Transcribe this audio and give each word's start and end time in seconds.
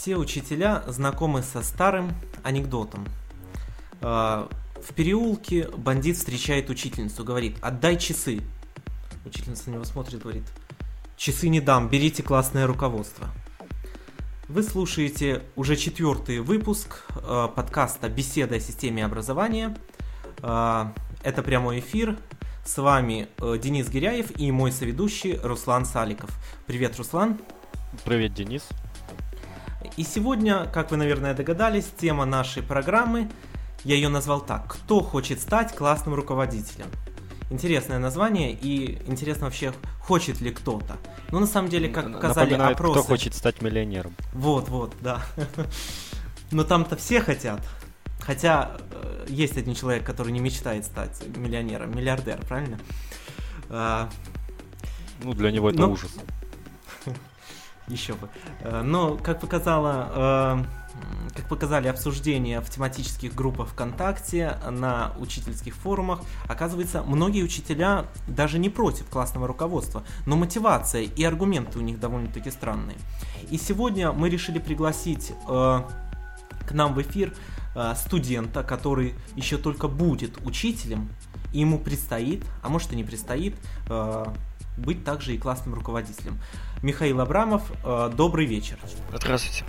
Все 0.00 0.16
учителя 0.16 0.82
знакомы 0.86 1.42
со 1.42 1.62
старым 1.62 2.14
анекдотом. 2.42 3.06
Э, 4.00 4.46
в 4.76 4.94
переулке 4.94 5.68
бандит 5.76 6.16
встречает 6.16 6.70
учительницу, 6.70 7.22
говорит, 7.22 7.58
отдай 7.60 7.98
часы. 7.98 8.40
Учительница 9.26 9.68
на 9.68 9.74
него 9.74 9.84
смотрит, 9.84 10.22
говорит, 10.22 10.44
часы 11.18 11.50
не 11.50 11.60
дам, 11.60 11.90
берите 11.90 12.22
классное 12.22 12.66
руководство. 12.66 13.28
Вы 14.48 14.62
слушаете 14.62 15.42
уже 15.54 15.76
четвертый 15.76 16.38
выпуск 16.40 17.04
э, 17.16 17.48
подкаста 17.54 18.08
«Беседа 18.08 18.54
о 18.54 18.60
системе 18.60 19.04
образования». 19.04 19.76
Э, 20.38 20.86
это 21.22 21.42
прямой 21.42 21.80
эфир. 21.80 22.16
С 22.64 22.78
вами 22.78 23.28
э, 23.36 23.58
Денис 23.62 23.86
Гиряев 23.90 24.34
и 24.40 24.50
мой 24.50 24.72
соведущий 24.72 25.36
Руслан 25.42 25.84
Саликов. 25.84 26.30
Привет, 26.66 26.96
Руслан. 26.96 27.38
Привет, 28.06 28.32
Денис. 28.32 28.66
И 29.96 30.04
сегодня, 30.04 30.66
как 30.66 30.90
вы, 30.90 30.96
наверное, 30.96 31.34
догадались, 31.34 31.86
тема 32.00 32.24
нашей 32.24 32.62
программы, 32.62 33.30
я 33.84 33.94
ее 33.94 34.08
назвал 34.08 34.40
так, 34.40 34.66
«Кто 34.68 35.00
хочет 35.00 35.40
стать 35.40 35.74
классным 35.74 36.14
руководителем?» 36.14 36.86
Интересное 37.50 37.98
название, 37.98 38.52
и 38.52 39.02
интересно 39.06 39.46
вообще, 39.46 39.72
хочет 40.00 40.40
ли 40.40 40.52
кто-то. 40.52 40.98
Ну, 41.32 41.40
на 41.40 41.46
самом 41.46 41.68
деле, 41.68 41.88
как 41.88 42.12
показали 42.12 42.50
Напоминает, 42.50 42.76
опросы... 42.76 43.00
кто 43.00 43.08
хочет 43.08 43.34
стать 43.34 43.60
миллионером. 43.60 44.14
Вот, 44.32 44.68
вот, 44.68 44.94
да. 45.00 45.20
Но 46.52 46.62
там-то 46.62 46.96
все 46.96 47.20
хотят. 47.20 47.60
Хотя 48.20 48.76
э, 48.92 49.26
есть 49.28 49.56
один 49.56 49.74
человек, 49.74 50.04
который 50.04 50.32
не 50.32 50.38
мечтает 50.38 50.84
стать 50.84 51.22
миллионером, 51.36 51.96
миллиардер, 51.96 52.40
правильно? 52.46 52.78
А, 53.68 54.08
Ну, 55.24 55.34
для 55.34 55.50
него 55.50 55.70
это 55.70 55.80
Ну, 55.80 55.92
ужас. 55.92 56.12
Еще 57.90 58.14
бы. 58.14 58.28
Э, 58.60 58.82
Но, 58.82 59.16
как 59.16 59.40
показало, 59.40 60.08
э, 60.14 60.64
как 61.34 61.48
показали 61.48 61.88
обсуждения 61.88 62.60
в 62.60 62.70
тематических 62.70 63.34
группах 63.34 63.68
ВКонтакте, 63.70 64.56
на 64.70 65.12
учительских 65.18 65.74
форумах, 65.74 66.20
оказывается, 66.48 67.02
многие 67.02 67.42
учителя 67.42 68.06
даже 68.26 68.58
не 68.58 68.68
против 68.68 69.06
классного 69.06 69.46
руководства, 69.46 70.04
но 70.26 70.36
мотивация 70.36 71.02
и 71.02 71.24
аргументы 71.24 71.78
у 71.78 71.82
них 71.82 71.98
довольно-таки 71.98 72.50
странные. 72.50 72.96
И 73.50 73.58
сегодня 73.58 74.12
мы 74.12 74.28
решили 74.30 74.58
пригласить 74.58 75.32
э, 75.48 75.82
к 76.66 76.72
нам 76.72 76.94
в 76.94 77.02
эфир 77.02 77.34
э, 77.74 77.94
студента, 77.96 78.62
который 78.62 79.14
еще 79.34 79.58
только 79.58 79.88
будет 79.88 80.38
учителем, 80.44 81.08
и 81.52 81.60
ему 81.60 81.78
предстоит, 81.78 82.44
а 82.62 82.68
может 82.68 82.92
и 82.92 82.96
не 82.96 83.04
предстоит, 83.04 83.56
э, 83.88 84.26
быть 84.76 85.04
также 85.04 85.34
и 85.34 85.38
классным 85.38 85.74
руководителем. 85.74 86.38
Михаил 86.82 87.20
Абрамов, 87.20 87.62
э, 87.84 88.10
добрый 88.16 88.46
вечер. 88.46 88.78
Здравствуйте. 89.12 89.64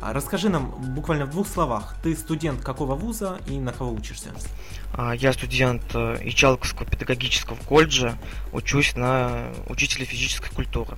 А 0.00 0.12
Расскажи 0.12 0.48
нам 0.48 0.70
буквально 0.94 1.24
в 1.26 1.30
двух 1.30 1.46
словах, 1.46 1.96
ты 2.02 2.16
студент 2.16 2.62
какого 2.62 2.96
вуза 2.96 3.40
и 3.46 3.58
на 3.58 3.72
кого 3.72 3.92
учишься? 3.92 4.30
А, 4.92 5.12
Я 5.14 5.32
студент 5.32 5.84
э, 5.94 6.18
Ичалковского 6.22 6.84
педагогического 6.84 7.56
колледжа, 7.68 8.18
учусь 8.52 8.96
на 8.96 9.52
учителя 9.68 10.04
физической 10.04 10.52
культуры. 10.52 10.96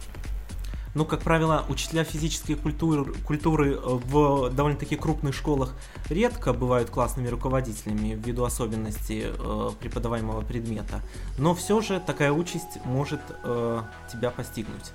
Ну, 0.98 1.04
как 1.04 1.20
правило, 1.20 1.64
учителя 1.68 2.02
физической 2.02 2.56
культуры, 2.56 3.14
культуры 3.24 3.74
э, 3.74 3.78
в 3.80 4.50
довольно-таки 4.50 4.96
крупных 4.96 5.32
школах 5.32 5.72
редко 6.08 6.52
бывают 6.52 6.90
классными 6.90 7.28
руководителями 7.28 8.20
ввиду 8.20 8.42
особенностей 8.42 9.26
э, 9.26 9.70
преподаваемого 9.78 10.40
предмета. 10.40 11.00
Но 11.38 11.54
все 11.54 11.80
же 11.82 12.00
такая 12.00 12.32
участь 12.32 12.84
может 12.84 13.20
э, 13.44 13.82
тебя 14.12 14.30
постигнуть. 14.30 14.90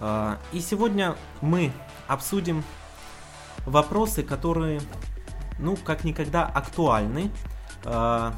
Э, 0.00 0.36
и 0.54 0.60
сегодня 0.60 1.14
мы 1.42 1.72
обсудим 2.08 2.64
вопросы, 3.66 4.22
которые, 4.22 4.80
ну, 5.58 5.76
как 5.76 6.04
никогда 6.04 6.46
актуальны, 6.46 7.30
э, 7.84 8.32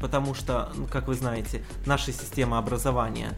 потому 0.00 0.34
что, 0.34 0.70
ну, 0.76 0.86
как 0.86 1.08
вы 1.08 1.16
знаете, 1.16 1.64
наша 1.84 2.12
система 2.12 2.58
образования 2.58 3.32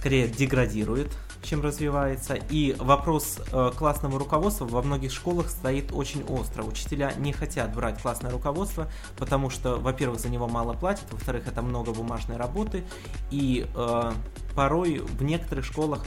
скорее 0.00 0.28
деградирует, 0.28 1.12
чем 1.42 1.60
развивается. 1.60 2.34
И 2.34 2.74
вопрос 2.78 3.38
э, 3.52 3.70
классного 3.76 4.18
руководства 4.18 4.64
во 4.64 4.80
многих 4.80 5.12
школах 5.12 5.50
стоит 5.50 5.92
очень 5.92 6.24
остро. 6.24 6.62
Учителя 6.62 7.12
не 7.18 7.34
хотят 7.34 7.74
брать 7.74 8.00
классное 8.00 8.30
руководство, 8.30 8.90
потому 9.18 9.50
что, 9.50 9.76
во-первых, 9.76 10.18
за 10.18 10.30
него 10.30 10.48
мало 10.48 10.72
платят, 10.72 11.04
во-вторых, 11.10 11.46
это 11.46 11.60
много 11.60 11.92
бумажной 11.92 12.38
работы, 12.38 12.82
и 13.30 13.66
э, 13.74 14.12
порой 14.54 15.00
в 15.00 15.22
некоторых 15.22 15.66
школах 15.66 16.06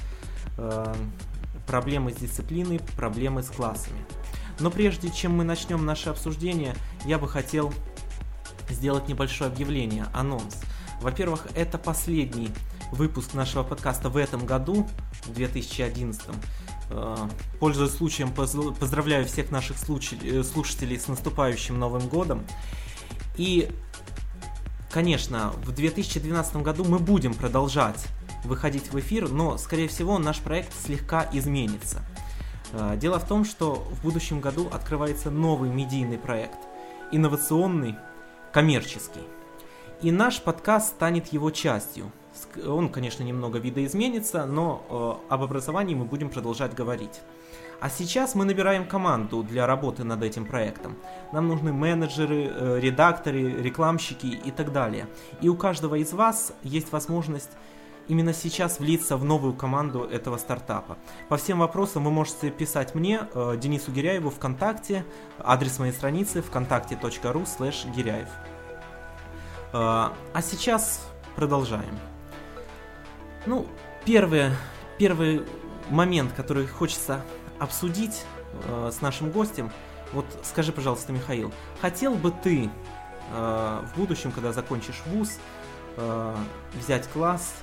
э, 0.57 0.95
проблемы 1.67 2.13
с 2.13 2.15
дисциплиной, 2.15 2.79
проблемы 2.97 3.43
с 3.43 3.49
классами. 3.51 4.03
Но 4.59 4.71
прежде 4.71 5.11
чем 5.11 5.37
мы 5.37 5.43
начнем 5.43 5.85
наше 5.85 6.09
обсуждение, 6.09 6.75
я 7.05 7.19
бы 7.19 7.27
хотел 7.27 7.71
сделать 8.69 9.07
небольшое 9.07 9.51
объявление, 9.51 10.07
анонс. 10.13 10.61
Во-первых, 10.99 11.47
это 11.53 11.77
последний 11.77 12.49
выпуск 12.93 13.33
нашего 13.33 13.63
подкаста 13.63 14.09
в 14.09 14.17
этом 14.17 14.45
году, 14.45 14.87
в 15.23 15.33
2011. 15.33 16.21
Э, 16.91 17.17
Пользуясь 17.59 17.91
случаем, 17.91 18.31
поз- 18.31 18.55
поздравляю 18.79 19.25
всех 19.25 19.51
наших 19.51 19.77
э, 19.77 20.43
слушателей 20.43 20.99
с 20.99 21.07
наступающим 21.07 21.79
Новым 21.79 22.07
Годом. 22.07 22.43
И, 23.35 23.69
конечно, 24.91 25.51
в 25.65 25.71
2012 25.71 26.57
году 26.57 26.85
мы 26.85 26.99
будем 26.99 27.33
продолжать 27.33 28.05
выходить 28.45 28.91
в 28.91 28.99
эфир, 28.99 29.29
но, 29.29 29.57
скорее 29.57 29.87
всего, 29.87 30.19
наш 30.19 30.39
проект 30.39 30.71
слегка 30.85 31.27
изменится. 31.33 32.01
Э, 32.73 32.95
Дело 32.97 33.19
в 33.19 33.27
том, 33.27 33.43
что 33.43 33.75
в 33.75 34.03
будущем 34.03 34.39
году 34.39 34.69
открывается 34.71 35.31
новый 35.31 35.69
медийный 35.69 36.17
проект, 36.19 36.57
инновационный, 37.11 37.95
коммерческий. 38.51 39.23
И 40.01 40.11
наш 40.11 40.41
подкаст 40.41 40.89
станет 40.89 41.33
его 41.33 41.49
частью. 41.49 42.11
Он, 42.65 42.89
конечно, 42.89 43.23
немного 43.23 43.59
видоизменится, 43.59 44.45
но 44.45 44.85
э, 45.29 45.33
об 45.33 45.43
образовании 45.43 45.95
мы 45.95 46.05
будем 46.05 46.29
продолжать 46.29 46.73
говорить. 46.73 47.21
А 47.79 47.89
сейчас 47.89 48.33
мы 48.33 48.45
набираем 48.45 48.87
команду 48.87 49.43
для 49.43 49.67
работы 49.67 50.03
над 50.03 50.23
этим 50.23 50.45
проектом. 50.45 50.95
Нам 51.33 51.49
нужны 51.49 51.73
менеджеры, 51.73 52.45
э, 52.45 52.79
редакторы, 52.79 53.61
рекламщики 53.61 54.27
и 54.27 54.51
так 54.51 54.71
далее. 54.71 55.07
И 55.41 55.49
у 55.49 55.55
каждого 55.55 55.95
из 55.95 56.13
вас 56.13 56.53
есть 56.63 56.91
возможность 56.93 57.51
именно 58.07 58.33
сейчас 58.33 58.79
влиться 58.79 59.17
в 59.17 59.25
новую 59.25 59.53
команду 59.53 60.03
этого 60.03 60.37
стартапа. 60.37 60.97
По 61.29 61.37
всем 61.37 61.59
вопросам 61.59 62.05
вы 62.05 62.11
можете 62.11 62.51
писать 62.51 62.95
мне, 62.95 63.27
э, 63.33 63.57
Денису 63.57 63.91
Гиряеву, 63.91 64.29
ВКонтакте, 64.29 65.05
адрес 65.39 65.79
моей 65.79 65.93
страницы 65.93 66.41
вконтакте.ру 66.41 67.45
слэш 67.45 67.85
Гиряев. 67.95 68.29
Э, 69.73 70.09
А 70.33 70.41
сейчас 70.41 71.05
продолжаем. 71.35 72.12
Ну, 73.45 73.67
первое, 74.05 74.55
первый 74.97 75.43
момент, 75.89 76.33
который 76.33 76.65
хочется 76.67 77.23
обсудить 77.59 78.23
э, 78.65 78.91
с 78.93 79.01
нашим 79.01 79.31
гостем. 79.31 79.71
Вот 80.13 80.25
скажи, 80.43 80.71
пожалуйста, 80.71 81.11
Михаил, 81.11 81.51
хотел 81.81 82.15
бы 82.15 82.31
ты 82.31 82.69
э, 83.31 83.85
в 83.85 83.97
будущем, 83.97 84.31
когда 84.31 84.53
закончишь 84.53 85.01
вуз, 85.07 85.39
э, 85.97 86.35
взять 86.75 87.07
класс, 87.09 87.53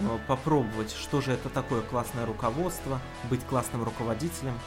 э, 0.00 0.18
попробовать, 0.28 0.92
что 0.92 1.20
же 1.20 1.32
это 1.32 1.48
такое 1.48 1.80
классное 1.82 2.24
руководство, 2.26 3.00
быть 3.24 3.44
классным 3.44 3.82
руководителем? 3.82 4.58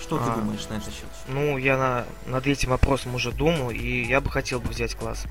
Что 0.00 0.18
ты 0.18 0.30
А, 0.30 0.36
думаешь 0.36 0.66
на 0.68 0.74
этот 0.74 0.92
счет? 0.92 1.08
Ну, 1.28 1.56
я 1.56 1.76
на, 1.76 2.06
над 2.26 2.46
этим 2.46 2.70
вопросом 2.70 3.14
уже 3.14 3.32
думал, 3.32 3.70
и 3.70 4.02
я 4.02 4.20
бы 4.20 4.30
хотел 4.30 4.60
бы 4.60 4.68
взять 4.68 4.94
класс. 4.94 5.24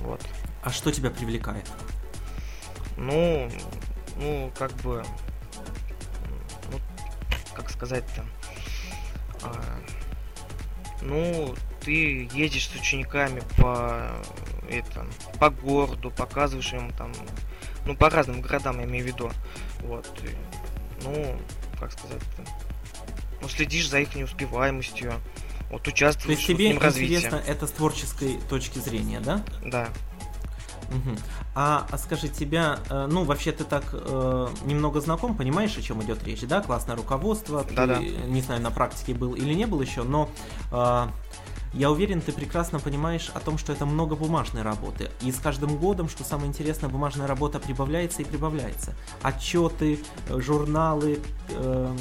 Вот. 0.00 0.20
А 0.62 0.70
что 0.70 0.90
тебя 0.90 1.10
привлекает? 1.10 1.66
Ну, 2.96 3.50
ну, 4.16 4.50
как 4.58 4.72
бы, 4.76 5.04
ну, 6.70 6.78
как 7.54 7.70
сказать-то, 7.70 8.24
А, 9.42 9.62
ну, 11.02 11.54
ты 11.80 12.28
едешь 12.32 12.68
с 12.68 12.74
учениками 12.74 13.42
по, 13.58 14.10
это, 14.70 15.06
по 15.38 15.50
городу, 15.50 16.10
показываешь 16.10 16.72
им 16.72 16.90
там, 16.92 17.12
ну, 17.84 17.94
по 17.94 18.08
разным 18.08 18.40
городам, 18.40 18.78
я 18.80 18.86
имею 18.86 19.04
в 19.04 19.08
виду, 19.08 19.30
вот, 19.80 20.06
и, 20.24 20.34
ну, 21.04 21.38
как 21.78 21.92
сказать-то, 21.92 22.44
ну, 23.42 23.48
следишь 23.48 23.88
за 23.90 24.00
их 24.00 24.14
неуспеваемостью, 24.14 25.12
вот 25.70 25.82
То 25.82 25.90
участвуешь 25.90 26.38
есть 26.38 26.48
в 26.48 26.56
тебе 26.56 26.76
развитии. 26.78 27.16
интересно 27.16 27.42
это 27.46 27.66
с 27.66 27.72
творческой 27.72 28.38
точки 28.48 28.78
зрения, 28.78 29.20
да? 29.20 29.44
Да. 29.64 29.88
Мгм. 30.90 31.16
А, 31.54 31.86
а 31.90 31.98
скажи, 31.98 32.28
тебя, 32.28 32.78
э, 32.90 33.06
ну, 33.10 33.24
вообще 33.24 33.52
ты 33.52 33.64
так 33.64 33.84
э, 33.92 34.48
немного 34.64 35.00
знаком, 35.00 35.36
понимаешь, 35.36 35.76
о 35.76 35.82
чем 35.82 36.02
идет 36.02 36.22
речь, 36.24 36.42
да? 36.42 36.60
Классное 36.60 36.96
руководство, 36.96 37.64
ты, 37.64 37.74
Да-да. 37.74 37.98
не 37.98 38.40
знаю, 38.40 38.62
на 38.62 38.70
практике 38.70 39.14
был 39.14 39.34
или 39.34 39.54
не 39.54 39.66
был 39.66 39.80
еще, 39.80 40.02
но 40.02 40.28
э, 40.70 41.06
я 41.72 41.90
уверен, 41.90 42.20
ты 42.22 42.32
прекрасно 42.32 42.80
понимаешь 42.80 43.30
о 43.34 43.40
том, 43.40 43.58
что 43.58 43.72
это 43.72 43.84
много 43.84 44.16
бумажной 44.16 44.62
работы. 44.62 45.10
И 45.20 45.30
с 45.30 45.38
каждым 45.38 45.76
годом, 45.76 46.08
что 46.08 46.24
самое 46.24 46.48
интересное, 46.48 46.88
бумажная 46.88 47.26
работа 47.26 47.58
прибавляется 47.58 48.22
и 48.22 48.24
прибавляется. 48.24 48.94
Отчеты, 49.22 49.98
э, 50.28 50.40
журналы, 50.40 51.20
эм, 51.50 51.98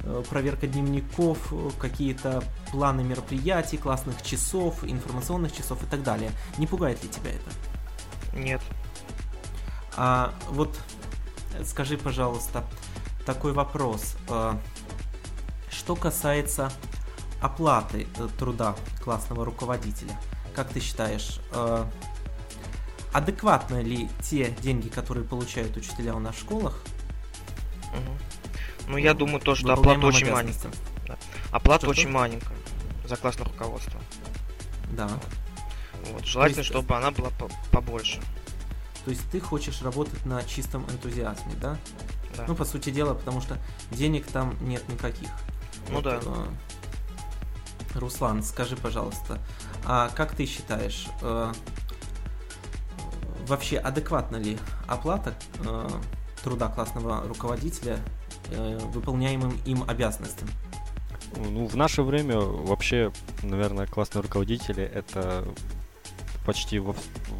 э, 0.00 0.22
проверка 0.28 0.66
дневников, 0.66 1.52
какие-то 1.78 2.42
планы 2.72 3.04
мероприятий, 3.04 3.76
классных 3.76 4.22
часов, 4.22 4.82
информационных 4.82 5.54
часов 5.54 5.82
и 5.82 5.86
так 5.86 6.02
далее. 6.02 6.30
Не 6.58 6.66
пугает 6.66 7.02
ли 7.02 7.08
тебя 7.08 7.30
это? 7.30 7.75
Нет. 8.36 8.60
А 9.96 10.34
вот 10.48 10.78
скажи, 11.64 11.96
пожалуйста, 11.96 12.64
такой 13.24 13.52
вопрос. 13.52 14.16
А, 14.28 14.60
что 15.70 15.96
касается 15.96 16.70
оплаты 17.40 18.06
э, 18.18 18.28
труда 18.38 18.76
классного 19.02 19.44
руководителя, 19.44 20.18
как 20.54 20.70
ты 20.70 20.80
считаешь, 20.80 21.40
э, 21.52 21.84
адекватны 23.12 23.82
ли 23.82 24.08
те 24.22 24.50
деньги, 24.62 24.88
которые 24.88 25.24
получают 25.24 25.76
учителя 25.76 26.14
у 26.14 26.18
нас 26.18 26.34
в 26.34 26.40
школах? 26.40 26.82
Угу. 27.92 28.88
Ну, 28.88 28.96
я 28.96 29.14
думаю, 29.14 29.40
то, 29.40 29.54
что 29.54 29.72
оплата 29.72 30.06
очень 30.06 30.30
маленькая. 30.30 30.72
Да. 31.06 31.16
Оплата 31.50 31.82
что, 31.82 31.90
очень 31.90 32.10
маленькая 32.10 32.56
за 33.04 33.16
классное 33.16 33.46
руководство. 33.46 34.00
Да. 34.90 35.08
Вот. 35.08 35.24
Желательно, 36.24 36.60
есть... 36.60 36.70
чтобы 36.70 36.96
она 36.96 37.10
была 37.10 37.30
побольше. 37.70 38.20
То 39.04 39.10
есть 39.10 39.22
ты 39.30 39.40
хочешь 39.40 39.82
работать 39.82 40.24
на 40.26 40.42
чистом 40.42 40.84
энтузиазме, 40.90 41.52
да? 41.60 41.78
Да. 42.36 42.44
Ну, 42.48 42.54
по 42.54 42.64
сути 42.64 42.90
дела, 42.90 43.14
потому 43.14 43.40
что 43.40 43.56
денег 43.90 44.26
там 44.26 44.56
нет 44.60 44.86
никаких. 44.88 45.30
Ну 45.88 45.96
вот, 45.96 46.04
да. 46.04 46.20
Э, 46.24 46.46
Руслан, 47.94 48.42
скажи, 48.42 48.76
пожалуйста, 48.76 49.38
а 49.84 50.10
как 50.10 50.34
ты 50.34 50.46
считаешь, 50.46 51.06
э, 51.22 51.52
вообще 53.46 53.78
адекватна 53.78 54.36
ли 54.36 54.58
оплата 54.86 55.34
э, 55.64 55.88
труда 56.42 56.68
классного 56.68 57.22
руководителя 57.26 57.98
э, 58.50 58.78
выполняемым 58.92 59.58
им 59.64 59.84
обязанностям? 59.88 60.48
Ну, 61.36 61.66
в 61.66 61.76
наше 61.76 62.02
время 62.02 62.38
вообще, 62.38 63.12
наверное, 63.42 63.86
классные 63.86 64.22
руководители 64.22 64.82
это 64.82 65.46
почти 66.46 66.78
в, 66.78 66.94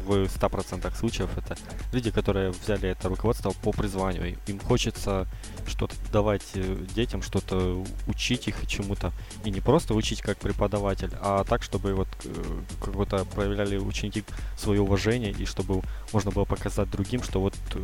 в 0.05 0.11
100% 0.25 0.95
случаев 0.95 1.29
это 1.37 1.57
люди, 1.93 2.11
которые 2.11 2.51
взяли 2.51 2.89
это 2.89 3.07
руководство 3.07 3.51
по 3.63 3.71
призванию. 3.71 4.37
Им 4.47 4.59
хочется 4.59 5.27
что-то 5.65 5.95
давать 6.11 6.43
э, 6.55 6.85
детям, 6.93 7.21
что-то 7.21 7.83
учить 8.07 8.47
их 8.47 8.67
чему-то. 8.67 9.13
И 9.45 9.49
не 9.49 9.61
просто 9.61 9.93
учить 9.93 10.21
как 10.21 10.37
преподаватель, 10.37 11.11
а 11.21 11.43
так, 11.45 11.63
чтобы 11.63 11.93
вот 11.93 12.09
э, 12.25 12.61
какое-то 12.83 13.25
проявляли 13.25 13.77
ученики 13.77 14.23
свое 14.57 14.81
уважение 14.81 15.31
и 15.31 15.45
чтобы 15.45 15.81
можно 16.11 16.31
было 16.31 16.45
показать 16.45 16.91
другим, 16.91 17.23
что 17.23 17.39
вот 17.39 17.55
э, 17.73 17.79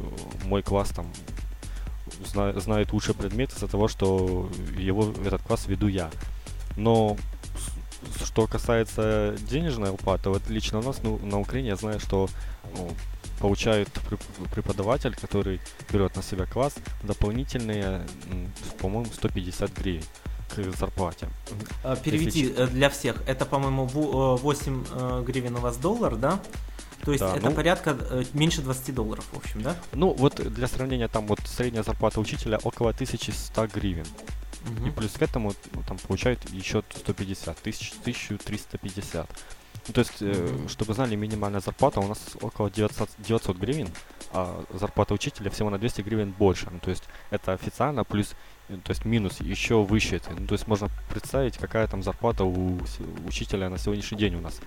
мой 0.46 0.62
класс 0.62 0.90
там 0.90 1.08
знает 2.60 2.92
лучший 2.92 3.16
предмет 3.16 3.52
из-за 3.54 3.68
того, 3.68 3.88
что 3.88 4.50
его 4.78 5.14
этот 5.26 5.42
класс 5.42 5.68
веду 5.68 5.88
я. 5.88 6.12
Но 6.76 7.18
что 8.24 8.48
касается 8.48 9.36
денежной 9.50 9.92
уплаты, 9.92 10.30
вот 10.30 10.50
лично 10.50 10.80
у 10.80 10.84
нас 10.84 11.02
ну, 11.04 11.18
на 11.20 11.40
Украине 11.40 11.70
я 11.70 11.76
знаю, 11.76 12.00
что 12.00 12.30
ну, 12.78 12.92
получают 13.40 13.90
преподаватель, 14.54 15.16
который 15.16 15.60
берет 15.92 16.16
на 16.16 16.24
себя 16.24 16.46
класс, 16.46 16.76
дополнительные, 17.04 18.02
по-моему, 18.80 19.12
150 19.14 19.72
гривен 19.74 20.04
к 20.56 20.78
зарплате. 20.78 21.30
А, 21.84 21.96
переведи 21.96 22.42
Если... 22.42 22.64
Э, 22.64 22.68
для 22.68 22.90
всех. 22.90 23.22
Это, 23.28 23.46
по-моему, 23.46 23.86
8 23.86 24.84
э, 24.84 25.20
э, 25.20 25.24
гривен 25.26 25.56
у 25.56 25.60
вас 25.60 25.78
доллар, 25.78 26.16
да? 26.16 26.40
То 27.04 27.12
есть 27.12 27.24
да, 27.24 27.36
это 27.36 27.50
ну, 27.50 27.56
порядка 27.56 27.98
меньше 28.34 28.62
20 28.62 28.96
долларов, 28.96 29.26
в 29.34 29.38
общем, 29.38 29.62
да? 29.62 29.76
Ну, 29.94 30.14
вот 30.14 30.36
для 30.36 30.68
сравнения, 30.68 31.08
там 31.08 31.28
вот 31.28 31.40
средняя 31.46 31.84
зарплата 31.84 32.20
учителя 32.20 32.60
около 32.64 32.92
1100 32.92 33.68
гривен. 33.68 34.06
Угу. 34.66 34.88
И 34.88 34.92
плюс 34.92 35.12
к 35.14 35.22
этому 35.22 35.54
ну, 35.74 35.84
там 35.88 35.98
получают 35.98 36.50
еще 36.50 36.84
150, 36.96 37.58
тысяч, 37.58 37.92
1350. 38.02 39.30
Ну, 39.88 39.94
то 39.94 40.00
есть, 40.00 40.22
э, 40.22 40.68
чтобы 40.70 40.94
знали, 40.94 41.16
минимальная 41.16 41.60
зарплата 41.60 42.00
у 42.00 42.08
нас 42.08 42.20
около 42.42 42.70
900, 42.70 43.10
900 43.18 43.58
гривен, 43.58 43.90
а 44.32 44.64
зарплата 44.74 45.14
учителя 45.14 45.50
всего 45.52 45.70
на 45.70 45.78
200 45.78 46.02
гривен 46.02 46.32
больше. 46.32 46.70
Ну, 46.72 46.80
то 46.80 46.90
есть, 46.90 47.04
это 47.32 47.52
официально, 47.52 48.06
плюс, 48.06 48.34
э, 48.70 48.78
то 48.82 48.92
есть, 48.92 49.04
минус 49.04 49.42
еще 49.42 49.84
выше. 49.84 50.22
Ну, 50.38 50.48
то 50.48 50.54
есть, 50.54 50.68
можно 50.68 50.88
представить, 51.10 51.58
какая 51.58 51.88
там 51.88 52.02
зарплата 52.02 52.46
у 52.46 52.80
учителя 53.26 53.70
на 53.70 53.78
сегодняшний 53.78 54.18
день 54.18 54.36
у 54.36 54.42
нас. 54.42 54.62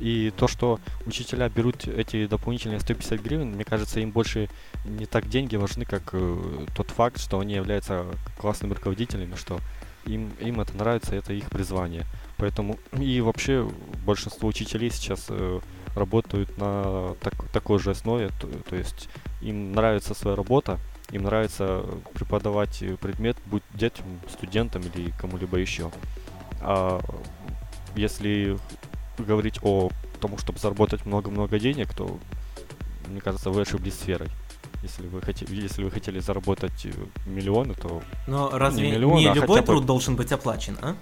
И 0.00 0.32
то, 0.36 0.48
что 0.48 0.80
учителя 1.06 1.48
берут 1.48 1.86
эти 1.86 2.26
дополнительные 2.26 2.80
150 2.80 3.20
гривен, 3.20 3.52
мне 3.52 3.64
кажется, 3.64 4.00
им 4.00 4.10
больше 4.10 4.48
не 4.84 5.06
так 5.06 5.28
деньги 5.28 5.56
важны, 5.56 5.84
как 5.84 6.10
э, 6.12 6.66
тот 6.74 6.90
факт, 6.90 7.20
что 7.20 7.38
они 7.38 7.54
являются 7.54 8.06
классными 8.38 8.74
руководителями, 8.74 9.36
что 9.36 9.60
им, 10.06 10.32
им 10.40 10.60
это 10.60 10.76
нравится, 10.76 11.14
это 11.14 11.32
их 11.32 11.48
призвание. 11.50 12.04
Поэтому 12.36 12.78
и 12.98 13.20
вообще 13.20 13.68
большинство 14.04 14.48
учителей 14.48 14.90
сейчас 14.90 15.26
э, 15.28 15.60
работают 15.94 16.56
на 16.58 17.14
так, 17.20 17.34
такой 17.52 17.78
же 17.78 17.90
основе, 17.90 18.30
то, 18.40 18.48
то 18.68 18.76
есть 18.76 19.08
им 19.40 19.72
нравится 19.72 20.14
своя 20.14 20.36
работа, 20.36 20.78
им 21.10 21.24
нравится 21.24 21.84
преподавать 22.14 22.82
предмет, 23.00 23.36
будь 23.46 23.62
детям, 23.74 24.06
студентам 24.28 24.82
или 24.82 25.12
кому-либо 25.20 25.58
еще. 25.58 25.90
А 26.60 27.00
если 27.94 28.58
говорить 29.18 29.58
о 29.62 29.90
том, 30.20 30.38
чтобы 30.38 30.58
заработать 30.58 31.06
много-много 31.06 31.58
денег, 31.58 31.92
то, 31.94 32.18
мне 33.08 33.20
кажется, 33.20 33.50
вы 33.50 33.62
ошиблись 33.62 33.94
сферой. 33.94 34.28
Если 34.82 35.06
вы, 35.06 35.22
хотели, 35.22 35.54
если 35.54 35.84
вы 35.84 35.90
хотели 35.90 36.18
заработать 36.18 36.86
э, 36.86 36.90
миллионы, 37.26 37.74
то... 37.74 38.02
Но 38.26 38.50
разве 38.50 38.88
не, 38.88 38.96
миллионы, 38.96 39.20
не 39.20 39.28
а 39.28 39.34
любой 39.34 39.62
труд 39.62 39.82
бы... 39.82 39.86
должен 39.86 40.16
быть 40.16 40.32
оплачен, 40.32 40.76
а? 40.82 40.96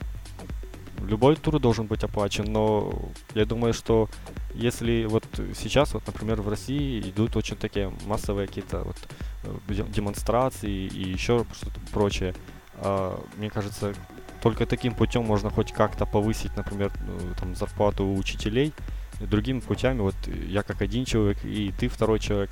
Любой 1.06 1.36
труд 1.36 1.62
должен 1.62 1.86
быть 1.86 2.04
оплачен, 2.04 2.44
но 2.44 2.92
я 3.34 3.46
думаю, 3.46 3.72
что 3.72 4.10
если 4.54 5.06
вот 5.06 5.24
сейчас, 5.58 5.94
вот, 5.94 6.06
например, 6.06 6.42
в 6.42 6.48
России 6.48 7.00
идут 7.00 7.36
очень 7.36 7.56
такие 7.56 7.90
массовые 8.04 8.48
какие-то 8.48 8.82
вот 8.82 8.96
э, 9.44 9.82
демонстрации 9.88 10.70
и 10.70 11.10
еще 11.10 11.46
что-то 11.54 11.80
прочее, 11.90 12.34
а, 12.82 13.22
мне 13.36 13.50
кажется, 13.50 13.94
только 14.42 14.66
таким 14.66 14.94
путем 14.94 15.24
можно 15.24 15.50
хоть 15.50 15.72
как-то 15.72 16.06
повысить, 16.06 16.56
например, 16.56 16.92
ну, 17.06 17.34
там, 17.38 17.54
зарплату 17.54 18.12
учителей. 18.12 18.72
Другими 19.20 19.60
путями, 19.60 20.00
вот 20.00 20.14
я 20.48 20.62
как 20.62 20.80
один 20.80 21.04
человек 21.04 21.44
и 21.44 21.74
ты 21.78 21.88
второй 21.88 22.20
человек, 22.20 22.48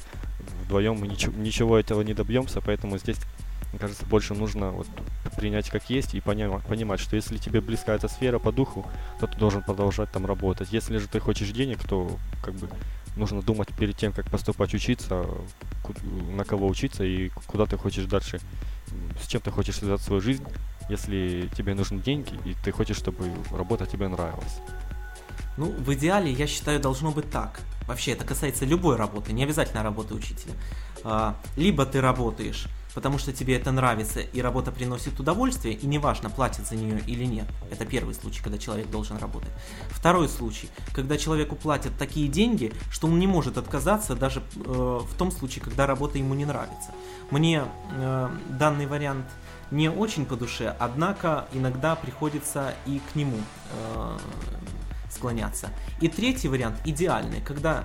вдвоем 0.65 0.99
мы 0.99 1.09
ничего, 1.09 1.33
ничего 1.35 1.79
этого 1.79 2.03
не 2.03 2.13
добьемся, 2.13 2.61
поэтому 2.61 2.99
здесь, 2.99 3.17
мне 3.71 3.79
кажется, 3.79 4.05
больше 4.05 4.35
нужно 4.35 4.73
вот 4.73 4.87
принять 5.35 5.71
как 5.71 5.89
есть 5.89 6.15
и 6.15 6.21
понимать, 6.21 6.63
понимать, 6.65 7.01
что 7.01 7.17
если 7.17 7.39
тебе 7.39 7.63
близка 7.63 7.95
эта 7.95 8.09
сфера 8.09 8.39
по 8.39 8.53
духу, 8.53 8.87
то 9.19 9.27
ты 9.27 9.39
должен 9.39 9.63
продолжать 9.63 10.13
там 10.13 10.27
работать. 10.27 10.69
Если 10.71 10.99
же 10.99 11.09
ты 11.09 11.21
хочешь 11.21 11.49
денег, 11.53 11.83
то 11.89 12.19
как 12.45 12.53
бы 12.53 12.69
нужно 13.17 13.41
думать 13.41 13.69
перед 13.69 13.97
тем, 13.97 14.13
как 14.13 14.31
поступать 14.31 14.75
учиться, 14.75 15.27
на 16.37 16.45
кого 16.45 16.67
учиться 16.67 17.03
и 17.03 17.31
куда 17.47 17.65
ты 17.65 17.79
хочешь 17.79 18.05
дальше, 18.05 18.41
с 19.23 19.27
чем 19.27 19.41
ты 19.41 19.51
хочешь 19.51 19.77
связать 19.77 20.03
свою 20.03 20.21
жизнь, 20.21 20.45
если 20.89 21.49
тебе 21.57 21.75
нужны 21.75 22.01
деньги, 22.01 22.39
и 22.45 22.55
ты 22.65 22.73
хочешь, 22.73 22.97
чтобы 22.97 23.31
работа 23.51 23.87
тебе 23.87 24.09
нравилась. 24.09 24.61
Ну, 25.57 25.73
в 25.73 25.93
идеале, 25.95 26.31
я 26.31 26.47
считаю, 26.47 26.81
должно 26.81 27.11
быть 27.11 27.31
так. 27.31 27.61
Вообще, 27.89 28.13
это 28.13 28.25
касается 28.25 28.65
любой 28.65 28.97
работы, 28.97 29.33
не 29.33 29.43
обязательно 29.43 29.83
работы 29.83 30.15
учителя. 30.15 30.55
А, 31.03 31.37
либо 31.57 31.85
ты 31.85 32.01
работаешь, 32.01 32.69
потому 32.95 33.19
что 33.19 33.33
тебе 33.33 33.57
это 33.57 33.73
нравится, 33.73 34.21
и 34.21 34.41
работа 34.41 34.71
приносит 34.73 35.19
удовольствие, 35.19 35.75
и 35.75 35.87
неважно, 35.87 36.31
платят 36.31 36.67
за 36.67 36.77
нее 36.77 37.01
или 37.07 37.25
нет. 37.25 37.47
Это 37.71 37.85
первый 37.85 38.15
случай, 38.15 38.43
когда 38.43 38.59
человек 38.59 38.89
должен 38.91 39.17
работать. 39.17 39.51
Второй 39.91 40.29
случай, 40.29 40.69
когда 40.95 41.17
человеку 41.17 41.57
платят 41.57 41.93
такие 41.99 42.29
деньги, 42.29 42.73
что 42.91 43.09
он 43.09 43.19
не 43.19 43.27
может 43.27 43.59
отказаться 43.59 44.15
даже 44.15 44.43
э, 44.57 45.01
в 45.03 45.15
том 45.17 45.31
случае, 45.31 45.65
когда 45.65 45.87
работа 45.87 46.19
ему 46.19 46.35
не 46.35 46.45
нравится. 46.45 46.93
Мне 47.31 47.65
э, 47.93 48.29
данный 48.51 48.87
вариант 48.87 49.27
не 49.71 49.91
очень 49.91 50.27
по 50.27 50.37
душе, 50.37 50.75
однако 50.79 51.47
иногда 51.53 51.95
приходится 51.95 52.75
и 52.87 53.01
к 53.13 53.17
нему 53.17 53.39
э, 53.73 54.19
склоняться. 55.11 55.71
И 56.01 56.09
третий 56.09 56.49
вариант 56.49 56.77
идеальный, 56.85 57.41
когда 57.41 57.85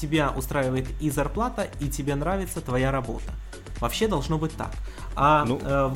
тебя 0.00 0.30
устраивает 0.30 0.88
и 1.00 1.10
зарплата, 1.10 1.68
и 1.80 1.88
тебе 1.88 2.14
нравится 2.14 2.60
твоя 2.60 2.90
работа. 2.90 3.32
Вообще 3.80 4.08
должно 4.08 4.38
быть 4.38 4.56
так. 4.56 4.72
А, 5.14 5.44
ну, 5.44 5.60
э, 5.62 5.90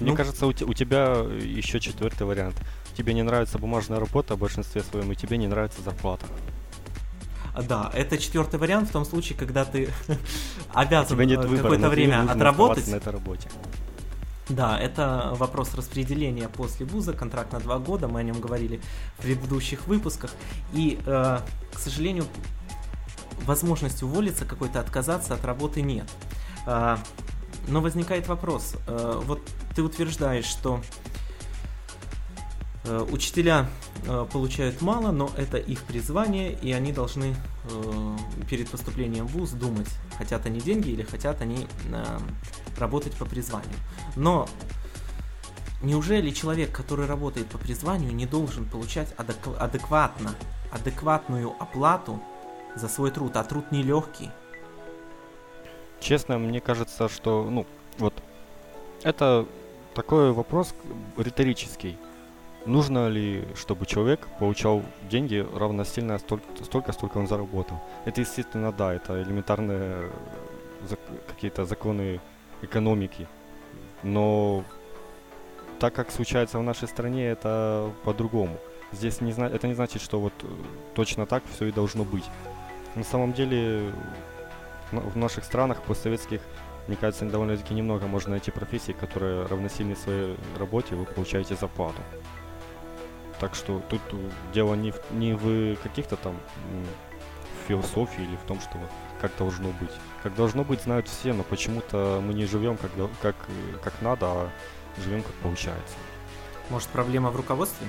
мне 0.00 0.10
ну, 0.10 0.16
кажется, 0.16 0.46
у, 0.46 0.50
у 0.50 0.74
тебя 0.74 1.24
еще 1.40 1.80
четвертый 1.80 2.26
вариант. 2.26 2.56
Тебе 2.96 3.14
не 3.14 3.22
нравится 3.22 3.58
бумажная 3.58 4.00
работа 4.00 4.34
в 4.34 4.38
большинстве 4.38 4.82
своем, 4.82 5.12
и 5.12 5.16
тебе 5.16 5.36
не 5.36 5.46
нравится 5.46 5.80
зарплата. 5.82 6.26
Да, 7.68 7.90
это 7.94 8.18
четвертый 8.18 8.58
вариант 8.58 8.88
в 8.88 8.92
том 8.92 9.04
случае, 9.04 9.36
когда 9.36 9.64
ты 9.64 9.90
обязан 10.74 11.18
э, 11.20 11.36
какое-то 11.36 11.88
время 11.88 12.30
отработать. 12.30 12.88
На 12.88 12.96
этой 12.96 13.12
работе. 13.12 13.48
Да, 14.50 14.76
это 14.76 15.30
вопрос 15.36 15.74
распределения 15.74 16.48
после 16.48 16.84
вуза, 16.84 17.12
контракт 17.12 17.52
на 17.52 17.60
два 17.60 17.78
года, 17.78 18.08
мы 18.08 18.18
о 18.18 18.22
нем 18.24 18.40
говорили 18.40 18.80
в 19.18 19.22
предыдущих 19.22 19.86
выпусках. 19.86 20.32
И, 20.72 20.98
э, 21.06 21.38
к 21.72 21.78
сожалению, 21.78 22.24
возможности 23.46 24.02
уволиться 24.02 24.44
какой-то, 24.44 24.80
отказаться 24.80 25.34
от 25.34 25.44
работы 25.44 25.82
нет. 25.82 26.10
Э, 26.66 26.96
но 27.68 27.80
возникает 27.80 28.26
вопрос, 28.26 28.74
э, 28.88 29.20
вот 29.24 29.40
ты 29.76 29.84
утверждаешь, 29.84 30.46
что 30.46 30.80
э, 32.84 33.06
учителя 33.12 33.68
э, 34.04 34.26
получают 34.32 34.82
мало, 34.82 35.12
но 35.12 35.30
это 35.36 35.58
их 35.58 35.84
призвание, 35.84 36.54
и 36.54 36.72
они 36.72 36.92
должны 36.92 37.36
э, 37.66 38.16
перед 38.48 38.68
поступлением 38.68 39.28
в 39.28 39.32
ВУЗ 39.32 39.52
думать, 39.52 39.88
хотят 40.18 40.44
они 40.46 40.58
деньги 40.58 40.88
или 40.88 41.02
хотят 41.02 41.40
они 41.40 41.68
э, 41.92 42.18
работать 42.78 43.14
по 43.14 43.24
призванию. 43.24 43.76
Но 44.16 44.48
неужели 45.82 46.30
человек, 46.30 46.72
который 46.72 47.06
работает 47.06 47.46
по 47.48 47.58
призванию, 47.58 48.14
не 48.14 48.26
должен 48.26 48.64
получать 48.64 49.12
адек- 49.16 49.56
адекватно, 49.58 50.34
адекватную 50.70 51.54
оплату 51.58 52.20
за 52.76 52.88
свой 52.88 53.10
труд, 53.10 53.36
а 53.36 53.44
труд 53.44 53.72
нелегкий? 53.72 54.30
Честно, 56.00 56.38
мне 56.38 56.60
кажется, 56.60 57.08
что, 57.08 57.44
ну, 57.50 57.66
вот, 57.98 58.14
это 59.02 59.46
такой 59.94 60.32
вопрос 60.32 60.74
риторический. 61.16 61.98
Нужно 62.66 63.08
ли, 63.08 63.48
чтобы 63.56 63.86
человек 63.86 64.28
получал 64.38 64.82
деньги 65.10 65.46
равносильно 65.54 66.18
столько, 66.18 66.92
сколько 66.92 67.18
он 67.18 67.26
заработал? 67.26 67.80
Это, 68.04 68.20
естественно, 68.20 68.70
да, 68.70 68.92
это 68.92 69.22
элементарные 69.22 70.10
зак- 70.88 71.20
какие-то 71.26 71.64
законы 71.64 72.20
экономики. 72.62 73.26
Но 74.02 74.64
так 75.78 75.94
как 75.94 76.10
случается 76.10 76.58
в 76.58 76.62
нашей 76.62 76.88
стране, 76.88 77.26
это 77.26 77.90
по-другому. 78.04 78.58
Здесь 78.92 79.20
не 79.20 79.32
это 79.32 79.66
не 79.68 79.74
значит, 79.74 80.02
что 80.02 80.20
вот 80.20 80.32
э, 80.42 80.46
точно 80.94 81.26
так 81.26 81.42
все 81.54 81.66
и 81.66 81.72
должно 81.72 82.04
быть. 82.04 82.24
На 82.96 83.04
самом 83.04 83.32
деле 83.32 83.92
в 84.90 85.16
наших 85.16 85.44
странах 85.44 85.82
постсоветских, 85.82 86.40
мне 86.88 86.96
кажется, 86.96 87.24
довольно-таки 87.24 87.72
немного 87.72 88.06
можно 88.06 88.32
найти 88.32 88.50
профессий, 88.50 88.92
которые 88.92 89.46
равносильны 89.46 89.94
своей 89.94 90.36
работе, 90.58 90.96
вы 90.96 91.04
получаете 91.04 91.54
зарплату. 91.54 92.02
Так 93.38 93.54
что 93.54 93.80
тут 93.88 94.00
э, 94.12 94.30
дело 94.52 94.74
не 94.74 94.90
в, 94.90 95.00
не 95.12 95.34
в 95.34 95.76
каких-то 95.76 96.16
там 96.16 96.36
философии 97.68 98.22
или 98.24 98.36
в 98.36 98.46
том, 98.46 98.60
что 98.60 98.76
как 99.20 99.30
должно 99.38 99.68
быть. 99.80 99.92
Как 100.22 100.34
должно 100.34 100.64
быть, 100.64 100.82
знают 100.82 101.08
все, 101.08 101.32
но 101.32 101.42
почему-то 101.42 102.20
мы 102.22 102.34
не 102.34 102.44
живем 102.44 102.76
как, 102.76 102.90
как, 103.22 103.36
как 103.82 104.02
надо, 104.02 104.26
а 104.26 104.50
живем 104.98 105.22
как 105.22 105.32
получается. 105.36 105.94
Может, 106.68 106.88
проблема 106.88 107.30
в 107.30 107.36
руководстве? 107.36 107.86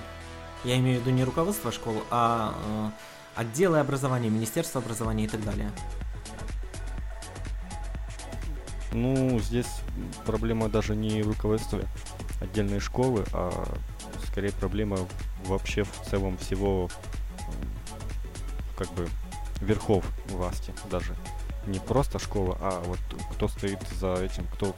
Я 0.63 0.77
имею 0.77 0.99
в 0.99 1.01
виду 1.01 1.11
не 1.15 1.23
руководство 1.23 1.71
школ, 1.71 2.03
а 2.09 2.53
э, 3.35 3.41
отделы 3.41 3.79
образования, 3.79 4.29
Министерство 4.29 4.81
образования 4.81 5.25
и 5.25 5.27
так 5.27 5.43
далее. 5.43 5.71
Ну, 8.93 9.39
здесь 9.39 9.81
проблема 10.25 10.69
даже 10.69 10.95
не 10.95 11.23
в 11.23 11.29
руководстве 11.29 11.85
отдельной 12.41 12.79
школы, 12.79 13.25
а 13.33 13.51
скорее 14.27 14.51
проблема 14.51 14.97
вообще 15.45 15.83
в 15.83 15.91
целом 16.09 16.37
всего 16.37 16.89
как 18.77 18.91
бы 18.93 19.07
верхов 19.61 20.05
власти 20.27 20.73
даже. 20.89 21.15
Не 21.67 21.79
просто 21.79 22.17
школа, 22.17 22.57
а 22.59 22.83
вот 22.85 22.99
кто 23.33 23.47
стоит 23.47 23.79
за 23.99 24.15
этим, 24.15 24.47
кто 24.53 24.75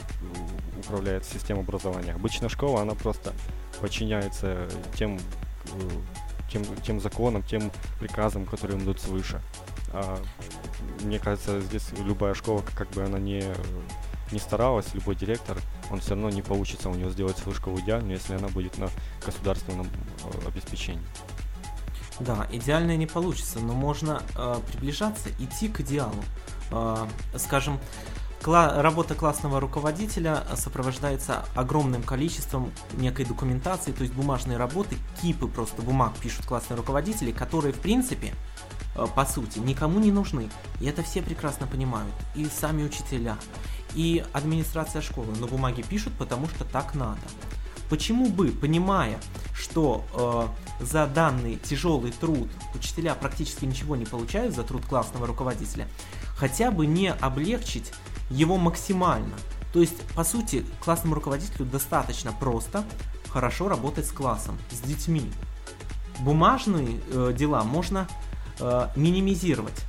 управляет 0.79 1.25
системой 1.25 1.63
образования. 1.63 2.13
Обычно 2.13 2.49
школа, 2.49 2.81
она 2.81 2.93
просто 2.93 3.33
подчиняется 3.79 4.67
тем, 4.97 5.17
э, 5.17 5.89
тем, 6.51 6.63
тем 6.83 6.99
законам, 6.99 7.41
тем 7.43 7.71
приказам, 7.99 8.45
которые 8.45 8.79
идут 8.79 8.99
свыше. 8.99 9.41
А 9.93 10.19
мне 11.03 11.19
кажется, 11.19 11.61
здесь 11.61 11.87
любая 12.05 12.33
школа, 12.33 12.63
как 12.75 12.89
бы 12.91 13.03
она 13.03 13.19
не, 13.19 13.43
не 14.31 14.39
старалась, 14.39 14.93
любой 14.93 15.15
директор, 15.15 15.57
он 15.91 15.99
все 15.99 16.11
равно 16.11 16.29
не 16.29 16.41
получится 16.41 16.89
у 16.89 16.95
него 16.95 17.09
сделать 17.11 17.37
свою 17.37 17.55
школу 17.55 17.79
идеальной, 17.79 18.15
если 18.15 18.35
она 18.35 18.47
будет 18.49 18.77
на 18.77 18.89
государственном 19.25 19.87
э, 19.87 20.47
обеспечении. 20.47 21.05
Да, 22.19 22.47
идеально 22.51 22.95
не 22.95 23.07
получится, 23.07 23.59
но 23.59 23.73
можно 23.73 24.21
э, 24.35 24.59
приближаться, 24.67 25.29
идти 25.39 25.67
к 25.67 25.81
идеалу. 25.81 26.23
Э, 26.73 27.07
скажем, 27.37 27.79
кла- 28.41 28.81
работа 28.81 29.13
классного 29.15 29.59
руководителя 29.59 30.43
сопровождается 30.55 31.45
огромным 31.55 32.01
количеством 32.01 32.71
некой 32.93 33.25
документации, 33.25 33.91
то 33.91 34.01
есть 34.01 34.13
бумажной 34.13 34.57
работы, 34.57 34.97
кипы 35.21 35.47
просто 35.47 35.81
бумаг 35.81 36.13
пишут 36.19 36.45
классные 36.45 36.77
руководители, 36.77 37.31
которые 37.31 37.73
в 37.73 37.79
принципе, 37.79 38.33
э, 38.95 39.05
по 39.15 39.25
сути, 39.25 39.59
никому 39.59 39.99
не 39.99 40.11
нужны. 40.11 40.49
И 40.81 40.85
это 40.85 41.03
все 41.03 41.21
прекрасно 41.21 41.67
понимают. 41.67 42.13
И 42.33 42.45
сами 42.45 42.83
учителя, 42.83 43.37
и 43.93 44.25
администрация 44.33 45.01
школы. 45.03 45.27
Но 45.39 45.47
бумаги 45.47 45.83
пишут, 45.83 46.13
потому 46.17 46.47
что 46.47 46.65
так 46.65 46.95
надо. 46.95 47.21
Почему 47.89 48.27
бы, 48.27 48.47
понимая, 48.49 49.19
что 49.53 50.03
э, 50.79 50.83
за 50.83 51.05
данный 51.05 51.57
тяжелый 51.57 52.11
труд 52.11 52.49
учителя 52.73 53.13
практически 53.13 53.65
ничего 53.65 53.95
не 53.95 54.05
получают 54.05 54.55
за 54.55 54.63
труд 54.63 54.83
классного 54.85 55.27
руководителя, 55.27 55.87
хотя 56.43 56.71
бы 56.71 56.85
не 56.85 57.09
облегчить 57.09 57.93
его 58.29 58.57
максимально. 58.57 59.33
То 59.71 59.79
есть, 59.79 60.01
по 60.13 60.25
сути, 60.25 60.65
классному 60.83 61.15
руководителю 61.15 61.63
достаточно 61.63 62.33
просто 62.33 62.83
хорошо 63.29 63.69
работать 63.69 64.05
с 64.05 64.11
классом, 64.11 64.57
с 64.69 64.81
детьми. 64.81 65.31
Бумажные 66.19 66.99
э, 67.13 67.33
дела 67.33 67.63
можно 67.63 68.09
э, 68.59 68.89
минимизировать. 68.97 69.85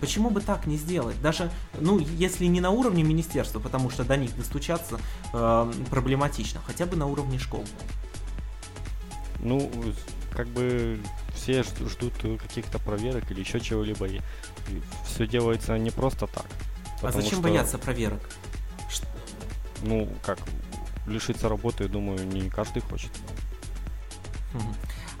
Почему 0.00 0.30
бы 0.30 0.40
так 0.40 0.66
не 0.66 0.78
сделать? 0.78 1.20
Даже, 1.20 1.50
ну, 1.78 1.98
если 1.98 2.46
не 2.46 2.62
на 2.62 2.70
уровне 2.70 3.02
министерства, 3.02 3.60
потому 3.60 3.90
что 3.90 4.04
до 4.04 4.16
них 4.16 4.34
достучаться 4.38 4.98
э, 5.34 5.72
проблематично, 5.90 6.62
хотя 6.66 6.86
бы 6.86 6.96
на 6.96 7.04
уровне 7.04 7.38
школ. 7.38 7.66
Ну, 9.40 9.70
как 10.34 10.48
бы 10.48 10.98
все 11.34 11.60
жд- 11.60 11.90
ждут 11.90 12.14
каких-то 12.40 12.78
проверок 12.78 13.30
или 13.30 13.40
еще 13.40 13.60
чего-либо. 13.60 14.08
Все 15.04 15.26
делается 15.26 15.76
не 15.78 15.90
просто 15.90 16.26
так. 16.26 16.46
а 17.02 17.12
зачем 17.12 17.38
что, 17.38 17.42
бояться 17.42 17.78
проверок? 17.78 18.20
Ну, 19.82 20.08
как, 20.24 20.38
лишиться 21.06 21.48
работы, 21.48 21.88
думаю, 21.88 22.26
не 22.26 22.48
каждый 22.48 22.80
хочет. 22.82 23.10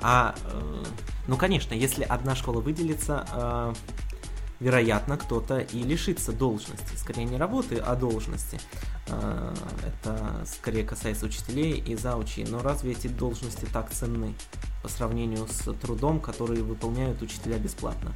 А, 0.00 0.34
э, 0.44 0.84
ну, 1.26 1.36
конечно, 1.36 1.74
если 1.74 2.04
одна 2.04 2.34
школа 2.34 2.60
выделится, 2.60 3.26
э, 3.32 3.74
вероятно, 4.60 5.16
кто-то 5.16 5.58
и 5.58 5.82
лишится 5.82 6.32
должности. 6.32 6.96
Скорее 6.96 7.24
не 7.24 7.36
работы, 7.36 7.76
а 7.78 7.94
должности. 7.96 8.60
Э, 9.08 9.54
это 9.86 10.44
скорее 10.46 10.84
касается 10.84 11.26
учителей 11.26 11.78
и 11.78 11.96
заучей. 11.96 12.44
Но 12.44 12.62
разве 12.62 12.92
эти 12.92 13.08
должности 13.08 13.66
так 13.72 13.90
ценны 13.90 14.34
по 14.82 14.88
сравнению 14.88 15.46
с 15.48 15.72
трудом, 15.74 16.20
который 16.20 16.62
выполняют 16.62 17.22
учителя 17.22 17.58
бесплатно? 17.58 18.12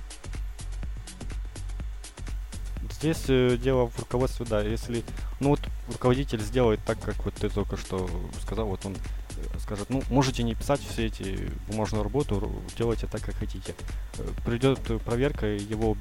Здесь 2.98 3.24
э, 3.28 3.56
дело 3.56 3.86
в 3.86 3.98
руководстве, 3.98 4.44
да. 4.48 4.60
Если, 4.60 5.04
ну 5.38 5.50
вот 5.50 5.60
руководитель 5.86 6.40
сделает 6.40 6.80
так, 6.84 6.98
как 7.00 7.24
вот 7.24 7.34
ты 7.34 7.48
только 7.48 7.76
что 7.76 8.10
сказал, 8.42 8.66
вот 8.66 8.84
он 8.84 8.94
э, 8.94 9.58
скажет, 9.60 9.88
ну 9.88 10.02
можете 10.10 10.42
не 10.42 10.56
писать 10.56 10.80
все 10.80 11.06
эти 11.06 11.48
бумажную 11.68 12.02
работу, 12.02 12.52
делайте 12.76 13.06
так, 13.06 13.22
как 13.22 13.36
хотите. 13.36 13.76
Э, 14.18 14.28
Придет 14.44 14.80
проверка, 15.04 15.46
его 15.46 15.96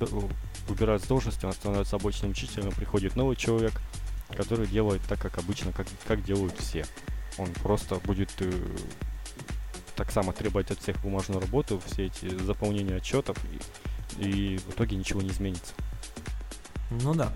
убирают 0.68 1.04
с 1.04 1.08
должности, 1.08 1.46
он 1.46 1.54
становится 1.54 1.98
обычным 1.98 2.32
учителем, 2.32 2.72
приходит 2.72 3.16
новый 3.16 3.36
человек, 3.36 3.74
который 4.36 4.66
делает 4.66 5.02
так, 5.08 5.20
как 5.22 5.38
обычно, 5.38 5.72
как, 5.74 5.86
как 6.08 6.24
делают 6.24 6.56
все. 6.58 6.84
Он 7.38 7.48
просто 7.62 7.98
будет 8.06 8.32
э, 8.40 8.52
так 9.96 10.12
само 10.12 10.32
требовать 10.32 10.72
от 10.72 10.80
всех 10.80 11.00
бумажную 11.02 11.42
работу, 11.42 11.80
все 11.86 12.08
эти 12.08 12.36
заполнения 12.44 12.96
отчетов, 12.96 13.38
и, 14.20 14.26
и 14.26 14.58
в 14.58 14.72
итоге 14.72 14.96
ничего 14.96 15.22
не 15.22 15.30
изменится. 15.30 15.76
Ну 16.90 17.14
да. 17.14 17.32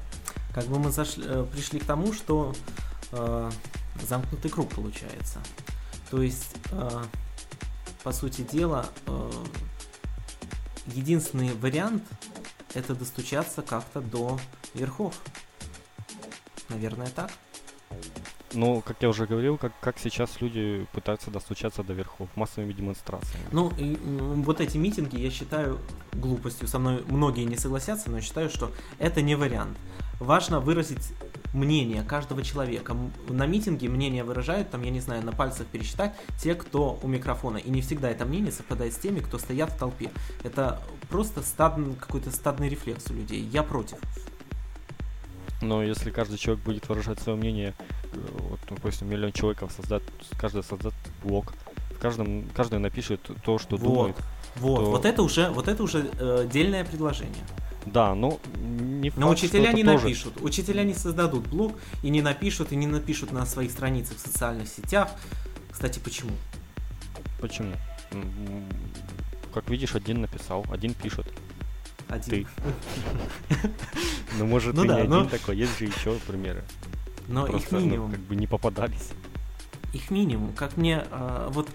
Как 0.53 0.65
бы 0.65 0.79
мы 0.79 0.91
зашли, 0.91 1.23
э, 1.25 1.45
пришли 1.51 1.79
к 1.79 1.85
тому, 1.85 2.13
что 2.13 2.53
э, 3.11 3.51
замкнутый 4.07 4.51
круг 4.51 4.69
получается. 4.69 5.39
То 6.09 6.21
есть, 6.21 6.55
э, 6.71 7.03
по 8.03 8.11
сути 8.11 8.41
дела, 8.41 8.85
э, 9.07 9.31
единственный 10.87 11.53
вариант 11.53 12.03
это 12.73 12.95
достучаться 12.95 13.61
как-то 13.61 14.01
до 14.01 14.39
верхов. 14.73 15.15
Наверное, 16.69 17.09
так. 17.09 17.31
Ну, 18.53 18.81
как 18.81 18.97
я 19.01 19.09
уже 19.09 19.25
говорил, 19.25 19.57
как, 19.57 19.71
как 19.79 19.97
сейчас 19.99 20.41
люди 20.41 20.85
пытаются 20.91 21.31
достучаться 21.31 21.83
до 21.83 21.93
верхов 21.93 22.29
массовыми 22.35 22.73
демонстрациями. 22.73 23.45
Ну, 23.51 23.71
и, 23.77 23.97
вот 24.01 24.59
эти 24.59 24.77
митинги 24.77 25.17
я 25.19 25.31
считаю 25.31 25.79
глупостью. 26.13 26.67
Со 26.67 26.79
мной 26.79 27.03
многие 27.07 27.45
не 27.45 27.57
согласятся, 27.57 28.09
но 28.09 28.17
я 28.17 28.21
считаю, 28.21 28.49
что 28.49 28.71
это 28.99 29.21
не 29.21 29.35
вариант. 29.35 29.77
Важно 30.19 30.59
выразить 30.59 31.13
мнение 31.53 32.03
каждого 32.03 32.43
человека. 32.43 32.95
На 33.27 33.45
митинге 33.45 33.89
мнение 33.89 34.23
выражают, 34.23 34.69
там, 34.69 34.83
я 34.83 34.91
не 34.91 34.99
знаю, 34.99 35.25
на 35.25 35.31
пальцах 35.31 35.67
пересчитать 35.67 36.13
те, 36.41 36.55
кто 36.55 36.99
у 37.01 37.07
микрофона. 37.07 37.57
И 37.57 37.69
не 37.69 37.81
всегда 37.81 38.09
это 38.09 38.25
мнение 38.25 38.51
совпадает 38.51 38.93
с 38.93 38.97
теми, 38.97 39.19
кто 39.19 39.37
стоят 39.37 39.71
в 39.71 39.77
толпе. 39.77 40.11
Это 40.43 40.81
просто 41.09 41.41
стадный, 41.41 41.95
какой-то 41.95 42.31
стадный 42.31 42.69
рефлекс 42.69 43.09
у 43.09 43.13
людей. 43.13 43.41
Я 43.41 43.63
против. 43.63 43.97
Но 45.61 45.83
если 45.83 46.09
каждый 46.09 46.37
человек 46.37 46.63
будет 46.63 46.89
выражать 46.89 47.19
свое 47.19 47.37
мнение, 47.37 47.73
вот, 48.13 48.59
допустим, 48.69 49.09
миллион 49.09 49.31
человек 49.31 49.63
создать, 49.75 50.03
каждый 50.39 50.63
создаст 50.63 50.95
блог, 51.23 51.53
в 51.95 51.99
каждом, 51.99 52.49
каждый 52.55 52.79
напишет 52.79 53.21
то, 53.43 53.59
что 53.59 53.77
вот, 53.77 53.83
думает. 53.83 54.15
Вот, 54.55 54.83
то... 54.83 54.91
вот 54.91 55.05
это 55.05 55.23
уже, 55.23 55.49
вот 55.49 55.67
это 55.67 55.83
уже 55.83 56.09
э, 56.19 56.47
дельное 56.51 56.83
предложение. 56.83 57.43
Да, 57.85 58.13
но 58.13 58.39
не 58.59 59.09
факт, 59.09 59.19
Но 59.19 59.29
учителя 59.29 59.71
не 59.73 59.83
тоже... 59.83 60.03
напишут. 60.03 60.33
Учителя 60.41 60.83
не 60.83 60.93
создадут 60.93 61.47
блог 61.47 61.73
и 62.03 62.09
не 62.09 62.21
напишут, 62.21 62.71
и 62.71 62.75
не 62.75 62.87
напишут 62.87 63.31
на 63.31 63.45
своих 63.45 63.71
страницах 63.71 64.17
в 64.17 64.19
социальных 64.19 64.67
сетях. 64.67 65.09
Кстати, 65.71 65.99
почему? 65.99 66.31
Почему? 67.39 67.73
Как 69.53 69.69
видишь, 69.69 69.95
один 69.95 70.21
написал, 70.21 70.65
один 70.71 70.93
пишет. 70.93 71.25
Один. 72.07 72.45
Ты. 72.45 72.47
Ну, 74.37 74.45
может, 74.45 74.73
ну, 74.73 74.83
ты 74.83 74.87
не 74.87 75.01
один 75.01 75.27
такой, 75.27 75.57
есть 75.57 75.77
же 75.77 75.85
еще 75.85 76.13
примеры. 76.25 76.63
Но 77.27 77.47
их 77.47 77.71
ну, 77.71 77.79
минимум. 77.79 78.11
как 78.11 78.19
бы 78.21 78.35
не 78.35 78.47
попадались. 78.47 79.09
Их 79.93 80.09
минимум. 80.09 80.53
Как 80.53 80.77
мне 80.77 81.03
а, 81.11 81.49
вот 81.49 81.67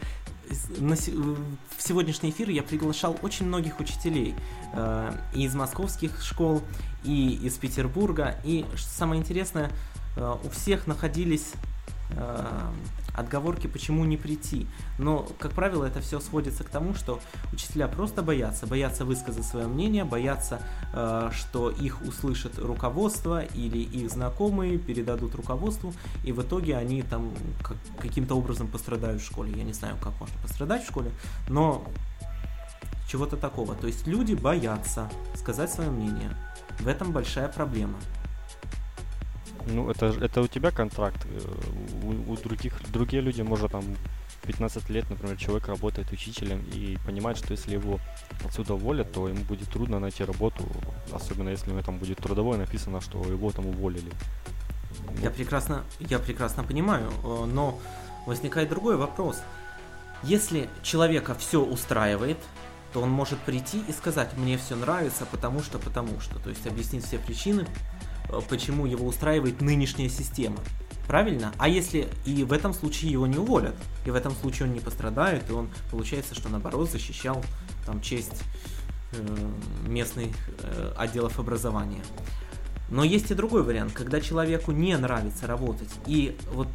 на, 0.78 0.94
в 0.96 1.82
сегодняшний 1.82 2.30
эфир 2.30 2.48
я 2.50 2.62
приглашал 2.62 3.16
очень 3.22 3.46
многих 3.46 3.80
учителей 3.80 4.34
э, 4.72 5.12
из 5.34 5.54
московских 5.54 6.22
школ, 6.22 6.62
и 7.06 7.38
из 7.42 7.54
Петербурга. 7.54 8.36
И 8.44 8.64
что 8.74 8.88
самое 8.88 9.20
интересное, 9.20 9.70
э, 10.16 10.36
у 10.44 10.48
всех 10.50 10.86
находились 10.86 11.52
э, 12.10 12.46
отговорки, 13.16 13.66
почему 13.66 14.04
не 14.04 14.16
прийти. 14.16 14.66
Но, 14.98 15.26
как 15.38 15.52
правило, 15.52 15.84
это 15.84 16.00
все 16.00 16.20
сводится 16.20 16.64
к 16.64 16.68
тому, 16.68 16.94
что 16.94 17.20
учителя 17.52 17.88
просто 17.88 18.22
боятся, 18.22 18.66
боятся 18.66 19.04
высказать 19.04 19.44
свое 19.44 19.66
мнение, 19.66 20.04
боятся, 20.04 20.60
э, 20.92 21.30
что 21.32 21.70
их 21.70 22.02
услышит 22.02 22.58
руководство 22.58 23.44
или 23.44 23.78
их 23.78 24.10
знакомые 24.10 24.78
передадут 24.78 25.34
руководству, 25.34 25.92
и 26.24 26.32
в 26.32 26.42
итоге 26.42 26.76
они 26.76 27.02
там 27.02 27.32
как, 27.62 27.76
каким-то 28.00 28.36
образом 28.36 28.68
пострадают 28.68 29.22
в 29.22 29.24
школе. 29.26 29.52
Я 29.56 29.64
не 29.64 29.72
знаю, 29.72 29.96
как 30.00 30.18
можно 30.20 30.36
пострадать 30.42 30.84
в 30.84 30.88
школе, 30.88 31.10
но 31.48 31.84
чего-то 33.08 33.36
такого. 33.36 33.74
То 33.74 33.86
есть 33.86 34.06
люди 34.06 34.34
боятся 34.34 35.10
сказать 35.34 35.70
свое 35.70 35.90
мнение. 35.90 36.30
В 36.80 36.88
этом 36.88 37.12
большая 37.12 37.48
проблема. 37.48 37.98
Ну, 39.66 39.90
это, 39.90 40.06
это 40.06 40.40
у 40.42 40.46
тебя 40.46 40.70
контракт. 40.70 41.26
Э, 41.26 41.40
у, 42.02 42.32
у 42.32 42.36
других, 42.36 42.74
другие 42.90 43.22
люди, 43.22 43.42
может, 43.42 43.72
там 43.72 43.84
15 44.46 44.90
лет, 44.90 45.10
например, 45.10 45.36
человек 45.36 45.68
работает 45.68 46.12
учителем 46.12 46.64
и 46.72 46.96
понимает, 47.04 47.36
что 47.36 47.52
если 47.52 47.74
его 47.74 47.98
отсюда 48.44 48.74
уволят, 48.74 49.12
то 49.12 49.28
ему 49.28 49.42
будет 49.44 49.68
трудно 49.68 49.98
найти 49.98 50.24
работу, 50.24 50.64
особенно 51.12 51.48
если 51.48 51.70
у 51.70 51.72
него 51.72 51.82
там 51.82 51.98
будет 51.98 52.18
трудовое 52.18 52.58
написано, 52.58 53.00
что 53.00 53.22
его 53.24 53.50
там 53.50 53.66
уволили. 53.66 54.10
Я 55.22 55.30
прекрасно, 55.30 55.82
я 56.00 56.18
прекрасно 56.18 56.62
понимаю, 56.62 57.10
э, 57.24 57.44
но 57.46 57.78
возникает 58.26 58.68
другой 58.68 58.96
вопрос. 58.96 59.42
Если 60.22 60.68
человека 60.82 61.34
все 61.34 61.62
устраивает, 61.62 62.38
то 62.92 63.02
он 63.02 63.10
может 63.10 63.38
прийти 63.40 63.82
и 63.88 63.92
сказать, 63.92 64.30
мне 64.36 64.56
все 64.56 64.74
нравится, 64.76 65.26
потому 65.26 65.60
что, 65.60 65.78
потому 65.78 66.20
что. 66.20 66.38
То 66.38 66.50
есть 66.50 66.66
объяснить 66.66 67.04
все 67.04 67.18
причины, 67.18 67.66
почему 68.48 68.86
его 68.86 69.06
устраивает 69.06 69.60
нынешняя 69.60 70.08
система. 70.08 70.58
Правильно? 71.06 71.52
А 71.58 71.68
если 71.68 72.08
и 72.24 72.42
в 72.42 72.52
этом 72.52 72.74
случае 72.74 73.12
его 73.12 73.26
не 73.26 73.38
уволят, 73.38 73.76
и 74.04 74.10
в 74.10 74.14
этом 74.14 74.34
случае 74.34 74.68
он 74.68 74.74
не 74.74 74.80
пострадает, 74.80 75.48
и 75.48 75.52
он 75.52 75.68
получается, 75.90 76.34
что 76.34 76.48
наоборот 76.48 76.90
защищал 76.90 77.44
там 77.84 78.00
честь 78.00 78.42
э, 79.12 79.48
местных 79.86 80.34
э, 80.62 80.92
отделов 80.96 81.38
образования. 81.38 82.02
Но 82.88 83.04
есть 83.04 83.30
и 83.30 83.34
другой 83.34 83.62
вариант, 83.62 83.92
когда 83.92 84.20
человеку 84.20 84.72
не 84.72 84.96
нравится 84.96 85.46
работать, 85.46 85.90
и 86.06 86.36
вот 86.52 86.68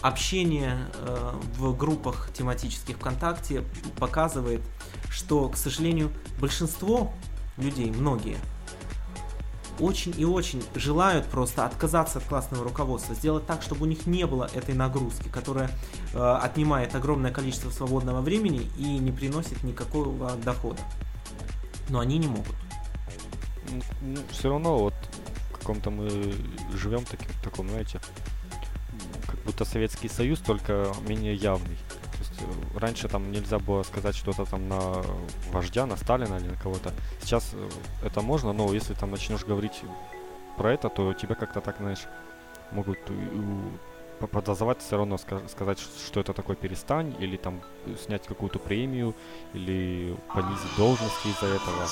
общение 0.00 0.88
э, 0.94 1.32
в 1.56 1.76
группах 1.76 2.30
тематических 2.32 2.96
ВКонтакте 2.96 3.64
показывает, 3.98 4.60
что, 5.10 5.48
к 5.48 5.56
сожалению, 5.56 6.12
большинство 6.40 7.12
людей, 7.56 7.90
многие, 7.90 8.36
очень 9.80 10.14
и 10.16 10.24
очень 10.24 10.62
желают 10.74 11.26
просто 11.26 11.64
отказаться 11.64 12.18
от 12.18 12.24
классного 12.24 12.64
руководства, 12.64 13.14
сделать 13.14 13.46
так, 13.46 13.62
чтобы 13.62 13.84
у 13.84 13.88
них 13.88 14.06
не 14.06 14.26
было 14.26 14.48
этой 14.54 14.74
нагрузки, 14.74 15.28
которая 15.28 15.70
э, 16.14 16.38
отнимает 16.42 16.94
огромное 16.94 17.32
количество 17.32 17.70
свободного 17.70 18.20
времени 18.20 18.70
и 18.76 18.98
не 18.98 19.12
приносит 19.12 19.62
никакого 19.62 20.32
дохода. 20.36 20.80
Но 21.88 22.00
они 22.00 22.18
не 22.18 22.28
могут. 22.28 22.54
Ну, 24.00 24.18
все 24.30 24.48
равно 24.48 24.78
вот 24.78 24.94
в 25.52 25.58
каком-то 25.58 25.90
мы 25.90 26.08
живем 26.72 27.04
таки, 27.04 27.26
в 27.26 27.42
таком, 27.42 27.68
знаете, 27.68 28.00
как 29.26 29.38
будто 29.44 29.64
Советский 29.64 30.08
Союз, 30.08 30.40
только 30.40 30.92
менее 31.06 31.34
явный. 31.34 31.76
Э, 32.40 32.78
раньше 32.78 33.08
там 33.08 33.30
нельзя 33.32 33.58
было 33.58 33.82
сказать 33.82 34.16
что-то 34.16 34.44
там 34.44 34.68
на 34.68 35.02
вождя, 35.50 35.86
на 35.86 35.96
Сталина 35.96 36.36
или 36.36 36.48
на 36.48 36.56
кого-то. 36.56 36.92
Сейчас 37.20 37.50
э, 37.54 37.68
это 38.04 38.20
можно, 38.20 38.52
но 38.52 38.72
если 38.72 38.94
там 38.94 39.10
начнешь 39.10 39.44
говорить 39.44 39.82
про 40.56 40.72
это, 40.72 40.88
то 40.88 41.12
тебя 41.14 41.34
как-то 41.34 41.60
так, 41.60 41.76
знаешь, 41.78 42.06
могут 42.72 42.98
подозревать 44.26 44.80
все 44.80 44.96
равно 44.96 45.16
сказать, 45.16 45.78
что 45.78 46.20
это 46.20 46.32
такое 46.32 46.56
перестань, 46.56 47.14
или 47.20 47.36
там 47.36 47.60
снять 48.04 48.26
какую-то 48.26 48.58
премию, 48.58 49.14
или 49.54 50.16
понизить 50.34 50.76
должности 50.76 51.28
из-за 51.28 51.46
этого. 51.46 51.88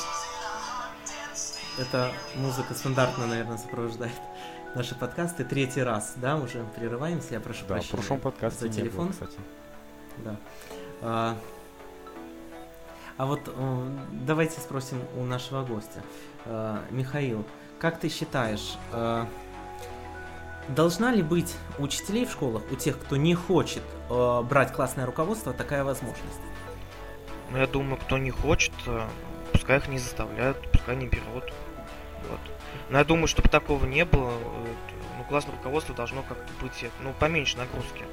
Это 1.79 2.13
музыка 2.35 2.75
стандартно, 2.75 3.27
наверное, 3.27 3.59
сопровождает 3.59 4.21
наши 4.75 4.95
подкасты 4.95 5.45
третий 5.45 5.83
раз, 5.83 6.15
да, 6.17 6.37
уже 6.37 6.65
прерываемся, 6.77 7.35
я 7.35 7.41
прошу 7.41 7.63
да, 7.63 7.75
прощения. 7.75 7.89
в 7.89 7.91
прошлом 7.93 8.21
подкасте 8.21 8.67
за 8.67 8.69
телефон. 8.69 9.07
Было, 9.07 9.13
кстати. 9.13 9.39
Да. 10.19 10.37
А, 11.03 11.37
а 13.17 13.27
вот 13.27 13.41
давайте 14.13 14.61
спросим 14.61 15.01
у 15.17 15.25
нашего 15.25 15.65
гостя. 15.65 16.03
А, 16.45 16.85
Михаил, 16.91 17.45
как 17.79 17.99
ты 17.99 18.09
считаешь, 18.09 18.77
а, 18.93 19.27
должна 20.69 21.13
ли 21.13 21.23
быть 21.23 21.55
у 21.79 21.85
учителей 21.85 22.27
в 22.27 22.31
школах, 22.31 22.63
у 22.71 22.77
тех, 22.77 22.99
кто 22.99 23.17
не 23.17 23.35
хочет 23.35 23.83
а, 24.11 24.43
брать 24.43 24.73
классное 24.73 25.07
руководство, 25.07 25.53
такая 25.53 25.85
возможность? 25.85 26.41
Ну, 27.51 27.59
я 27.59 27.67
думаю, 27.67 27.97
кто 27.97 28.19
не 28.19 28.31
хочет, 28.31 28.73
пускай 29.53 29.79
их 29.79 29.89
не 29.89 29.99
заставляют, 29.99 30.59
пускай 30.73 30.97
не 30.97 31.07
берут. 31.07 31.45
Вот. 32.29 32.41
Но 32.91 32.99
я 32.99 33.05
думаю, 33.05 33.29
чтобы 33.29 33.49
такого 33.49 33.85
не 33.85 34.05
было, 34.05 34.33
ну, 35.17 35.25
классное 35.29 35.55
руководство 35.55 35.95
должно 35.95 36.23
как-то 36.23 36.53
быть, 36.61 36.91
ну, 37.01 37.15
поменьше 37.19 37.57
нагрузки. 37.57 38.05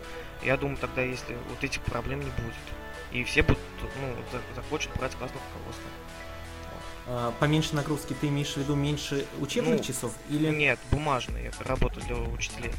Я 0.44 0.58
думаю, 0.58 0.78
тогда, 0.78 1.02
если 1.02 1.38
вот 1.50 1.64
этих 1.64 1.82
проблем 1.82 2.20
не 2.20 2.32
будет. 2.32 2.56
И 3.12 3.24
все 3.24 3.44
будут, 3.44 3.60
ну, 4.02 4.16
захочут 4.56 4.92
брать 4.98 5.16
классное 5.16 5.42
руководство. 5.54 5.90
А, 7.06 7.34
поменьше 7.40 7.76
нагрузки 7.76 8.14
ты 8.14 8.28
имеешь 8.30 8.54
в 8.54 8.58
виду 8.58 8.76
меньше 8.76 9.26
учебных 9.42 9.80
ну, 9.80 9.84
часов 9.84 10.14
или 10.30 10.48
нет 10.50 10.80
бумажные 10.90 11.52
работа 11.60 12.00
для 12.00 12.16
учителей 12.16 12.72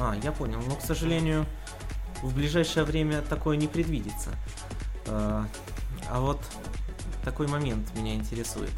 а 0.00 0.16
я 0.20 0.32
понял 0.32 0.60
но 0.66 0.74
к 0.74 0.82
сожалению 0.82 1.46
в 2.22 2.34
ближайшее 2.34 2.84
время 2.84 3.22
такое 3.22 3.56
не 3.56 3.68
предвидится 3.68 4.30
а, 5.06 5.46
а 6.10 6.20
вот 6.20 6.40
такой 7.24 7.46
момент 7.46 7.94
меня 7.94 8.14
интересует 8.14 8.72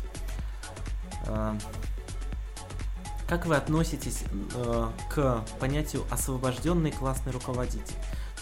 а, 1.27 1.57
как 3.33 3.47
вы 3.47 3.57
относитесь 3.57 4.25
э, 4.55 4.89
к 5.09 5.43
понятию 5.59 6.05
освобожденный 6.11 6.93
классный 6.93 7.33
руководитель? 7.33 7.95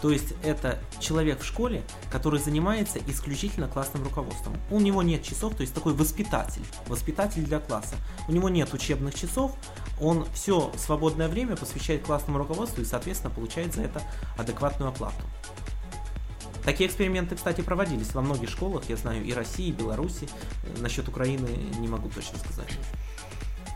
То 0.03 0.11
есть 0.11 0.35
это 0.43 0.81
человек 0.99 1.43
в 1.43 1.45
школе, 1.45 1.85
который 2.11 2.41
занимается 2.41 2.99
исключительно 3.07 3.69
классным 3.69 4.03
руководством. 4.03 4.57
У 4.69 4.81
него 4.81 5.05
нет 5.05 5.23
часов, 5.23 5.55
то 5.55 5.61
есть 5.61 5.73
такой 5.75 5.95
воспитатель, 5.95 6.65
воспитатель 6.89 7.45
для 7.45 7.61
класса. 7.61 7.95
У 8.27 8.33
него 8.33 8.49
нет 8.49 8.75
учебных 8.75 9.15
часов, 9.15 9.53
он 10.01 10.27
все 10.35 10.73
свободное 10.77 11.29
время 11.29 11.55
посвящает 11.55 12.03
классному 12.03 12.39
руководству 12.39 12.83
и, 12.83 12.85
соответственно, 12.85 13.33
получает 13.33 13.73
за 13.73 13.83
это 13.83 14.03
адекватную 14.37 14.89
оплату. 14.89 15.23
Такие 16.65 16.89
эксперименты, 16.89 17.37
кстати, 17.37 17.61
проводились 17.61 18.13
во 18.13 18.23
многих 18.23 18.51
школах, 18.51 18.89
я 18.89 18.97
знаю, 18.97 19.25
и 19.25 19.33
России, 19.33 19.69
и 19.69 19.73
Беларуси. 19.73 20.29
Насчет 20.79 21.07
Украины 21.07 21.49
не 21.79 21.87
могу 21.87 22.09
точно 22.09 22.39
сказать. 22.39 22.77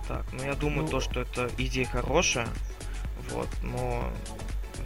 Так, 0.08 0.24
ну 0.32 0.44
я 0.44 0.54
думаю, 0.54 0.82
ну... 0.82 0.88
то, 0.88 1.00
что 1.00 1.20
это 1.20 1.50
идея 1.58 1.86
хорошая, 1.86 2.48
вот, 3.30 3.48
но 3.62 4.10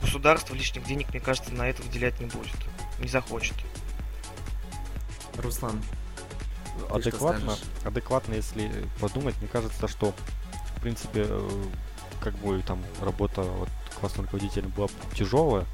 государство 0.01 0.55
лишних 0.55 0.85
денег, 0.85 1.09
мне 1.11 1.21
кажется, 1.21 1.53
на 1.53 1.69
это 1.69 1.83
выделять 1.83 2.21
не 2.21 2.27
будет, 2.27 2.57
не 2.99 3.09
захочет. 3.09 3.57
Руслан. 5.37 5.83
Адекватно, 6.91 7.57
адекватно, 7.85 8.35
если 8.35 8.71
подумать, 9.01 9.35
мне 9.41 9.49
кажется, 9.49 9.89
что 9.89 10.15
в 10.77 10.81
принципе 10.81 11.27
как 12.21 12.37
бы 12.39 12.63
там 12.63 12.83
работа 13.01 13.43
вот 13.43 13.69
классного 14.01 14.25
руководителя 14.25 14.69
была 14.69 14.89
тяжелая, 15.15 15.67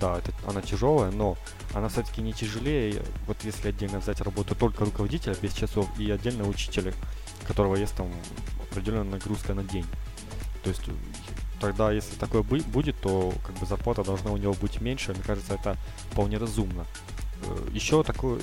да, 0.00 0.18
это, 0.18 0.32
она 0.46 0.62
тяжелая, 0.62 1.10
но 1.10 1.36
она 1.74 1.88
все-таки 1.88 2.22
не 2.22 2.32
тяжелее, 2.32 3.02
вот 3.26 3.38
если 3.42 3.68
отдельно 3.68 3.98
взять 3.98 4.20
работу 4.20 4.54
только 4.54 4.84
руководителя 4.84 5.34
без 5.40 5.52
часов 5.52 5.88
и 5.98 6.10
отдельно 6.10 6.48
учителя, 6.48 6.92
которого 7.46 7.76
есть 7.76 7.94
там 7.94 8.10
определенная 8.70 9.18
нагрузка 9.18 9.54
на 9.54 9.62
день. 9.62 9.86
То 10.62 10.70
есть 10.70 10.82
тогда, 11.60 11.92
если 11.92 12.16
такое 12.16 12.42
будет, 12.42 13.00
то 13.00 13.32
как 13.46 13.56
бы 13.56 13.66
зарплата 13.66 14.04
должна 14.04 14.30
у 14.32 14.36
него 14.36 14.54
быть 14.54 14.80
меньше. 14.80 15.12
Мне 15.12 15.22
кажется, 15.22 15.54
это 15.54 15.76
вполне 16.10 16.38
разумно. 16.38 16.86
Э, 17.42 17.68
Еще 17.72 18.02
такой, 18.02 18.40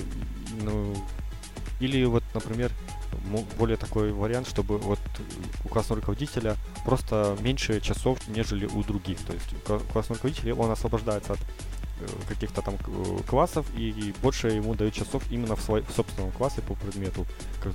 ну, 0.62 0.94
или 1.80 2.04
вот, 2.04 2.22
например, 2.34 2.72
более 3.58 3.76
такой 3.76 4.12
вариант, 4.12 4.48
чтобы 4.48 4.78
вот 4.78 4.98
у 5.64 5.68
классного 5.68 6.00
руководителя 6.00 6.56
просто 6.84 7.36
меньше 7.40 7.80
часов, 7.80 8.18
нежели 8.28 8.66
у 8.66 8.82
других. 8.82 9.18
То 9.20 9.32
есть 9.32 9.82
классный 9.92 10.14
руководитель, 10.16 10.52
он 10.52 10.70
освобождается 10.70 11.34
от 11.34 11.38
каких-то 12.28 12.62
там 12.62 12.76
э, 12.86 13.18
классов 13.26 13.66
и 13.76 14.14
больше 14.22 14.48
ему 14.48 14.74
дают 14.74 14.94
часов 14.94 15.22
именно 15.30 15.56
в, 15.56 15.60
свой, 15.60 15.82
в 15.82 15.90
собственном 15.90 16.32
классе 16.32 16.62
по 16.62 16.74
предмету, 16.74 17.26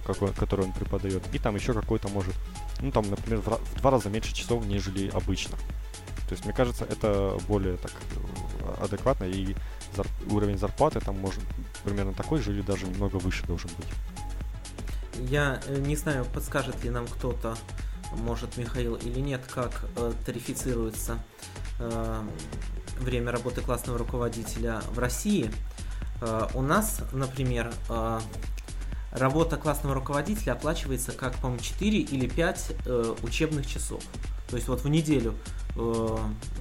какой, 0.06 0.34
который 0.34 0.66
он 0.66 0.74
преподает. 0.74 1.24
И 1.34 1.40
там 1.40 1.56
еще 1.56 1.74
какой-то 1.74 2.10
может, 2.10 2.36
ну 2.82 2.92
там, 2.92 3.10
например, 3.10 3.42
в, 3.42 3.48
в 3.48 3.76
два 3.82 3.92
раза 3.92 4.10
меньше 4.10 4.34
часов, 4.34 4.66
нежели 4.66 5.10
обычно. 5.10 5.58
То 6.28 6.34
есть, 6.34 6.46
мне 6.46 6.54
кажется, 6.54 6.86
это 6.86 7.38
более 7.48 7.78
так 7.78 7.92
э, 7.92 8.84
адекватно, 8.84 9.26
и 9.26 9.56
зар... 9.96 10.06
уровень 10.30 10.58
зарплаты 10.58 11.00
там 11.00 11.18
может 11.18 11.42
примерно 11.84 12.14
такой 12.14 12.40
же 12.40 12.52
или 12.52 12.62
даже 12.62 12.86
немного 12.86 13.16
выше 13.16 13.46
должен 13.48 13.70
быть. 13.78 13.88
Я 15.30 15.60
э, 15.66 15.80
не 15.80 15.96
знаю, 15.96 16.26
подскажет 16.26 16.84
ли 16.84 16.92
нам 16.92 17.08
кто-то, 17.08 17.58
может 18.12 18.58
Михаил 18.58 18.96
или 18.96 19.20
нет, 19.20 19.42
как 19.50 19.86
э, 19.96 20.14
тарифицируется 20.26 21.20
э, 21.80 22.24
время 23.00 23.32
работы 23.32 23.62
классного 23.62 23.98
руководителя 23.98 24.82
в 24.92 25.00
России. 25.00 25.52
Э, 26.22 26.48
у 26.54 26.62
нас, 26.62 27.02
например, 27.12 27.72
э, 27.90 28.20
работа 29.12 29.58
классного 29.58 29.96
руководителя 29.96 30.54
оплачивается 30.54 31.12
как, 31.12 31.36
по-моему, 31.36 31.62
4 31.62 32.00
или 32.00 32.28
5 32.28 32.72
э, 32.86 33.16
учебных 33.24 33.68
часов. 33.68 34.04
То 34.50 34.56
есть 34.56 34.68
вот 34.68 34.84
в 34.84 34.90
неделю 34.90 35.36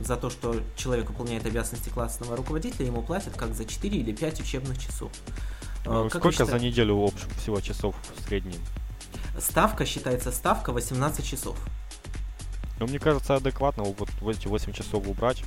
за 0.01 0.17
то, 0.17 0.29
что 0.29 0.57
человек 0.77 1.09
выполняет 1.09 1.47
обязанности 1.47 1.89
классного 1.89 2.37
руководителя, 2.37 2.87
ему 2.87 3.03
платят 3.03 3.35
как 3.35 3.55
за 3.55 3.65
4 3.65 3.97
или 3.97 4.13
5 4.13 4.41
учебных 4.41 4.79
часов. 4.79 5.11
Ну, 5.87 6.09
сколько 6.11 6.45
за 6.45 6.59
неделю 6.59 6.99
в 6.99 7.05
общем 7.05 7.29
всего 7.41 7.61
часов 7.61 7.97
в 8.15 8.29
среднем? 8.29 8.61
Ставка 9.41 9.87
считается 9.87 10.31
ставка 10.31 10.73
18 10.73 11.25
часов. 11.25 11.57
Ну, 12.79 12.87
мне 12.87 12.99
кажется, 12.99 13.37
адекватно 13.37 13.85
вот 13.85 14.09
эти 14.29 14.47
8 14.47 14.73
часов 14.73 15.07
убрать, 15.09 15.43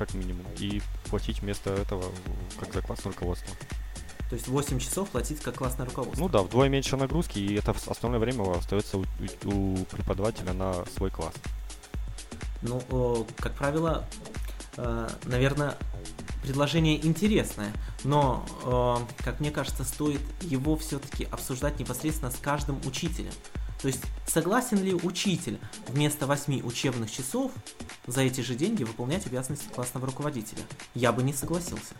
как 0.00 0.14
минимум, 0.14 0.46
и 0.58 0.80
платить 1.10 1.42
вместо 1.42 1.68
этого 1.74 2.04
как 2.58 2.72
за 2.72 2.80
классное 2.80 3.12
руководство. 3.12 3.54
То 4.30 4.36
есть 4.36 4.48
8 4.48 4.78
часов 4.78 5.10
платить 5.10 5.40
как 5.40 5.56
классное 5.56 5.84
руководство? 5.84 6.18
Ну 6.22 6.28
да, 6.30 6.40
вдвое 6.40 6.70
меньше 6.70 6.96
нагрузки, 6.96 7.38
и 7.38 7.54
это 7.56 7.74
основное 7.86 8.18
время 8.18 8.50
остается 8.50 8.96
у, 8.96 9.04
у 9.44 9.76
преподавателя 9.84 10.54
на 10.54 10.86
свой 10.96 11.10
класс. 11.10 11.34
Ну, 12.62 13.26
как 13.38 13.52
правило, 13.54 14.06
э, 14.78 15.08
наверное, 15.24 15.76
предложение 16.42 17.04
интересное, 17.06 17.74
но, 18.04 18.46
э, 18.64 19.22
как 19.22 19.40
мне 19.40 19.50
кажется, 19.50 19.84
стоит 19.84 20.22
его 20.40 20.76
все-таки 20.76 21.24
обсуждать 21.24 21.78
непосредственно 21.78 22.30
с 22.30 22.36
каждым 22.36 22.80
учителем. 22.86 23.32
То 23.80 23.88
есть, 23.88 24.02
согласен 24.26 24.82
ли 24.82 24.94
учитель 24.94 25.58
вместо 25.88 26.26
8 26.26 26.62
учебных 26.66 27.10
часов 27.10 27.52
за 28.06 28.22
эти 28.22 28.42
же 28.42 28.54
деньги 28.54 28.84
выполнять 28.84 29.26
обязанности 29.26 29.68
классного 29.68 30.06
руководителя? 30.06 30.62
Я 30.94 31.12
бы 31.12 31.22
не 31.22 31.32
согласился. 31.32 31.94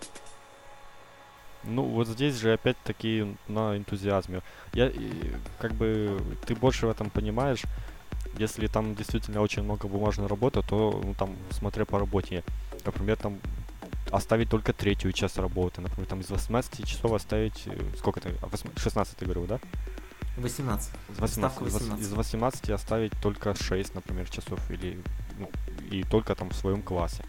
Ну, 1.65 1.83
вот 1.85 2.09
здесь 2.09 2.37
же 2.37 2.53
опять-таки 2.53 3.37
на 3.49 3.77
энтузиазме. 3.77 4.43
Я, 4.73 4.93
как 5.59 5.73
бы, 5.75 6.21
ты 6.47 6.55
больше 6.55 6.87
в 6.87 6.91
этом 6.91 7.11
понимаешь. 7.11 7.63
Если 8.39 8.67
там 8.67 8.95
действительно 8.95 9.41
очень 9.41 9.63
много 9.63 9.89
бумажной 9.89 10.27
работы, 10.27 10.63
то, 10.63 11.01
ну, 11.03 11.15
там, 11.15 11.37
смотря 11.51 11.85
по 11.85 11.99
работе, 11.99 12.45
например, 12.85 13.17
там 13.17 13.39
оставить 14.11 14.51
только 14.51 14.73
третью 14.73 15.13
часть 15.13 15.39
работы. 15.39 15.81
Например, 15.81 16.07
там 16.07 16.21
из 16.21 16.31
18 16.31 16.87
часов 16.87 17.13
оставить... 17.13 17.67
Э, 17.67 17.79
сколько 17.99 18.21
это? 18.21 18.31
16 18.77 19.17
ты 19.17 19.25
говорил, 19.25 19.47
да? 19.47 19.61
18. 20.37 20.91
18. 21.19 21.61
18. 21.61 22.01
Из 22.01 22.13
18 22.13 22.71
оставить 22.71 23.13
только 23.23 23.55
6, 23.55 23.95
например, 23.95 24.29
часов. 24.29 24.59
Или, 24.71 24.99
ну, 25.39 25.51
и 25.91 26.03
только 26.05 26.35
там 26.35 26.51
в 26.51 26.55
своем 26.55 26.83
классе. 26.83 27.25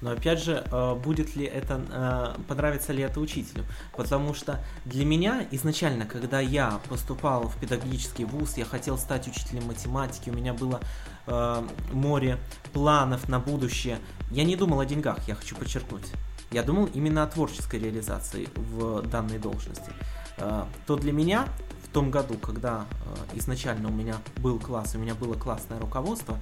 Но 0.00 0.10
опять 0.10 0.42
же, 0.42 0.64
э, 0.70 0.94
будет 0.94 1.36
ли 1.36 1.46
это, 1.46 1.80
э, 1.90 2.40
понравится 2.48 2.92
ли 2.92 3.02
это 3.02 3.18
учителю? 3.18 3.64
Потому 3.96 4.34
что 4.34 4.62
для 4.84 5.04
меня 5.04 5.46
изначально, 5.50 6.06
когда 6.06 6.38
я 6.38 6.80
поступал 6.88 7.48
в 7.48 7.58
педагогический 7.58 8.24
вуз, 8.24 8.56
я 8.56 8.64
хотел 8.64 8.98
стать 8.98 9.26
учителем 9.26 9.64
математики, 9.64 10.30
у 10.30 10.34
меня 10.34 10.52
было 10.52 10.80
э, 11.26 11.68
море 11.92 12.38
планов 12.72 13.28
на 13.28 13.40
будущее. 13.40 13.98
Я 14.30 14.44
не 14.44 14.54
думал 14.54 14.80
о 14.80 14.86
деньгах, 14.86 15.26
я 15.26 15.34
хочу 15.34 15.56
подчеркнуть. 15.56 16.06
Я 16.52 16.62
думал 16.62 16.88
именно 16.94 17.22
о 17.22 17.26
творческой 17.26 17.80
реализации 17.80 18.48
в 18.54 19.02
данной 19.08 19.38
должности. 19.38 19.90
То 20.36 20.96
для 20.96 21.12
меня 21.12 21.48
в 21.84 21.88
том 21.88 22.10
году, 22.10 22.34
когда 22.34 22.86
изначально 23.34 23.88
у 23.88 23.92
меня 23.92 24.16
был 24.38 24.58
класс, 24.58 24.94
у 24.94 24.98
меня 24.98 25.14
было 25.14 25.34
классное 25.34 25.80
руководство, 25.80 26.38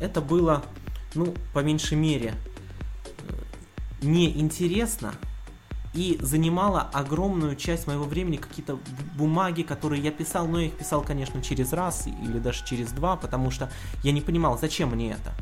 это 0.00 0.20
было, 0.20 0.62
ну, 1.14 1.34
по 1.54 1.60
меньшей 1.60 1.96
мере, 1.96 2.34
неинтересно 4.02 5.12
и 5.94 6.18
занимала 6.20 6.82
огромную 6.92 7.56
часть 7.56 7.86
моего 7.86 8.04
времени 8.04 8.36
какие-то 8.36 8.78
бумаги, 9.16 9.62
которые 9.62 10.02
я 10.02 10.10
писал, 10.12 10.46
но 10.46 10.60
я 10.60 10.66
их 10.66 10.74
писал, 10.74 11.02
конечно, 11.02 11.42
через 11.42 11.72
раз 11.72 12.06
или 12.06 12.38
даже 12.38 12.64
через 12.66 12.92
два, 12.92 13.16
потому 13.16 13.50
что 13.50 13.72
я 14.02 14.12
не 14.12 14.20
понимал, 14.20 14.58
зачем 14.58 14.90
мне 14.90 15.12
это. 15.12 15.32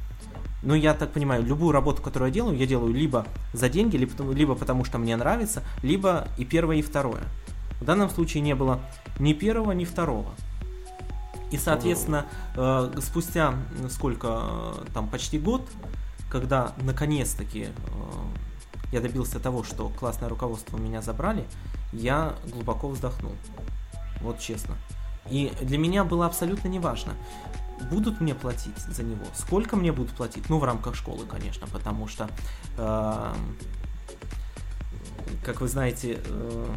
Но 0.62 0.75
я 0.75 0.95
так 0.95 1.12
понимаю, 1.12 1.45
любую 1.45 1.73
работу, 1.73 2.01
которую 2.01 2.29
я 2.29 2.35
делаю, 2.35 2.57
я 2.57 2.66
делаю 2.66 2.95
либо 2.95 3.27
за 3.53 3.69
деньги, 3.69 3.97
либо, 3.97 4.33
либо 4.33 4.55
потому 4.55 4.85
что 4.85 4.99
мне 4.99 5.16
нравится, 5.16 5.62
либо 5.83 6.29
и 6.38 6.45
первое, 6.45 6.77
и 6.77 6.83
второе. 6.83 7.25
В 7.81 7.85
данном 7.85 8.11
случае 8.11 8.43
не 8.43 8.55
было 8.55 8.81
ни 9.19 9.33
первого, 9.33 9.73
ни 9.73 9.85
второго. 9.85 10.35
И, 11.51 11.59
соответственно, 11.59 12.27
э, 12.57 12.91
спустя 13.01 13.55
сколько, 13.89 14.29
э, 14.29 14.85
там, 14.93 15.09
почти 15.09 15.39
год, 15.39 15.69
когда 16.31 16.73
наконец-таки 16.83 17.65
э, 17.65 17.71
я 18.93 19.01
добился 19.01 19.39
того, 19.39 19.62
что 19.62 19.89
классное 19.91 20.29
руководство 20.29 20.77
меня 20.77 21.03
забрали, 21.03 21.47
я 21.93 22.35
глубоко 22.53 22.89
вздохнул. 22.89 23.33
Вот 24.21 24.41
честно. 24.41 24.77
И 25.31 25.53
для 25.61 25.79
меня 25.79 26.05
было 26.05 26.27
абсолютно 26.27 26.69
неважно, 26.69 27.12
будут 27.91 28.21
мне 28.21 28.35
платить 28.35 28.79
за 28.79 29.03
него, 29.03 29.25
сколько 29.35 29.77
мне 29.77 29.93
будут 29.93 30.12
платить, 30.12 30.49
ну 30.49 30.59
в 30.59 30.65
рамках 30.65 30.95
школы, 30.95 31.27
конечно, 31.27 31.67
потому 31.67 32.07
что, 32.09 32.29
э, 32.77 33.35
как 35.45 35.61
вы 35.61 35.69
знаете, 35.69 36.21
э, 36.25 36.75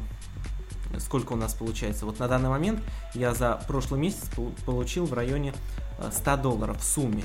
сколько 0.99 1.33
у 1.33 1.35
нас 1.35 1.53
получается, 1.53 2.05
вот 2.05 2.19
на 2.19 2.27
данный 2.27 2.49
момент 2.49 2.81
я 3.13 3.33
за 3.33 3.61
прошлый 3.67 3.99
месяц 3.99 4.29
получил 4.65 5.05
в 5.05 5.13
районе 5.13 5.53
100 6.11 6.31
э, 6.31 6.37
долларов 6.37 6.79
в 6.79 6.83
сумме 6.83 7.23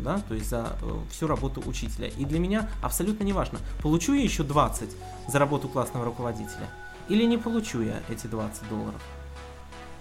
да, 0.00 0.18
то 0.28 0.34
есть 0.34 0.48
за 0.48 0.76
э, 0.80 0.98
всю 1.10 1.26
работу 1.26 1.62
учителя. 1.66 2.08
И 2.08 2.24
для 2.24 2.38
меня 2.38 2.68
абсолютно 2.82 3.24
не 3.24 3.32
важно, 3.32 3.58
получу 3.82 4.14
я 4.14 4.22
еще 4.22 4.42
20 4.42 4.90
за 5.28 5.38
работу 5.38 5.68
классного 5.68 6.04
руководителя 6.04 6.68
или 7.08 7.24
не 7.24 7.38
получу 7.38 7.82
я 7.82 8.00
эти 8.08 8.26
20 8.26 8.68
долларов. 8.68 9.02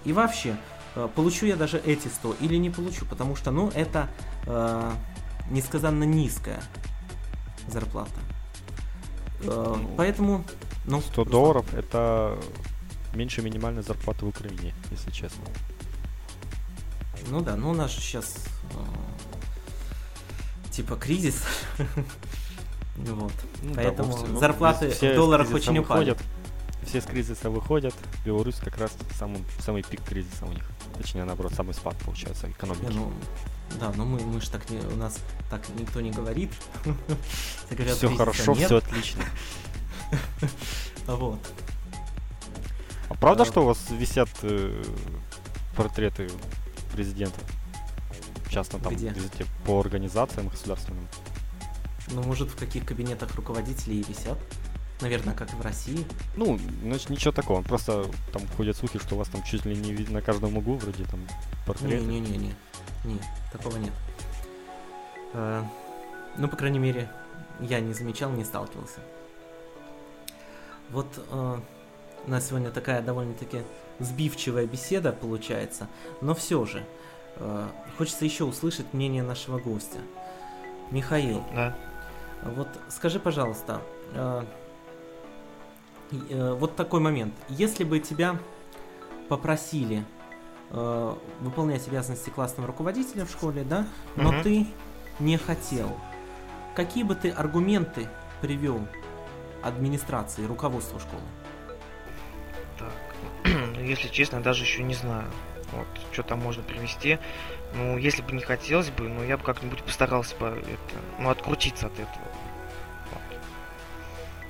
И 0.05 0.13
вообще, 0.13 0.55
э, 0.95 1.07
получу 1.13 1.45
я 1.45 1.55
даже 1.55 1.77
эти 1.77 2.07
100 2.07 2.35
или 2.39 2.55
не 2.55 2.69
получу, 2.69 3.05
потому 3.05 3.35
что, 3.35 3.51
ну, 3.51 3.69
это 3.73 4.07
э, 4.45 4.91
несказанно 5.49 6.03
низкая 6.03 6.61
зарплата. 7.67 8.19
Э, 9.41 9.75
ну, 9.77 9.89
поэтому, 9.97 10.45
ну... 10.85 11.01
100 11.01 11.25
долларов 11.25 11.73
это 11.73 12.39
меньше 13.13 13.41
минимальной 13.41 13.83
зарплаты 13.83 14.25
в 14.25 14.29
Украине, 14.29 14.73
если 14.91 15.11
честно. 15.11 15.43
Ну 17.29 17.41
да, 17.41 17.55
ну 17.55 17.71
у 17.71 17.73
нас 17.73 17.91
сейчас 17.91 18.45
э, 18.71 18.77
типа 20.71 20.95
кризис. 20.95 21.43
вот. 22.95 23.33
Ну, 23.61 23.73
Поэтому 23.75 24.13
да, 24.13 24.27
ну, 24.27 24.39
зарплаты 24.39 24.89
все 24.91 25.13
в 25.13 25.15
долларах 25.15 25.51
очень 25.51 25.77
упали. 25.77 26.15
Все 26.85 27.01
с 27.01 27.05
кризиса 27.05 27.49
выходят. 27.49 27.93
Беларусь 28.25 28.55
как 28.55 28.77
раз 28.77 28.91
самый, 29.17 29.43
самый 29.59 29.83
пик 29.83 30.01
кризиса 30.03 30.45
у 30.45 30.51
них. 30.51 30.63
Точнее, 30.97 31.23
наоборот, 31.23 31.53
самый 31.53 31.73
спад 31.73 31.95
получается 32.03 32.49
экономики. 32.49 32.85
Не, 32.91 32.95
ну, 32.95 33.13
да, 33.79 33.91
но 33.95 34.05
мы, 34.05 34.19
мы 34.19 34.41
же 34.41 34.49
так 34.49 34.69
не, 34.69 34.79
у 34.79 34.95
нас 34.95 35.19
так 35.49 35.61
никто 35.77 36.01
не 36.01 36.11
говорит. 36.11 36.51
все 37.69 38.15
хорошо, 38.15 38.53
все 38.55 38.77
отлично. 38.77 39.23
вот. 41.05 41.39
А 43.09 43.15
правда, 43.15 43.43
а... 43.43 43.45
что 43.45 43.61
у 43.61 43.65
вас 43.65 43.79
висят 43.89 44.29
э, 44.43 44.83
портреты 45.75 46.29
президента? 46.93 47.39
часто 48.49 48.79
там 48.79 48.93
Где? 48.93 49.09
везде 49.09 49.45
по 49.65 49.79
организациям 49.79 50.49
государственным. 50.49 51.07
Ну, 52.11 52.23
может, 52.23 52.49
в 52.49 52.57
каких 52.57 52.85
кабинетах 52.85 53.35
руководителей 53.35 54.01
и 54.01 54.03
висят? 54.03 54.37
Наверное, 55.01 55.33
как 55.33 55.53
и 55.53 55.55
в 55.55 55.61
России. 55.61 56.05
Ну, 56.35 56.59
значит, 56.83 57.09
ничего 57.09 57.31
такого. 57.31 57.61
Просто 57.61 58.05
там 58.33 58.41
ходят 58.57 58.75
слухи, 58.75 58.99
что 58.99 59.15
у 59.15 59.17
вас 59.17 59.29
там 59.29 59.43
чуть 59.43 59.65
ли 59.65 59.75
не 59.75 59.93
на 60.11 60.21
каждом 60.21 60.57
углу 60.57 60.75
вроде 60.75 61.05
там 61.05 61.25
портреты. 61.65 62.03
Не-не-не-не. 62.03 62.53
Не, 63.05 63.19
такого 63.51 63.77
нет. 63.77 63.93
Э, 65.33 65.63
ну, 66.37 66.49
по 66.49 66.57
крайней 66.57 66.79
мере, 66.79 67.09
я 67.61 67.79
не 67.79 67.93
замечал, 67.93 68.31
не 68.31 68.43
сталкивался. 68.43 68.99
Вот 70.89 71.07
э, 71.29 71.59
у 72.25 72.31
нас 72.31 72.47
сегодня 72.47 72.69
такая 72.71 73.01
довольно-таки 73.01 73.61
сбивчивая 73.99 74.65
беседа 74.65 75.11
получается, 75.11 75.87
но 76.21 76.33
все 76.35 76.65
же 76.65 76.85
э, 77.37 77.67
хочется 77.97 78.25
еще 78.25 78.43
услышать 78.43 78.93
мнение 78.93 79.23
нашего 79.23 79.57
гостя. 79.59 79.99
Михаил, 80.91 81.43
Да. 81.53 81.75
вот 82.43 82.67
скажи, 82.89 83.19
пожалуйста, 83.19 83.81
э, 84.13 84.43
э, 86.29 86.53
вот 86.53 86.75
такой 86.75 86.99
момент. 86.99 87.33
Если 87.47 87.83
бы 87.83 87.99
тебя 87.99 88.37
попросили 89.27 90.03
э, 90.71 91.15
выполнять 91.41 91.87
обязанности 91.87 92.29
классного 92.29 92.67
руководителя 92.67 93.25
в 93.25 93.31
школе, 93.31 93.63
да, 93.63 93.85
но 94.15 94.31
Мгм. 94.31 94.43
ты 94.43 94.67
не 95.19 95.37
хотел, 95.37 95.89
какие 96.75 97.03
бы 97.03 97.15
ты 97.15 97.29
аргументы 97.31 98.07
привел 98.41 98.79
администрации, 99.63 100.45
руководству 100.45 100.99
школы? 100.99 101.21
Так. 102.79 103.45
Если 103.77 104.07
честно, 104.07 104.41
даже 104.41 104.63
еще 104.63 104.83
не 104.83 104.93
знаю. 104.93 105.29
Вот, 105.71 105.87
что 106.11 106.23
там 106.23 106.39
можно 106.39 106.63
привести. 106.63 107.19
Ну, 107.75 107.97
если 107.97 108.23
бы 108.23 108.31
не 108.31 108.41
хотелось 108.41 108.89
бы, 108.89 109.07
ну, 109.07 109.23
я 109.23 109.37
бы 109.37 109.43
как-нибудь 109.43 109.83
постарался 109.83 110.35
бы 110.37 110.47
это, 110.47 110.95
ну, 111.19 111.29
открутиться 111.29 111.85
от 111.85 111.93
этого. 111.93 112.27
Вот. 113.11 113.39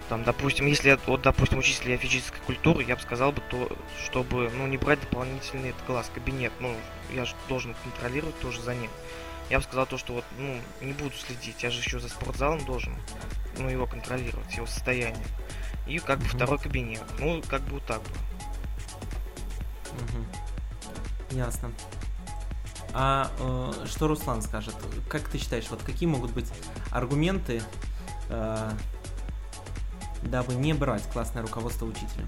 Там, 0.08 0.24
допустим, 0.24 0.66
если, 0.68 0.98
вот, 1.06 1.24
допустим, 1.24 1.58
учитель 1.58 1.98
физической 1.98 2.40
культуры, 2.46 2.86
я 2.86 2.96
бы 2.96 3.02
сказал 3.02 3.34
бы 3.34 3.42
то, 3.50 3.70
чтобы, 4.02 4.50
ну, 4.56 4.66
не 4.68 4.78
брать 4.78 5.02
дополнительный 5.02 5.72
этот 5.72 5.82
класс, 5.82 6.10
кабинет. 6.14 6.54
Ну, 6.62 6.74
я 7.14 7.26
же 7.26 7.36
должен 7.50 7.76
контролировать 7.84 8.40
тоже 8.40 8.62
за 8.62 8.74
ним. 8.74 8.90
Я 9.50 9.58
бы 9.58 9.64
сказал 9.64 9.88
то, 9.88 9.98
что 9.98 10.14
вот, 10.14 10.26
ну, 10.38 10.58
не 10.80 10.94
буду 10.94 11.12
следить, 11.16 11.64
я 11.64 11.72
же 11.72 11.80
еще 11.80 12.00
за 12.00 12.08
спортзалом 12.08 12.64
должен, 12.66 12.96
ну, 13.58 13.68
его 13.68 13.88
контролировать, 13.88 14.56
его 14.56 14.68
состояние. 14.68 15.26
И 15.90 16.00
как 16.00 16.20
бы 16.20 16.26
второй 16.26 16.60
кабинет. 16.60 17.04
Ну, 17.20 17.42
как 17.50 17.62
бы 17.64 17.74
вот 17.74 17.86
так 17.86 18.02
бы. 18.02 18.10
Ясно. 21.32 21.72
А 22.94 23.32
э, 23.40 23.86
что 23.88 24.08
Руслан 24.08 24.42
скажет? 24.42 24.76
Как 25.08 25.28
ты 25.30 25.38
считаешь, 25.38 25.66
вот 25.70 25.82
какие 25.84 26.08
могут 26.08 26.32
быть 26.32 26.48
аргументы, 26.92 27.62
э, 28.30 28.72
дабы 30.24 30.56
не 30.56 30.74
брать 30.74 31.04
классное 31.12 31.42
руководство 31.42 31.86
учителя? 31.86 32.28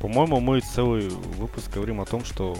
По-моему, 0.00 0.40
мы 0.40 0.60
целый 0.60 1.08
выпуск 1.08 1.72
говорим 1.72 2.00
о 2.00 2.04
том, 2.04 2.24
что 2.24 2.56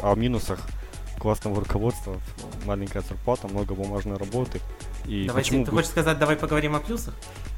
а, 0.00 0.12
о 0.12 0.14
минусах 0.14 0.60
классного 1.18 1.60
руководства, 1.60 2.20
маленькая 2.64 3.02
зарплата, 3.02 3.48
много 3.48 3.74
бумажной 3.74 4.16
работы. 4.16 4.60
И 5.06 5.26
Давайте, 5.26 5.50
почему 5.50 5.64
ты 5.64 5.70
бы- 5.70 5.76
хочешь 5.78 5.90
сказать, 5.90 6.18
давай 6.18 6.36
поговорим 6.36 6.74
о 6.76 6.80
плюсах? 6.80 7.14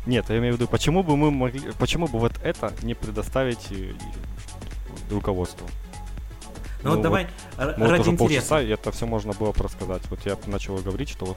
Нет, 0.06 0.26
я 0.30 0.38
имею 0.38 0.54
в 0.54 0.56
виду, 0.56 0.68
почему 0.68 1.02
бы 1.02 1.16
мы 1.16 1.30
могли, 1.30 1.72
почему 1.78 2.06
бы 2.06 2.18
вот 2.18 2.32
это 2.42 2.72
не 2.82 2.94
предоставить 2.94 3.70
э, 3.70 3.92
руководству? 5.10 5.66
Ну, 6.82 6.90
вот 6.90 7.02
давай 7.02 7.28
вот 7.56 7.78
ради 7.78 8.00
уже 8.00 8.10
интереса. 8.10 8.16
полчаса, 8.16 8.60
и 8.62 8.68
это 8.68 8.90
все 8.90 9.06
можно 9.06 9.32
было 9.32 9.52
бы 9.52 9.62
рассказать. 9.62 10.02
Вот 10.10 10.26
я 10.26 10.36
начал 10.46 10.76
говорить, 10.78 11.08
что 11.10 11.26
вот, 11.26 11.36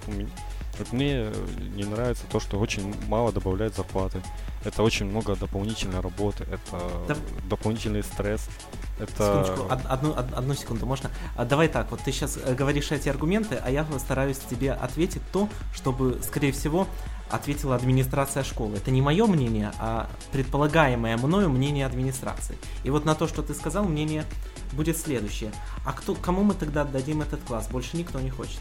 вот 0.79 0.91
мне 0.91 1.11
э, 1.27 1.33
не 1.75 1.83
нравится 1.83 2.23
то, 2.31 2.39
что 2.39 2.57
очень 2.59 2.95
мало 3.07 3.31
добавляет 3.31 3.75
зарплаты. 3.75 4.21
Это 4.63 4.81
очень 4.81 5.05
много 5.05 5.35
дополнительной 5.35 5.99
работы, 5.99 6.45
это 6.45 6.81
Да. 7.07 7.15
дополнительный 7.47 8.01
стресс. 8.01 8.49
Это 8.97 9.43
Секундочку, 9.43 9.73
од- 9.73 9.85
одну, 9.85 10.11
од- 10.11 10.33
одну 10.33 10.53
секунду, 10.53 10.85
можно? 10.85 11.11
А, 11.35 11.43
давай 11.43 11.67
так, 11.67 11.91
вот 11.91 11.99
ты 12.01 12.11
сейчас 12.13 12.37
говоришь 12.37 12.91
эти 12.91 13.09
аргументы, 13.09 13.55
а 13.63 13.69
я 13.69 13.83
постараюсь 13.83 14.37
тебе 14.37 14.71
ответить 14.71 15.21
то, 15.33 15.49
чтобы, 15.73 16.21
скорее 16.23 16.53
всего, 16.53 16.87
ответила 17.29 17.75
администрация 17.75 18.43
школы. 18.43 18.77
Это 18.77 18.91
не 18.91 19.01
мое 19.01 19.25
мнение, 19.25 19.71
а 19.79 20.09
предполагаемое 20.31 21.17
мною 21.17 21.49
мнение 21.49 21.85
администрации. 21.85 22.57
И 22.85 22.89
вот 22.89 23.03
на 23.03 23.15
то, 23.15 23.27
что 23.27 23.41
ты 23.41 23.53
сказал, 23.53 23.83
мнение 23.83 24.23
будет 24.71 24.97
следующее. 24.97 25.51
А 25.85 25.91
кто, 25.91 26.15
кому 26.15 26.43
мы 26.43 26.53
тогда 26.53 26.83
отдадим 26.83 27.21
этот 27.21 27.43
класс? 27.43 27.67
Больше 27.67 27.97
никто 27.97 28.19
не 28.21 28.29
хочет. 28.29 28.59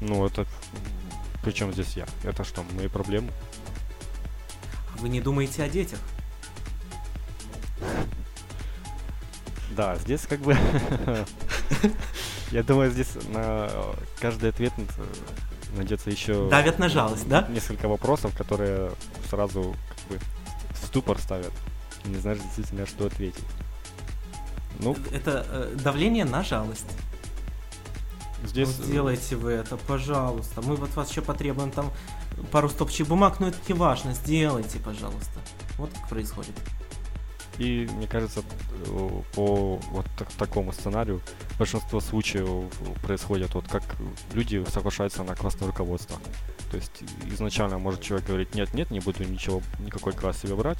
ну 0.00 0.24
это 0.26 0.46
причем 1.44 1.72
здесь 1.72 1.96
я? 1.96 2.06
Это 2.22 2.44
что, 2.44 2.62
мои 2.76 2.88
проблемы? 2.88 3.30
Вы 5.00 5.08
не 5.08 5.20
думаете 5.20 5.64
о 5.64 5.68
детях? 5.68 5.98
Да, 9.76 9.96
здесь 9.96 10.26
как 10.26 10.40
бы 10.40 10.56
я 12.50 12.62
думаю, 12.62 12.90
здесь 12.90 13.08
на 13.32 13.70
каждый 14.20 14.50
ответ 14.50 14.72
э, 14.76 15.04
найдется 15.76 16.10
еще 16.10 16.48
Давят 16.50 16.78
на 16.78 16.88
жалость, 16.88 17.28
да? 17.28 17.46
несколько 17.48 17.88
вопросов, 17.88 18.36
которые 18.36 18.92
сразу 19.30 19.74
как 19.88 20.08
бы 20.08 20.24
в 20.74 20.86
ступор 20.86 21.18
ставят. 21.18 21.52
Не 22.04 22.16
знаешь 22.16 22.38
действительно, 22.38 22.86
что 22.86 23.06
ответить. 23.06 23.44
Ну, 24.80 24.96
Это 25.12 25.46
э, 25.48 25.76
давление 25.82 26.24
на 26.24 26.42
жалость. 26.42 26.86
здесь... 28.44 28.68
Ну, 28.78 28.84
сделайте 28.84 29.36
вы 29.36 29.52
это, 29.52 29.76
пожалуйста. 29.76 30.60
Мы 30.62 30.76
вот 30.76 30.94
вас 30.96 31.10
еще 31.10 31.22
потребуем 31.22 31.70
там 31.70 31.90
пару 32.50 32.68
стопчик 32.68 33.06
бумаг, 33.06 33.40
но 33.40 33.48
это 33.48 33.58
не 33.68 33.74
важно. 33.74 34.12
Сделайте, 34.12 34.78
пожалуйста. 34.78 35.40
Вот 35.78 35.90
как 35.92 36.08
происходит. 36.08 36.54
И 37.58 37.88
мне 37.92 38.06
кажется, 38.06 38.42
по 39.34 39.76
вот 39.90 40.06
так- 40.18 40.32
такому 40.32 40.72
сценарию 40.72 41.20
большинство 41.58 42.00
случаев 42.00 42.72
происходит 43.02 43.54
вот 43.54 43.68
как 43.68 43.82
люди 44.32 44.64
соглашаются 44.70 45.22
на 45.22 45.36
классное 45.36 45.68
руководство. 45.68 46.16
То 46.70 46.76
есть 46.78 47.02
изначально 47.26 47.78
может 47.78 48.00
человек 48.00 48.26
говорить, 48.26 48.54
нет, 48.54 48.72
нет, 48.72 48.90
не 48.90 49.00
буду 49.00 49.24
ничего, 49.24 49.60
никакой 49.80 50.14
класс 50.14 50.40
себе 50.40 50.54
брать. 50.54 50.78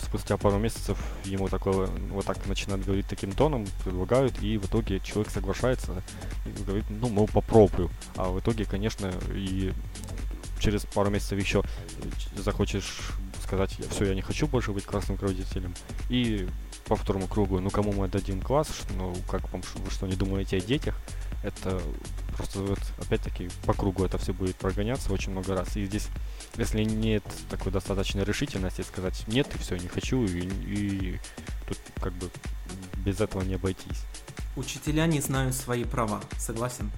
Спустя 0.00 0.36
пару 0.36 0.58
месяцев 0.58 0.98
ему 1.24 1.48
такое, 1.48 1.86
вот 1.86 2.24
так 2.24 2.46
начинают 2.46 2.84
говорить 2.84 3.06
таким 3.08 3.32
тоном, 3.32 3.66
предлагают, 3.84 4.40
и 4.42 4.56
в 4.56 4.66
итоге 4.66 5.00
человек 5.00 5.32
соглашается 5.32 6.02
и 6.46 6.62
говорит, 6.62 6.84
ну, 6.88 7.08
мол, 7.08 7.26
попробую. 7.26 7.90
А 8.16 8.28
в 8.28 8.38
итоге, 8.38 8.64
конечно, 8.64 9.10
и 9.32 9.72
через 10.60 10.84
пару 10.84 11.10
месяцев 11.10 11.38
еще 11.38 11.62
захочешь 12.36 13.10
сказать, 13.48 13.78
все, 13.90 14.04
я 14.04 14.14
не 14.14 14.20
хочу 14.20 14.46
больше 14.46 14.72
быть 14.72 14.84
классным 14.84 15.16
руководителем. 15.16 15.74
И 16.10 16.46
по 16.86 16.96
второму 16.96 17.26
кругу, 17.26 17.60
ну 17.60 17.70
кому 17.70 17.92
мы 17.92 18.04
отдадим 18.04 18.42
класс, 18.42 18.68
ну 18.96 19.16
как 19.30 19.50
вам, 19.52 19.62
вы 19.76 19.90
что 19.90 20.06
не 20.06 20.16
думаете 20.16 20.58
о 20.58 20.60
детях? 20.60 20.94
Это 21.42 21.80
просто 22.36 22.60
вот 22.60 22.78
опять-таки 22.98 23.48
по 23.64 23.72
кругу 23.72 24.04
это 24.04 24.18
все 24.18 24.34
будет 24.34 24.56
прогоняться 24.56 25.12
очень 25.12 25.32
много 25.32 25.54
раз. 25.54 25.76
И 25.76 25.86
здесь, 25.86 26.08
если 26.58 26.84
нет 26.84 27.24
такой 27.48 27.72
достаточной 27.72 28.24
решительности 28.24 28.82
сказать 28.82 29.24
нет, 29.28 29.48
и 29.54 29.58
все, 29.58 29.76
не 29.76 29.88
хочу, 29.88 30.24
и, 30.24 30.40
и 30.40 31.20
тут 31.66 31.78
как 32.02 32.12
бы 32.12 32.28
без 32.98 33.20
этого 33.20 33.42
не 33.42 33.54
обойтись. 33.54 34.04
Учителя 34.56 35.06
не 35.06 35.20
знают 35.20 35.54
свои 35.54 35.84
права. 35.84 36.20
Согласен? 36.38 36.90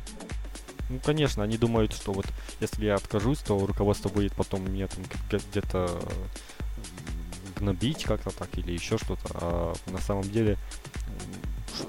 Ну, 0.91 0.99
конечно, 0.99 1.45
они 1.45 1.57
думают, 1.57 1.93
что 1.93 2.13
вот 2.13 2.27
если 2.59 2.87
я 2.87 2.97
откажусь, 2.97 3.39
то 3.39 3.65
руководство 3.65 4.09
будет 4.09 4.33
потом 4.33 4.71
меня 4.71 4.89
там 4.89 5.05
где-то 5.31 6.01
гнобить 7.57 8.03
как-то 8.03 8.31
так 8.31 8.49
или 8.59 8.73
еще 8.73 8.99
что-то. 8.99 9.29
А 9.35 9.75
на 9.87 9.99
самом 9.99 10.25
деле, 10.25 10.59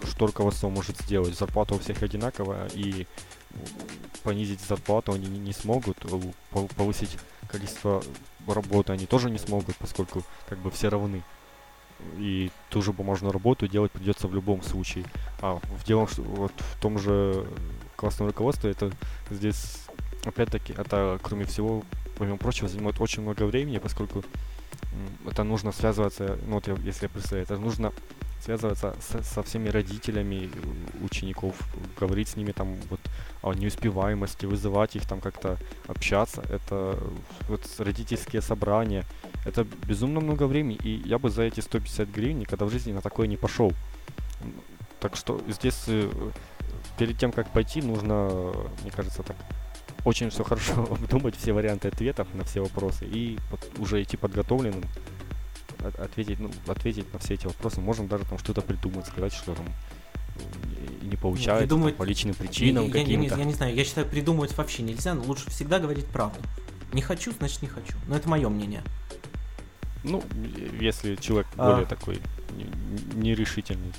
что 0.08 0.28
руководство 0.28 0.70
может 0.70 1.02
сделать? 1.02 1.36
Зарплата 1.36 1.74
у 1.74 1.80
всех 1.80 2.04
одинаковая, 2.04 2.68
и 2.76 3.08
понизить 4.24 4.62
зарплату 4.62 5.14
они 5.14 5.28
не, 5.28 5.52
смогут, 5.52 5.98
повысить 6.78 7.18
количество 7.50 8.04
работы 8.48 8.94
они 8.94 9.08
тоже 9.08 9.32
не 9.32 9.40
смогут, 9.40 9.76
поскольку 9.78 10.24
как 10.48 10.60
бы 10.60 10.70
все 10.70 10.90
равны. 10.90 11.24
И 12.18 12.52
ту 12.70 12.84
же 12.84 12.94
бумажную 12.94 13.32
работу 13.32 13.68
делать 13.68 13.92
придется 13.92 14.28
в 14.28 14.34
любом 14.34 14.62
случае. 14.62 15.06
А 15.42 15.56
в 15.56 15.84
делом, 15.86 16.08
вот 16.18 16.54
в 16.58 16.80
том 16.80 17.00
же 17.00 17.48
классном 18.02 18.28
руководстве, 18.28 18.72
это 18.72 18.92
здесь, 19.30 19.78
опять-таки, 20.26 20.74
это, 20.74 21.20
кроме 21.22 21.46
всего, 21.46 21.84
помимо 22.18 22.38
прочего, 22.38 22.68
занимает 22.68 23.00
очень 23.00 23.22
много 23.22 23.44
времени, 23.44 23.78
поскольку 23.78 24.24
это 25.26 25.44
нужно 25.44 25.72
связываться, 25.72 26.38
ну 26.48 26.56
вот 26.56 26.68
я, 26.68 26.76
если 26.84 27.06
я 27.06 27.10
представляю, 27.10 27.44
это 27.44 27.58
нужно 27.58 27.94
связываться 28.44 28.96
со, 29.02 29.24
со 29.24 29.44
всеми 29.44 29.70
родителями 29.70 30.50
учеников, 31.04 31.56
говорить 32.00 32.30
с 32.30 32.36
ними 32.36 32.52
там 32.52 32.76
вот 32.90 33.00
о 33.44 33.54
неуспеваемости, 33.54 34.48
вызывать 34.48 34.96
их 34.96 35.08
там 35.08 35.22
как-то 35.22 35.58
общаться. 35.88 36.42
Это 36.50 36.98
вот 37.48 37.62
родительские 37.78 38.42
собрания. 38.42 39.06
Это 39.46 39.64
безумно 39.88 40.22
много 40.22 40.48
времени, 40.48 40.80
и 40.84 41.08
я 41.08 41.20
бы 41.20 41.30
за 41.30 41.44
эти 41.44 41.60
150 41.60 42.10
гривен 42.10 42.40
никогда 42.40 42.66
в 42.66 42.72
жизни 42.72 42.94
на 42.94 43.02
такое 43.02 43.28
не 43.28 43.38
пошел. 43.38 43.74
Так 45.00 45.16
что 45.16 45.42
здесь 45.48 45.84
э, 45.88 46.10
перед 47.02 47.18
тем, 47.18 47.32
как 47.32 47.50
пойти, 47.50 47.82
нужно, 47.82 48.54
мне 48.84 48.92
кажется, 48.92 49.24
так 49.24 49.36
очень 50.06 50.30
все 50.30 50.44
хорошо 50.44 50.84
обдумать 50.92 51.36
все 51.36 51.52
варианты 51.52 51.88
ответов 51.88 52.28
на 52.36 52.44
все 52.44 52.62
вопросы 52.62 53.08
и 53.08 53.40
под, 53.50 53.80
уже 53.80 54.04
идти 54.04 54.18
подготовленным, 54.18 54.84
ответить, 55.98 56.40
ну, 56.40 56.52
ответить 56.68 57.12
на 57.12 57.18
все 57.18 57.34
эти 57.34 57.48
вопросы. 57.48 57.82
Можно 57.82 58.08
даже 58.08 58.26
там 58.26 58.38
что-то 58.38 58.62
придумать, 58.62 59.08
сказать, 59.08 59.34
что 59.34 59.56
там 59.56 59.66
не 61.02 61.18
получается 61.18 61.64
придумывать... 61.64 61.96
по 61.96 62.04
личным 62.04 62.36
причинам 62.36 62.86
я, 62.86 62.92
каким-то. 62.92 63.30
Я, 63.30 63.32
я, 63.32 63.38
я 63.38 63.46
не 63.46 63.54
знаю, 63.54 63.74
я 63.74 63.84
считаю, 63.84 64.06
придумывать 64.06 64.56
вообще 64.56 64.84
нельзя, 64.84 65.16
но 65.16 65.24
лучше 65.24 65.50
всегда 65.50 65.80
говорить 65.80 66.06
правду. 66.06 66.38
Не 66.94 67.02
хочу, 67.02 67.32
значит 67.32 67.64
не 67.64 67.68
хочу. 67.68 67.96
Но 68.06 68.16
это 68.16 68.30
мое 68.30 68.48
мнение. 68.48 68.84
Ну, 70.04 70.24
если 70.80 71.16
человек 71.16 71.48
а... 71.58 71.72
более 71.72 71.88
такой 71.88 72.22
нерешительный. 73.16 73.92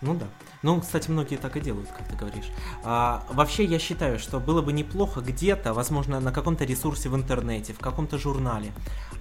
Ну 0.00 0.16
да. 0.16 0.26
Ну, 0.62 0.80
кстати, 0.80 1.10
многие 1.10 1.36
так 1.36 1.56
и 1.56 1.60
делают, 1.60 1.88
как 1.88 2.06
ты 2.06 2.16
говоришь. 2.16 2.50
А, 2.84 3.24
вообще, 3.30 3.64
я 3.64 3.78
считаю, 3.78 4.18
что 4.18 4.38
было 4.38 4.62
бы 4.62 4.72
неплохо 4.72 5.20
где-то, 5.20 5.74
возможно, 5.74 6.20
на 6.20 6.32
каком-то 6.32 6.64
ресурсе 6.64 7.08
в 7.08 7.16
интернете, 7.16 7.72
в 7.72 7.78
каком-то 7.78 8.16
журнале, 8.16 8.72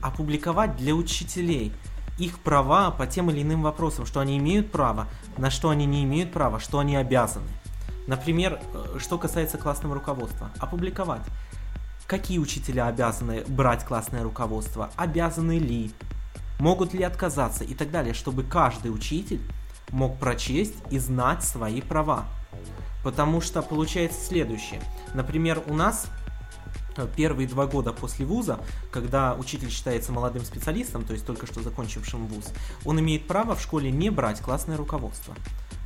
опубликовать 0.01 0.75
для 0.75 0.93
учителей 0.93 1.73
их 2.19 2.39
права 2.39 2.91
по 2.91 3.07
тем 3.07 3.31
или 3.31 3.41
иным 3.41 3.63
вопросам, 3.63 4.05
что 4.05 4.19
они 4.19 4.37
имеют 4.37 4.71
право, 4.71 5.07
на 5.37 5.49
что 5.49 5.69
они 5.69 5.85
не 5.85 6.03
имеют 6.03 6.31
права, 6.31 6.59
что 6.59 6.77
они 6.77 6.95
обязаны. 6.95 7.47
Например, 8.05 8.59
э, 8.73 8.97
что 8.99 9.17
касается 9.17 9.57
классного 9.57 9.95
руководства. 9.95 10.51
Опубликовать. 10.59 11.23
Какие 12.05 12.39
учителя 12.39 12.87
обязаны 12.87 13.43
брать 13.47 13.85
классное 13.85 14.21
руководство? 14.21 14.91
Обязаны 14.95 15.57
ли? 15.57 15.91
Могут 16.59 16.93
ли 16.93 17.03
отказаться? 17.03 17.63
И 17.63 17.73
так 17.73 17.89
далее, 17.89 18.13
чтобы 18.13 18.43
каждый 18.43 18.89
учитель 18.89 19.41
мог 19.91 20.17
прочесть 20.17 20.75
и 20.89 20.99
знать 20.99 21.43
свои 21.43 21.81
права. 21.81 22.25
Потому 23.03 23.41
что 23.41 23.61
получается 23.61 24.23
следующее. 24.23 24.81
Например, 25.13 25.61
у 25.67 25.73
нас 25.73 26.05
э, 26.97 27.07
первые 27.15 27.47
два 27.47 27.65
года 27.65 27.93
после 27.93 28.25
вуза, 28.25 28.59
когда 28.91 29.33
учитель 29.35 29.69
считается 29.69 30.11
молодым 30.11 30.43
специалистом, 30.43 31.03
то 31.03 31.13
есть 31.13 31.25
только 31.25 31.47
что 31.47 31.61
закончившим 31.61 32.27
вуз, 32.27 32.45
он 32.85 32.99
имеет 32.99 33.27
право 33.27 33.55
в 33.55 33.61
школе 33.61 33.91
не 33.91 34.09
брать 34.09 34.39
классное 34.39 34.77
руководство. 34.77 35.35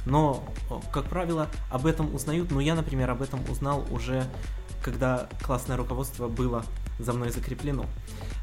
Но, 0.05 0.43
как 0.91 1.05
правило, 1.05 1.47
об 1.71 1.87
этом 1.87 2.13
узнают, 2.13 2.51
ну 2.51 2.59
я, 2.59 2.75
например, 2.75 3.09
об 3.09 3.21
этом 3.21 3.39
узнал 3.49 3.85
уже, 3.89 4.25
когда 4.83 5.27
классное 5.41 5.77
руководство 5.77 6.27
было 6.27 6.63
за 6.99 7.13
мной 7.13 7.31
закреплено. 7.31 7.85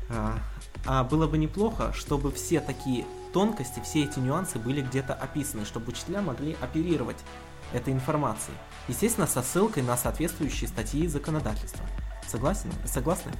А, 0.08 0.38
а 0.84 1.04
было 1.04 1.26
бы 1.26 1.38
неплохо, 1.38 1.92
чтобы 1.94 2.32
все 2.32 2.60
такие 2.60 3.04
тонкости, 3.32 3.80
все 3.80 4.04
эти 4.04 4.18
нюансы 4.18 4.58
были 4.58 4.82
где-то 4.82 5.14
описаны, 5.14 5.64
чтобы 5.64 5.88
учителя 5.90 6.20
могли 6.20 6.56
оперировать 6.60 7.18
этой 7.72 7.92
информацией. 7.92 8.56
Естественно, 8.88 9.26
со 9.26 9.42
ссылкой 9.42 9.82
на 9.82 9.96
соответствующие 9.96 10.68
статьи 10.68 11.06
законодательства. 11.06 11.84
Согласен? 12.28 12.70
Согласны? 12.84 13.32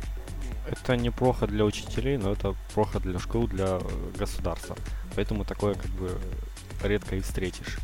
Это 0.66 0.96
неплохо 0.96 1.46
для 1.46 1.64
учителей, 1.64 2.16
но 2.16 2.32
это 2.32 2.54
плохо 2.74 3.00
для 3.00 3.18
школ, 3.18 3.46
для 3.48 3.80
государства. 4.16 4.76
Поэтому 5.16 5.44
такое 5.44 5.74
как 5.74 5.90
бы 5.90 6.18
редко 6.82 7.16
и 7.16 7.20
встретишь. 7.20 7.78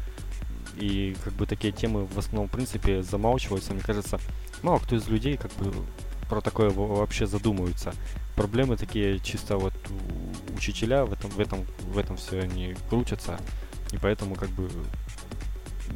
И 0.77 1.17
как 1.25 1.33
бы 1.33 1.47
такие 1.47 1.73
темы 1.73 2.07
в 2.07 2.19
основном, 2.19 2.49
в 2.49 2.53
принципе, 2.53 3.03
замалчиваются. 3.03 3.73
Мне 3.75 3.83
кажется, 3.83 4.21
мало 4.63 4.79
кто 4.79 4.97
из 4.97 5.09
людей 5.09 5.37
как 5.37 5.53
бы 5.55 5.73
про 6.29 6.41
такое 6.41 6.71
вообще 6.71 7.27
задумывается. 7.27 7.93
Проблемы 8.39 8.77
такие 8.77 9.19
чисто 9.19 9.59
вот 9.59 9.75
учителя 10.57 11.05
в 11.05 11.13
этом, 11.13 11.29
в 11.31 11.41
этом, 11.41 11.67
в 11.93 11.99
этом 11.99 12.17
все 12.17 12.41
они 12.41 12.77
крутятся. 12.89 13.37
И 13.91 13.99
поэтому 13.99 14.37
как 14.37 14.49
бы 14.51 14.71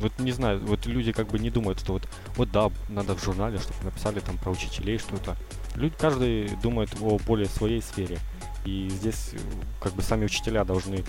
вот 0.01 0.19
не 0.19 0.33
знаю, 0.33 0.59
вот 0.67 0.87
люди 0.87 1.13
как 1.13 1.29
бы 1.29 1.39
не 1.39 1.51
думают, 1.51 1.79
что 1.79 1.93
вот, 1.93 2.09
вот 2.37 2.51
да, 2.51 2.71
надо 2.89 3.15
в 3.15 3.23
журнале, 3.23 3.59
чтобы 3.59 3.85
написали 3.85 4.19
там 4.19 4.39
про 4.39 4.51
учителей 4.51 4.99
что-то. 4.99 5.37
Люди, 5.77 5.95
каждый 5.97 6.49
думает 6.63 6.91
о 7.01 7.19
более 7.19 7.47
своей 7.47 7.81
сфере. 7.81 8.19
И 8.65 8.89
здесь 8.91 9.35
как 9.81 9.93
бы 9.93 10.03
сами 10.03 10.25
учителя 10.25 10.65
должны 10.65 11.05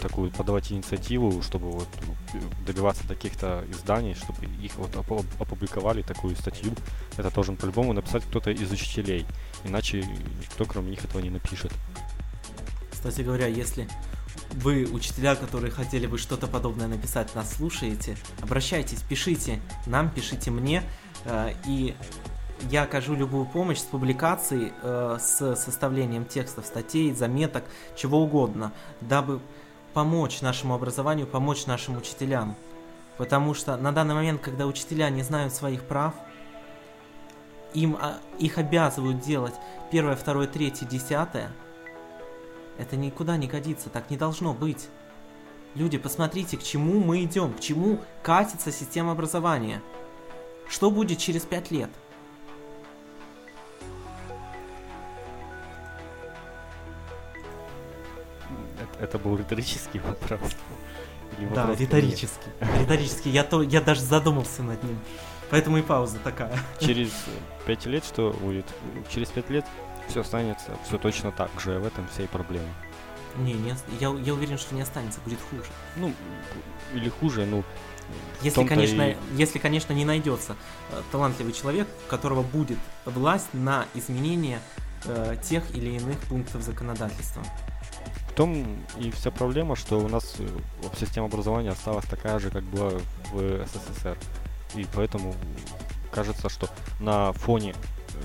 такую 0.00 0.30
подавать 0.30 0.72
инициативу, 0.72 1.42
чтобы 1.42 1.70
вот 1.70 1.88
добиваться 2.66 3.06
таких-то 3.06 3.64
изданий, 3.70 4.14
чтобы 4.14 4.46
их 4.62 4.76
вот 4.76 4.96
опубликовали 4.96 6.02
такую 6.02 6.36
статью. 6.36 6.72
Это 7.16 7.30
должен 7.30 7.56
по-любому 7.56 7.92
написать 7.92 8.22
кто-то 8.24 8.50
из 8.50 8.70
учителей, 8.70 9.26
иначе 9.64 10.02
никто 10.02 10.64
кроме 10.64 10.90
них 10.90 11.04
этого 11.04 11.20
не 11.20 11.30
напишет. 11.30 11.72
Кстати 12.90 13.22
говоря, 13.22 13.46
если 13.46 13.88
вы, 14.52 14.88
учителя, 14.90 15.34
которые 15.36 15.70
хотели 15.70 16.06
бы 16.06 16.18
что-то 16.18 16.46
подобное 16.46 16.88
написать, 16.88 17.34
нас 17.34 17.54
слушаете, 17.56 18.16
обращайтесь, 18.40 19.02
пишите 19.02 19.60
нам, 19.86 20.10
пишите 20.10 20.50
мне, 20.50 20.82
э, 21.24 21.52
и 21.66 21.94
я 22.70 22.82
окажу 22.82 23.14
любую 23.14 23.46
помощь 23.46 23.78
с 23.78 23.84
публикацией, 23.84 24.72
э, 24.82 25.18
с 25.20 25.56
составлением 25.56 26.24
текстов, 26.24 26.66
статей, 26.66 27.12
заметок, 27.12 27.64
чего 27.96 28.22
угодно, 28.22 28.72
дабы 29.00 29.40
помочь 29.94 30.40
нашему 30.40 30.74
образованию, 30.74 31.26
помочь 31.26 31.66
нашим 31.66 31.96
учителям. 31.96 32.56
Потому 33.16 33.54
что 33.54 33.76
на 33.76 33.92
данный 33.92 34.14
момент, 34.14 34.40
когда 34.40 34.66
учителя 34.66 35.10
не 35.10 35.22
знают 35.22 35.52
своих 35.54 35.82
прав, 35.82 36.14
им 37.74 37.96
а, 38.00 38.18
их 38.38 38.58
обязывают 38.58 39.20
делать 39.20 39.54
первое, 39.90 40.16
второе, 40.16 40.46
третье, 40.46 40.86
десятое, 40.86 41.50
это 42.78 42.96
никуда 42.96 43.36
не 43.36 43.46
годится, 43.46 43.90
так 43.90 44.10
не 44.10 44.16
должно 44.16 44.54
быть. 44.54 44.88
Люди, 45.74 45.98
посмотрите, 45.98 46.56
к 46.56 46.62
чему 46.62 47.00
мы 47.00 47.24
идем, 47.24 47.52
к 47.52 47.60
чему 47.60 48.00
катится 48.22 48.72
система 48.72 49.12
образования. 49.12 49.82
Что 50.68 50.90
будет 50.90 51.18
через 51.18 51.42
пять 51.42 51.70
лет? 51.70 51.90
это 59.00 59.18
был 59.18 59.36
риторический 59.36 60.00
вопрос. 60.00 60.40
Или 61.38 61.48
да, 61.54 61.74
риторический. 61.74 62.50
Риторический. 62.80 63.30
Я, 63.30 63.44
то, 63.44 63.62
я 63.62 63.80
даже 63.80 64.00
задумался 64.00 64.62
над 64.62 64.82
ним. 64.82 64.98
Поэтому 65.50 65.78
и 65.78 65.82
пауза 65.82 66.18
такая. 66.18 66.58
Через 66.80 67.10
пять 67.66 67.86
лет 67.86 68.04
что 68.04 68.30
будет? 68.40 68.66
Через 69.10 69.28
пять 69.28 69.50
лет 69.50 69.64
все 70.08 70.20
останется 70.20 70.76
все 70.86 70.98
точно 70.98 71.32
так 71.32 71.50
же. 71.60 71.78
В 71.78 71.86
этом 71.86 72.06
вся 72.08 72.24
и 72.24 72.26
проблема. 72.26 72.68
Не, 73.36 73.52
не 73.52 73.74
я, 74.00 74.08
я 74.08 74.34
уверен, 74.34 74.58
что 74.58 74.74
не 74.74 74.80
останется, 74.80 75.20
будет 75.20 75.38
хуже. 75.50 75.70
Ну, 75.96 76.12
или 76.94 77.08
хуже, 77.08 77.46
ну. 77.46 77.62
Если, 78.42 78.64
конечно, 78.64 79.10
и... 79.10 79.16
если, 79.34 79.58
конечно, 79.58 79.92
не 79.92 80.04
найдется 80.04 80.56
э, 80.90 81.02
талантливый 81.12 81.52
человек, 81.52 81.86
у 82.06 82.10
которого 82.10 82.42
будет 82.42 82.78
власть 83.04 83.48
на 83.52 83.84
изменение 83.94 84.60
э, 85.04 85.36
тех 85.42 85.62
или 85.74 85.90
иных 85.90 86.18
пунктов 86.20 86.62
законодательства 86.62 87.42
том 88.38 88.64
и 88.96 89.10
вся 89.10 89.32
проблема, 89.32 89.74
что 89.74 89.98
у 89.98 90.06
нас 90.08 90.36
э, 90.38 90.46
система 90.96 91.26
образования 91.26 91.70
осталась 91.70 92.04
такая 92.04 92.38
же, 92.38 92.50
как 92.50 92.62
была 92.62 92.92
в 93.32 93.66
СССР. 93.66 94.16
И 94.74 94.86
поэтому 94.94 95.34
кажется, 96.10 96.48
что 96.48 96.68
на 97.00 97.32
фоне 97.32 97.74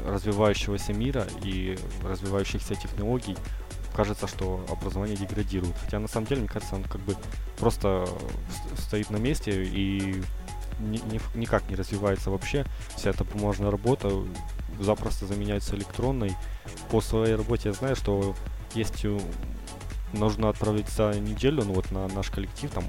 развивающегося 0.06 0.94
мира 0.94 1.28
и 1.44 1.78
развивающихся 2.04 2.76
технологий 2.76 3.38
кажется, 3.96 4.28
что 4.28 4.66
образование 4.70 5.16
деградирует. 5.16 5.76
Хотя 5.78 6.00
на 6.00 6.08
самом 6.08 6.28
деле, 6.28 6.42
мне 6.42 6.50
кажется, 6.50 6.76
он 6.76 6.84
как 6.84 7.02
бы 7.02 7.16
просто 7.58 8.08
стоит 8.78 9.10
на 9.10 9.18
месте 9.18 9.64
и 9.64 10.22
ни, 10.80 10.98
ни, 10.98 11.22
никак 11.36 11.70
не 11.70 11.76
развивается 11.76 12.32
вообще. 12.32 12.66
Вся 12.96 13.12
эта 13.12 13.24
бумажная 13.24 13.72
работа 13.72 14.10
запросто 14.80 15.26
заменяется 15.28 15.76
электронной. 15.76 16.36
По 16.90 17.02
своей 17.02 17.36
работе 17.36 17.70
я 17.70 17.74
знаю, 17.74 17.96
что 17.96 18.36
есть 18.74 19.06
нужно 20.14 20.50
отправить 20.50 20.90
за 20.90 21.14
неделю, 21.20 21.64
ну 21.64 21.74
вот 21.74 21.92
на 21.92 22.08
наш 22.08 22.30
коллектив, 22.30 22.72
там 22.72 22.84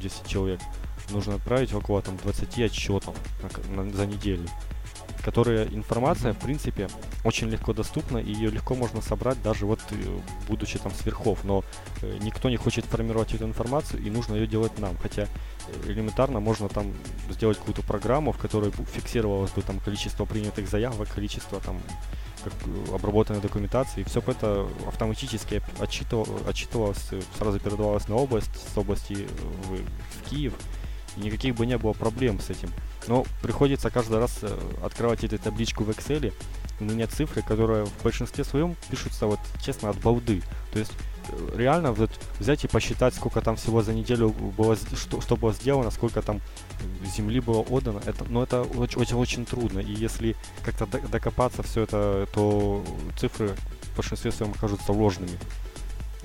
10 0.00 0.26
человек, 0.26 0.60
нужно 1.10 1.34
отправить 1.34 1.72
около 1.72 2.02
там 2.02 2.16
20 2.18 2.58
отчетов 2.58 3.14
на, 3.42 3.84
на, 3.84 3.92
за 3.92 4.06
неделю. 4.06 4.48
Которая 5.24 5.66
информация, 5.66 6.32
в 6.32 6.38
принципе, 6.38 6.88
очень 7.24 7.48
легко 7.48 7.74
доступна, 7.74 8.18
и 8.18 8.32
ее 8.32 8.50
легко 8.50 8.74
можно 8.74 9.02
собрать, 9.02 9.42
даже 9.42 9.66
вот 9.66 9.80
э, 9.90 9.94
будучи 10.48 10.78
там 10.78 10.92
сверхов. 10.92 11.44
Но 11.44 11.62
э, 12.00 12.18
никто 12.22 12.48
не 12.48 12.56
хочет 12.56 12.86
формировать 12.86 13.34
эту 13.34 13.44
информацию, 13.44 14.02
и 14.02 14.08
нужно 14.08 14.36
ее 14.36 14.46
делать 14.46 14.78
нам. 14.78 14.96
Хотя 14.96 15.24
э, 15.24 15.90
элементарно 15.90 16.40
можно 16.40 16.70
там 16.70 16.94
сделать 17.28 17.58
какую-то 17.58 17.82
программу, 17.82 18.32
в 18.32 18.38
которой 18.38 18.72
фиксировалось 18.94 19.50
бы 19.50 19.60
там 19.60 19.78
количество 19.80 20.24
принятых 20.24 20.68
заявок, 20.68 21.08
количество 21.12 21.60
там 21.60 21.78
как 22.42 22.52
обработанной 22.94 23.40
документации, 23.40 24.00
и 24.00 24.04
все 24.04 24.20
это 24.20 24.66
автоматически 24.86 25.62
отчитывал, 25.78 26.26
отчитывалось, 26.46 27.10
сразу 27.38 27.60
передавалось 27.60 28.08
на 28.08 28.16
область, 28.16 28.50
с 28.72 28.76
области 28.76 29.26
в, 29.64 29.76
в 29.76 30.30
Киев, 30.30 30.54
и 31.16 31.20
никаких 31.20 31.54
бы 31.54 31.66
не 31.66 31.78
было 31.78 31.92
проблем 31.92 32.40
с 32.40 32.50
этим. 32.50 32.70
Но 33.06 33.24
приходится 33.42 33.90
каждый 33.90 34.18
раз 34.18 34.38
э, 34.42 34.58
открывать 34.84 35.24
эту 35.24 35.38
табличку 35.38 35.84
в 35.84 35.90
Excel, 35.90 36.32
у 36.80 36.84
меня 36.84 37.06
цифры, 37.06 37.42
которые 37.42 37.84
в 37.84 38.02
большинстве 38.02 38.44
своем 38.44 38.76
пишутся 38.90 39.26
вот 39.26 39.38
честно 39.62 39.90
от 39.90 39.98
балды. 39.98 40.42
То 40.72 40.78
есть 40.78 40.92
э, 41.28 41.56
реально 41.56 41.92
вот 41.92 42.10
взять 42.38 42.64
и 42.64 42.68
посчитать, 42.68 43.14
сколько 43.14 43.40
там 43.40 43.56
всего 43.56 43.82
за 43.82 43.92
неделю 43.92 44.30
было, 44.30 44.76
что, 44.76 45.20
что 45.20 45.36
было 45.36 45.52
сделано, 45.52 45.90
сколько 45.90 46.22
там 46.22 46.40
земли 47.16 47.40
было 47.40 47.60
отдано, 47.60 48.00
это, 48.06 48.24
но 48.24 48.30
ну, 48.30 48.42
это 48.42 48.62
очень-очень 48.62 49.44
трудно. 49.44 49.80
И 49.80 49.92
если 49.92 50.36
как-то 50.64 50.86
докопаться 50.86 51.62
все 51.62 51.82
это, 51.82 52.26
то 52.32 52.84
цифры 53.18 53.54
в 53.92 53.96
большинстве 53.96 54.32
своем 54.32 54.52
окажутся 54.52 54.92
ложными. 54.92 55.38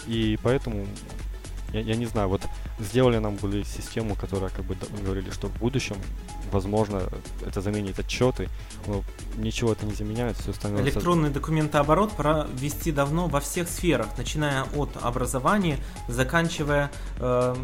И 0.08 0.38
поэтому 0.42 0.86
я, 1.76 1.82
я 1.82 1.96
не 1.96 2.06
знаю, 2.06 2.30
вот 2.30 2.42
сделали 2.80 3.18
нам 3.18 3.36
были 3.36 3.64
систему, 3.64 4.16
которая 4.16 4.50
как 4.50 4.66
бы 4.66 4.78
говорили, 5.04 5.30
что 5.32 5.48
в 5.48 5.60
будущем, 5.60 5.98
возможно, 6.52 7.04
это 7.46 7.62
заменит 7.62 8.00
отчеты, 8.00 8.50
но 8.88 9.04
ничего 9.38 9.74
это 9.74 9.86
не 9.86 9.94
заменяет, 9.94 10.38
все 10.38 10.54
становится... 10.54 10.90
Электронный 10.90 11.30
документооборот 11.30 12.12
пора 12.14 12.48
ввести 12.54 12.92
давно 12.92 13.28
во 13.28 13.40
всех 13.42 13.68
сферах, 13.68 14.08
начиная 14.18 14.64
от 14.76 14.90
образования, 15.02 15.78
заканчивая 16.08 16.92
э, 17.20 17.56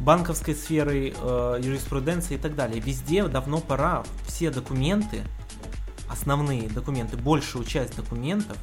банковской 0.00 0.54
сферой, 0.54 1.14
э, 1.16 1.60
юриспруденцией 1.62 2.38
и 2.38 2.42
так 2.42 2.56
далее. 2.56 2.80
Везде 2.80 3.28
давно 3.28 3.60
пора 3.60 4.02
все 4.26 4.50
документы, 4.50 5.22
основные 6.08 6.68
документы, 6.68 7.16
большую 7.16 7.64
часть 7.64 7.94
документов 7.96 8.56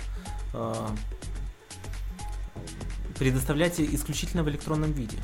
э, 0.54 0.74
предоставлять 3.24 3.80
исключительно 3.80 4.44
в 4.44 4.50
электронном 4.50 4.92
виде. 4.92 5.16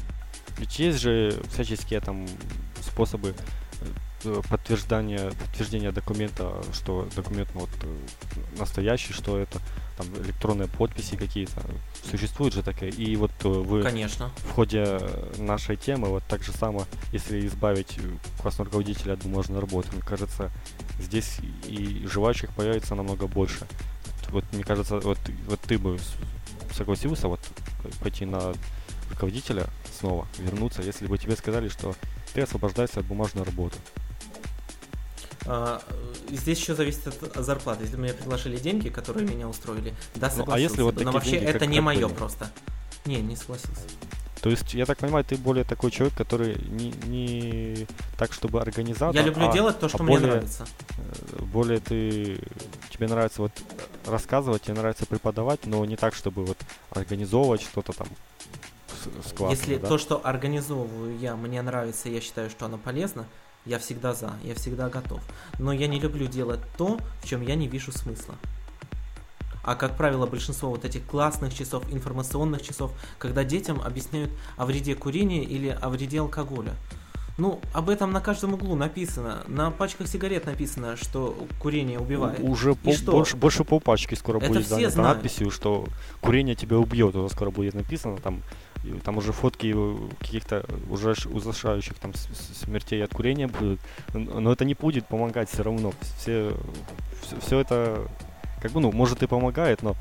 Ведь 0.58 0.80
есть 0.80 1.00
же 1.02 1.38
всяческие 1.52 2.00
там 2.00 2.26
способы 2.80 3.36
э, 4.24 4.42
подтверждения, 4.50 5.32
подтверждения 5.32 5.92
документа, 5.92 6.64
что 6.72 7.10
документ 7.14 7.50
ну, 7.54 7.62
вот, 7.62 7.70
э, 7.84 7.98
настоящий, 8.58 9.12
что 9.12 9.38
это 9.38 9.60
там 9.98 10.08
электронные 10.24 10.70
подписи 10.70 11.18
какие-то. 11.18 11.62
Существует 12.10 12.54
же 12.54 12.64
такое. 12.64 12.90
И 12.90 13.18
вот 13.18 13.32
э, 13.44 13.50
вы 13.50 13.84
Конечно. 13.84 14.32
в 14.38 14.52
ходе 14.52 14.98
нашей 15.38 15.76
темы, 15.76 16.08
вот 16.08 16.24
так 16.30 16.42
же 16.42 16.54
само, 16.54 16.86
если 17.12 17.46
избавить 17.48 18.00
классного 18.42 18.68
руководителя 18.68 19.14
от 19.14 19.24
бумажной 19.24 19.60
работы, 19.60 19.90
мне 19.92 20.04
кажется, 20.04 20.52
здесь 21.02 21.40
и 21.68 22.08
желающих 22.10 22.50
появится 22.56 22.96
намного 22.96 23.28
больше. 23.28 23.68
Вот 24.30 24.46
мне 24.54 24.64
кажется, 24.64 25.00
вот, 25.00 25.18
вот 25.48 25.60
ты 25.60 25.78
бы 25.78 25.98
согласился 26.74 27.28
вот 27.28 27.40
пойти 28.02 28.26
на 28.26 28.54
руководителя 29.10 29.68
снова, 30.00 30.28
вернуться, 30.38 30.82
если 30.82 31.08
бы 31.08 31.18
тебе 31.18 31.36
сказали, 31.36 31.70
что 31.70 31.96
ты 32.34 32.42
освобождаешься 32.42 33.00
от 33.00 33.06
бумажной 33.06 33.44
работы? 33.44 33.78
А, 35.46 35.82
здесь 36.30 36.60
еще 36.60 36.76
зависит 36.76 37.08
от 37.08 37.44
зарплаты. 37.44 37.84
Если 37.84 37.98
мне 37.98 38.14
предложили 38.14 38.58
деньги, 38.58 38.90
которые 38.90 39.28
меня 39.28 39.48
устроили, 39.48 39.96
да, 40.16 40.30
согласился. 40.30 40.46
Ну, 40.46 40.54
а 40.54 40.60
если 40.60 40.82
вот 40.84 41.04
Но 41.04 41.12
вообще 41.12 41.32
деньги, 41.32 41.46
это 41.46 41.66
не 41.66 41.82
мое 41.82 42.08
просто. 42.08 42.52
Не, 43.06 43.22
не 43.22 43.36
согласился. 43.36 43.82
То 44.42 44.50
есть, 44.50 44.74
я 44.74 44.86
так 44.86 44.98
понимаю, 44.98 45.26
ты 45.26 45.36
более 45.36 45.64
такой 45.64 45.92
человек, 45.92 46.18
который 46.18 46.56
не, 46.56 46.92
не 47.08 47.88
так, 48.18 48.32
чтобы 48.32 48.62
организатор. 48.62 49.16
Я 49.16 49.24
люблю 49.24 49.50
а, 49.50 49.54
делать 49.54 49.80
то, 49.80 49.90
что 49.90 50.00
а 50.00 50.04
мне 50.04 50.14
более, 50.16 50.32
нравится. 50.32 50.66
Э, 50.98 51.44
более 51.44 51.80
ты 51.80 52.40
тебе 52.90 53.08
нравится 53.08 53.42
вот 53.42 53.52
рассказывать, 54.06 54.64
тебе 54.64 54.76
нравится 54.76 55.06
преподавать, 55.06 55.66
но 55.66 55.84
не 55.86 55.98
так, 55.98 56.14
чтобы 56.16 56.46
вот 56.46 56.58
организовывать 56.92 57.62
что-то 57.62 57.94
там 57.94 58.08
с 59.24 59.34
Если 59.50 59.78
да? 59.78 59.88
то, 59.88 59.98
что 59.98 60.22
организовываю 60.24 61.18
я, 61.20 61.36
мне 61.36 61.62
нравится, 61.62 62.10
я 62.10 62.22
считаю, 62.22 62.50
что 62.50 62.66
оно 62.66 62.78
полезно, 62.78 63.26
я 63.66 63.80
всегда 63.80 64.14
за, 64.14 64.34
я 64.44 64.56
всегда 64.56 64.90
готов. 64.90 65.22
Но 65.58 65.72
я 65.72 65.88
не 65.88 66.00
люблю 66.00 66.28
делать 66.28 66.60
то, 66.78 66.98
в 67.22 67.28
чем 67.28 67.42
я 67.42 67.56
не 67.56 67.68
вижу 67.68 67.92
смысла. 67.92 68.36
А 69.70 69.76
как 69.76 69.96
правило, 69.96 70.26
большинство 70.26 70.72
вот 70.72 70.84
этих 70.84 71.06
классных 71.06 71.54
часов, 71.54 71.84
информационных 71.94 72.64
часов, 72.64 72.92
когда 73.20 73.44
детям 73.44 73.80
объясняют 73.80 74.32
о 74.58 74.66
вреде 74.66 74.96
курения 74.96 75.44
или 75.44 75.78
о 75.80 75.90
вреде 75.90 76.22
алкоголя. 76.22 76.74
Ну, 77.38 77.62
об 77.72 77.92
этом 77.92 78.12
на 78.12 78.20
каждом 78.20 78.56
углу 78.56 78.76
написано. 78.76 79.44
На 79.46 79.70
пачках 79.70 80.08
сигарет 80.08 80.48
написано, 80.48 80.98
что 80.98 81.38
курение 81.60 82.00
убивает. 82.00 82.40
Уже 82.40 82.74
по, 82.74 82.92
что? 82.94 83.12
Больше, 83.12 83.38
больше 83.38 83.64
полпачки 83.64 84.16
скоро 84.16 84.40
это 84.40 84.48
будет 84.48 84.66
все 84.66 84.76
занято 84.76 85.04
надписью, 85.04 85.52
что 85.52 85.86
курение 86.20 86.56
тебя 86.56 86.80
убьет. 86.80 87.14
Это 87.14 87.30
скоро 87.30 87.52
будет 87.52 87.76
написано 87.76 88.18
там. 88.18 88.42
Там 89.04 89.18
уже 89.18 89.34
фотки 89.34 89.76
каких-то 90.20 90.66
ужасающих 90.90 91.94
там 92.00 92.14
смертей 92.16 93.04
от 93.04 93.14
курения 93.14 93.48
будут. 93.48 93.80
Но 94.16 94.52
это 94.52 94.66
не 94.66 94.74
будет 94.74 95.06
помогать 95.06 95.48
все 95.48 95.62
равно. 95.62 95.94
Все, 96.18 96.56
все, 97.22 97.40
все 97.40 97.60
это 97.60 98.08
как 98.62 98.72
бы, 98.72 98.80
ну, 98.80 98.92
может 98.92 99.24
и 99.24 99.28
помогает, 99.28 99.82
но 99.84 99.96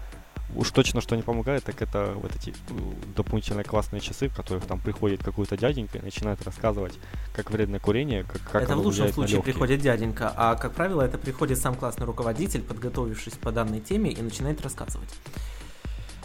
уж 0.55 0.71
точно, 0.71 1.01
что 1.01 1.17
не 1.17 1.23
помогает, 1.23 1.65
так 1.65 1.81
это 1.83 2.15
вот 2.17 2.35
эти 2.35 2.55
ну, 2.71 2.95
дополнительные 3.15 3.65
классные 3.65 4.01
часы, 4.01 4.29
в 4.29 4.35
которых 4.35 4.65
там 4.65 4.81
приходит 4.81 5.23
какой-то 5.23 5.57
дяденька 5.57 5.99
и 5.99 6.03
начинает 6.03 6.43
рассказывать, 6.43 6.95
как 7.35 7.51
вредно 7.51 7.79
курение, 7.79 8.25
как, 8.25 8.41
как 8.51 8.63
Это 8.63 8.77
в 8.77 8.81
лучшем 8.81 9.13
случае 9.13 9.43
приходит 9.43 9.81
дяденька, 9.81 10.33
а 10.35 10.55
как 10.55 10.73
правило 10.73 11.03
это 11.03 11.19
приходит 11.19 11.59
сам 11.59 11.75
классный 11.75 12.07
руководитель, 12.07 12.63
подготовившись 12.63 13.35
по 13.35 13.53
данной 13.53 13.81
теме 13.81 14.11
и 14.11 14.23
начинает 14.23 14.63
рассказывать. 14.63 15.11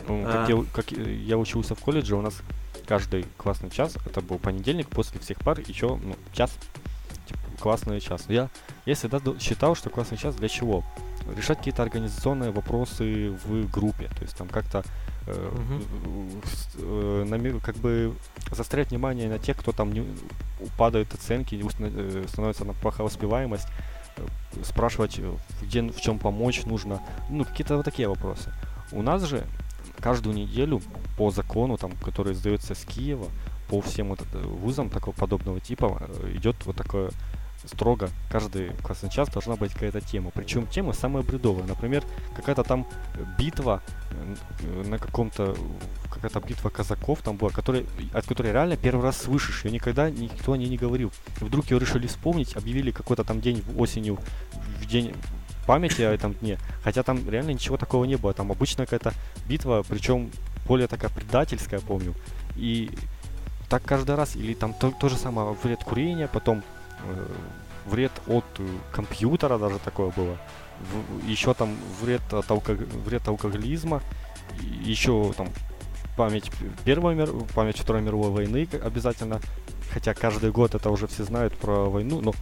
Ну, 0.07 0.23
как, 0.25 0.49
а... 0.49 0.51
я, 0.51 0.65
как 0.73 0.91
я 0.91 1.37
учился 1.37 1.75
в 1.75 1.79
колледже, 1.79 2.15
у 2.15 2.21
нас 2.21 2.41
каждый 2.87 3.25
классный 3.37 3.69
час, 3.69 3.95
это 4.05 4.21
был 4.21 4.37
понедельник, 4.37 4.89
после 4.89 5.19
всех 5.19 5.39
пар 5.39 5.59
еще 5.59 5.99
ну, 6.01 6.15
час, 6.33 6.51
типа, 7.27 7.39
классный 7.59 7.99
час. 8.01 8.25
Я, 8.27 8.49
я 8.85 8.95
всегда 8.95 9.21
считал, 9.39 9.75
что 9.75 9.89
классный 9.89 10.17
час 10.17 10.35
для 10.35 10.49
чего? 10.49 10.83
Решать 11.35 11.57
какие-то 11.59 11.83
организационные 11.83 12.51
вопросы 12.51 13.31
в 13.45 13.69
группе, 13.69 14.09
то 14.15 14.23
есть 14.23 14.35
там 14.35 14.47
как-то 14.47 14.83
э, 15.27 15.51
uh-huh. 16.77 17.55
э, 17.57 17.59
как 17.63 17.75
бы 17.77 18.13
заострять 18.51 18.89
внимание 18.91 19.29
на 19.29 19.39
тех, 19.39 19.57
кто 19.57 19.71
там 19.71 19.93
не 19.93 20.05
падают 20.77 21.13
оценки, 21.13 21.61
э, 21.79 22.25
становится 22.27 22.65
на 22.65 22.73
плохая 22.73 23.07
успеваемость, 23.07 23.67
э, 24.17 24.25
спрашивать, 24.63 25.19
э, 25.19 25.35
где, 25.61 25.81
в 25.81 25.99
чем 26.01 26.19
помочь 26.19 26.65
нужно, 26.65 27.01
ну 27.29 27.45
какие-то 27.45 27.77
вот 27.77 27.85
такие 27.85 28.07
вопросы. 28.07 28.53
У 28.91 29.01
нас 29.01 29.23
же 29.23 29.45
каждую 29.99 30.35
неделю 30.35 30.81
по 31.17 31.31
закону, 31.31 31.77
там, 31.77 31.91
который 31.97 32.33
издается 32.33 32.75
с 32.75 32.83
Киева, 32.85 33.27
по 33.69 33.81
всем 33.81 34.09
вот 34.09 34.21
вузам 34.33 34.89
такого 34.89 35.15
подобного 35.15 35.59
типа 35.59 36.09
идет 36.35 36.55
вот 36.65 36.75
такое 36.75 37.11
строго 37.65 38.09
каждый 38.29 38.71
классный 38.83 39.09
час 39.09 39.29
должна 39.29 39.55
быть 39.55 39.73
какая-то 39.73 40.01
тема. 40.01 40.31
Причем 40.33 40.67
тема 40.67 40.93
самая 40.93 41.23
бредовая. 41.23 41.65
Например, 41.65 42.03
какая-то 42.35 42.63
там 42.63 42.87
битва 43.37 43.81
э, 44.11 44.83
на 44.85 44.97
каком-то 44.97 45.55
какая-то 46.11 46.39
битва 46.47 46.69
казаков 46.69 47.19
там 47.21 47.37
была, 47.37 47.51
который, 47.51 47.85
от 48.13 48.25
которой 48.25 48.51
реально 48.51 48.77
первый 48.77 49.03
раз 49.03 49.17
слышишь, 49.21 49.65
ее 49.65 49.71
никогда 49.71 50.09
никто 50.09 50.53
о 50.53 50.57
ней 50.57 50.69
не 50.69 50.77
говорил. 50.77 51.11
И 51.41 51.43
вдруг 51.43 51.69
ее 51.69 51.79
решили 51.79 52.07
вспомнить, 52.07 52.55
объявили 52.55 52.91
какой-то 52.91 53.23
там 53.23 53.41
день 53.41 53.63
осенью, 53.77 54.17
в 54.79 54.85
день 54.85 55.13
памяти 55.65 56.01
о 56.01 56.11
этом 56.11 56.33
дне, 56.33 56.57
хотя 56.83 57.03
там 57.03 57.29
реально 57.29 57.51
ничего 57.51 57.77
такого 57.77 58.05
не 58.05 58.15
было. 58.15 58.33
Там 58.33 58.51
обычная 58.51 58.85
какая-то 58.85 59.13
битва, 59.47 59.83
причем 59.87 60.31
более 60.67 60.87
такая 60.87 61.09
предательская, 61.09 61.79
помню. 61.79 62.13
И 62.55 62.91
так 63.69 63.83
каждый 63.83 64.15
раз, 64.15 64.35
или 64.35 64.53
там 64.53 64.73
то, 64.73 64.91
то 64.91 65.09
же 65.09 65.15
самое 65.15 65.55
вред 65.63 65.83
курения, 65.83 66.27
потом 66.27 66.63
вред 67.85 68.11
от 68.27 68.45
э, 68.59 68.67
компьютера 68.91 69.57
даже 69.57 69.79
такое 69.79 70.11
было. 70.11 70.37
В, 70.79 71.27
еще 71.27 71.53
там 71.53 71.75
вред 72.01 72.21
от, 72.33 72.49
алко, 72.49 72.73
вред 72.73 73.27
алкоголизма, 73.27 74.01
еще 74.83 75.33
там 75.37 75.49
память 76.17 76.51
Первой 76.85 77.15
мир, 77.15 77.29
память 77.55 77.79
Второй 77.79 78.01
мировой 78.01 78.31
войны 78.31 78.67
обязательно, 78.83 79.39
хотя 79.91 80.13
каждый 80.13 80.51
год 80.51 80.75
это 80.75 80.89
уже 80.89 81.07
все 81.07 81.23
знают 81.23 81.55
про 81.57 81.89
войну, 81.89 82.21
но 82.21 82.33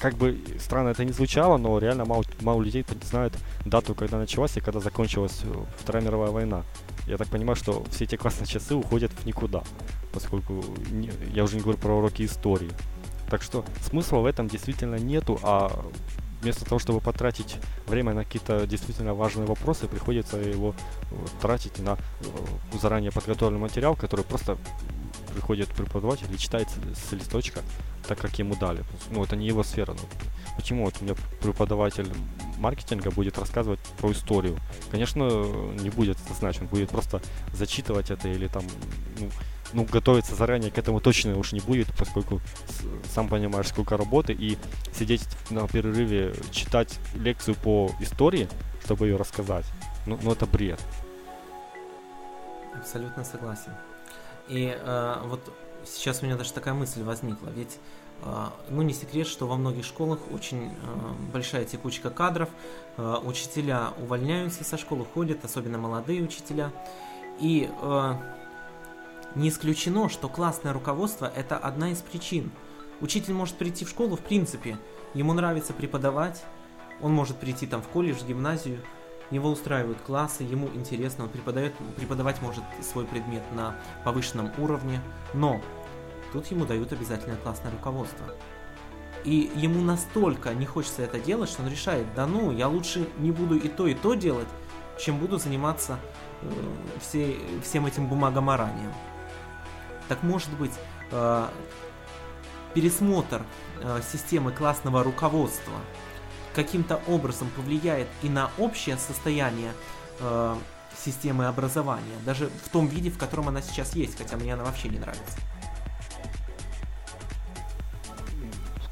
как 0.00 0.14
бы 0.14 0.38
странно 0.60 0.90
это 0.90 1.04
не 1.04 1.12
звучало, 1.12 1.56
но 1.56 1.78
реально 1.78 2.04
мало, 2.04 2.24
мало 2.40 2.62
людей 2.62 2.84
знают 3.02 3.36
дату, 3.64 3.94
когда 3.94 4.18
началась 4.18 4.56
и 4.56 4.60
когда 4.60 4.80
закончилась 4.80 5.40
э, 5.44 5.54
Вторая 5.78 6.04
мировая 6.04 6.30
война. 6.30 6.62
Я 7.06 7.16
так 7.16 7.28
понимаю, 7.28 7.56
что 7.56 7.84
все 7.90 8.04
эти 8.04 8.16
классные 8.16 8.46
часы 8.46 8.74
уходят 8.74 9.10
в 9.12 9.26
никуда, 9.26 9.62
поскольку 10.12 10.64
не, 10.90 11.10
я 11.32 11.44
уже 11.44 11.56
не 11.56 11.62
говорю 11.62 11.78
про 11.78 11.94
уроки 11.94 12.24
истории. 12.24 12.70
Так 13.28 13.42
что 13.42 13.64
смысла 13.88 14.18
в 14.18 14.26
этом 14.26 14.48
действительно 14.48 14.96
нету, 14.96 15.38
а 15.42 15.84
вместо 16.44 16.64
того, 16.64 16.78
чтобы 16.78 17.00
потратить 17.00 17.56
время 17.86 18.12
на 18.12 18.24
какие-то 18.24 18.66
действительно 18.66 19.14
важные 19.14 19.46
вопросы, 19.46 19.88
приходится 19.88 20.36
его 20.36 20.74
э, 21.10 21.14
тратить 21.40 21.78
на 21.78 21.92
э, 21.92 21.96
заранее 22.80 23.10
подготовленный 23.10 23.60
материал, 23.60 23.96
который 23.96 24.24
просто 24.24 24.58
приходит 25.32 25.68
преподаватель 25.68 26.32
и 26.32 26.38
читает 26.38 26.68
с 26.94 27.12
листочка 27.12 27.60
так, 28.06 28.18
как 28.18 28.38
ему 28.38 28.54
дали. 28.56 28.84
Ну, 29.10 29.24
это 29.24 29.36
не 29.36 29.46
его 29.46 29.62
сфера. 29.62 29.92
Ну, 29.92 30.00
почему 30.56 30.84
вот 30.84 30.94
у 31.00 31.04
меня 31.04 31.14
преподаватель 31.42 32.08
маркетинга 32.58 33.10
будет 33.10 33.38
рассказывать 33.38 33.80
про 33.98 34.12
историю? 34.12 34.58
Конечно, 34.90 35.24
не 35.80 35.90
будет 35.90 36.18
это 36.24 36.34
знать, 36.34 36.60
он 36.60 36.66
будет 36.66 36.90
просто 36.90 37.22
зачитывать 37.52 38.10
это 38.10 38.28
или 38.28 38.48
там, 38.48 38.64
ну, 39.18 39.30
ну, 39.74 39.84
готовиться 39.84 40.34
заранее 40.34 40.70
к 40.70 40.78
этому 40.78 41.00
точно 41.00 41.36
уж 41.36 41.52
не 41.52 41.60
будет, 41.60 41.88
поскольку 41.98 42.40
сам 43.12 43.28
понимаешь, 43.28 43.68
сколько 43.68 43.96
работы, 43.96 44.32
и 44.32 44.56
сидеть 44.96 45.26
на 45.50 45.66
перерыве, 45.66 46.34
читать 46.50 46.98
лекцию 47.14 47.56
по 47.56 47.90
истории, 48.00 48.48
чтобы 48.84 49.06
ее 49.06 49.16
рассказать, 49.16 49.66
ну, 50.06 50.18
ну 50.22 50.32
это 50.32 50.46
бред. 50.46 50.80
Абсолютно 52.76 53.24
согласен. 53.24 53.72
И 54.48 54.76
э, 54.78 55.16
вот 55.24 55.40
сейчас 55.84 56.22
у 56.22 56.26
меня 56.26 56.36
даже 56.36 56.52
такая 56.52 56.74
мысль 56.74 57.02
возникла, 57.02 57.48
ведь 57.48 57.78
э, 58.22 58.46
ну 58.68 58.82
не 58.82 58.92
секрет, 58.92 59.26
что 59.26 59.46
во 59.46 59.56
многих 59.56 59.84
школах 59.84 60.18
очень 60.32 60.66
э, 60.66 60.72
большая 61.32 61.64
текучка 61.64 62.10
кадров, 62.10 62.48
э, 62.96 63.16
учителя 63.24 63.92
увольняются 63.98 64.64
со 64.64 64.76
школы, 64.76 65.02
уходят, 65.02 65.44
особенно 65.44 65.78
молодые 65.78 66.22
учителя, 66.22 66.72
и 67.40 67.70
э, 67.80 68.14
не 69.34 69.48
исключено, 69.48 70.08
что 70.08 70.28
классное 70.28 70.72
руководство 70.72 71.30
это 71.34 71.56
одна 71.56 71.90
из 71.90 71.98
причин. 71.98 72.50
Учитель 73.00 73.34
может 73.34 73.56
прийти 73.56 73.84
в 73.84 73.88
школу, 73.88 74.16
в 74.16 74.20
принципе, 74.20 74.78
ему 75.14 75.32
нравится 75.32 75.72
преподавать, 75.72 76.42
он 77.00 77.12
может 77.12 77.38
прийти 77.38 77.66
там 77.66 77.82
в 77.82 77.88
колледж, 77.88 78.18
в 78.18 78.26
гимназию, 78.26 78.80
его 79.30 79.50
устраивают 79.50 80.00
классы, 80.00 80.42
ему 80.44 80.68
интересно, 80.74 81.24
он 81.24 81.30
преподает, 81.30 81.74
преподавать 81.96 82.40
может 82.40 82.62
свой 82.82 83.04
предмет 83.04 83.42
на 83.52 83.76
повышенном 84.04 84.52
уровне, 84.58 85.00
но 85.32 85.60
тут 86.32 86.46
ему 86.46 86.64
дают 86.66 86.92
обязательное 86.92 87.36
классное 87.36 87.72
руководство. 87.72 88.26
И 89.24 89.50
ему 89.56 89.80
настолько 89.80 90.52
не 90.52 90.66
хочется 90.66 91.02
это 91.02 91.18
делать, 91.18 91.48
что 91.48 91.62
он 91.62 91.68
решает, 91.68 92.06
да 92.14 92.26
ну, 92.26 92.52
я 92.52 92.68
лучше 92.68 93.08
не 93.18 93.32
буду 93.32 93.56
и 93.56 93.68
то, 93.68 93.86
и 93.86 93.94
то 93.94 94.14
делать, 94.14 94.48
чем 95.00 95.18
буду 95.18 95.38
заниматься 95.38 95.98
э, 96.42 96.48
все, 97.00 97.36
всем 97.62 97.86
этим 97.86 98.06
бумагоморанием. 98.06 98.92
Так 100.08 100.22
может 100.22 100.50
быть, 100.50 100.72
э, 101.10 101.48
пересмотр 102.74 103.42
э, 103.80 104.00
системы 104.12 104.52
классного 104.52 105.02
руководства 105.02 105.74
каким-то 106.54 107.00
образом 107.08 107.48
повлияет 107.56 108.08
и 108.22 108.28
на 108.28 108.50
общее 108.58 108.96
состояние 108.96 109.72
э, 110.20 110.56
системы 110.96 111.46
образования, 111.46 112.16
даже 112.24 112.48
в 112.64 112.68
том 112.68 112.86
виде, 112.86 113.10
в 113.10 113.18
котором 113.18 113.48
она 113.48 113.62
сейчас 113.62 113.94
есть, 113.94 114.16
хотя 114.16 114.36
мне 114.36 114.54
она 114.54 114.64
вообще 114.64 114.88
не 114.88 114.98
нравится. 114.98 115.38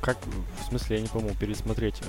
Как, 0.00 0.18
в 0.60 0.64
смысле, 0.64 0.96
я 0.96 1.02
не 1.02 1.08
пойму, 1.08 1.30
пересмотреть, 1.38 2.02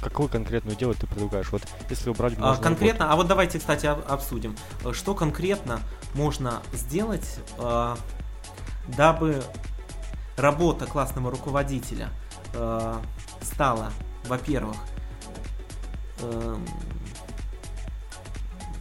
какую 0.00 0.28
конкретную 0.28 0.76
дело 0.76 0.94
ты 0.94 1.06
предлагаешь? 1.06 1.50
Вот 1.52 1.62
если 1.90 2.10
убрать 2.10 2.34
а, 2.38 2.56
Конкретно, 2.56 3.06
год... 3.06 3.12
а 3.12 3.16
вот 3.16 3.26
давайте, 3.26 3.58
кстати, 3.58 3.86
обсудим. 3.86 4.56
Что 4.92 5.14
конкретно 5.14 5.80
можно 6.14 6.62
сделать, 6.72 7.38
э, 7.58 7.96
дабы 8.88 9.42
работа 10.36 10.86
классного 10.86 11.30
руководителя 11.30 12.10
э, 12.54 12.94
стала 13.42 13.90
во-первых, 14.28 14.76
э, 16.20 16.56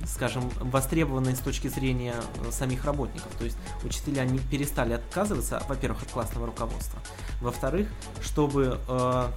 скажем, 0.05 0.49
востребованной 0.59 1.35
с 1.35 1.39
точки 1.39 1.67
зрения 1.67 2.15
самих 2.51 2.85
работников. 2.85 3.31
То 3.37 3.45
есть 3.45 3.57
учителя 3.83 4.23
не 4.25 4.39
перестали 4.39 4.93
отказываться, 4.93 5.61
во-первых, 5.67 6.03
от 6.03 6.09
классного 6.09 6.45
руководства. 6.47 6.99
Во-вторых, 7.41 7.87
чтобы 8.21 8.79
э, 8.87 9.27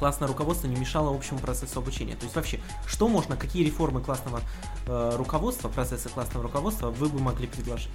классное 0.00 0.26
руководство 0.26 0.66
не 0.66 0.76
мешало 0.76 1.14
общему 1.14 1.38
процессу 1.40 1.78
обучения. 1.78 2.16
То 2.16 2.24
есть 2.24 2.34
вообще, 2.34 2.58
что 2.86 3.06
можно, 3.06 3.36
какие 3.36 3.62
реформы 3.62 4.00
классного 4.00 4.40
э, 4.86 5.12
руководства, 5.16 5.68
процесса 5.68 6.08
классного 6.08 6.42
руководства 6.42 6.90
вы 6.90 7.10
бы 7.10 7.20
могли 7.20 7.46
предложить? 7.46 7.90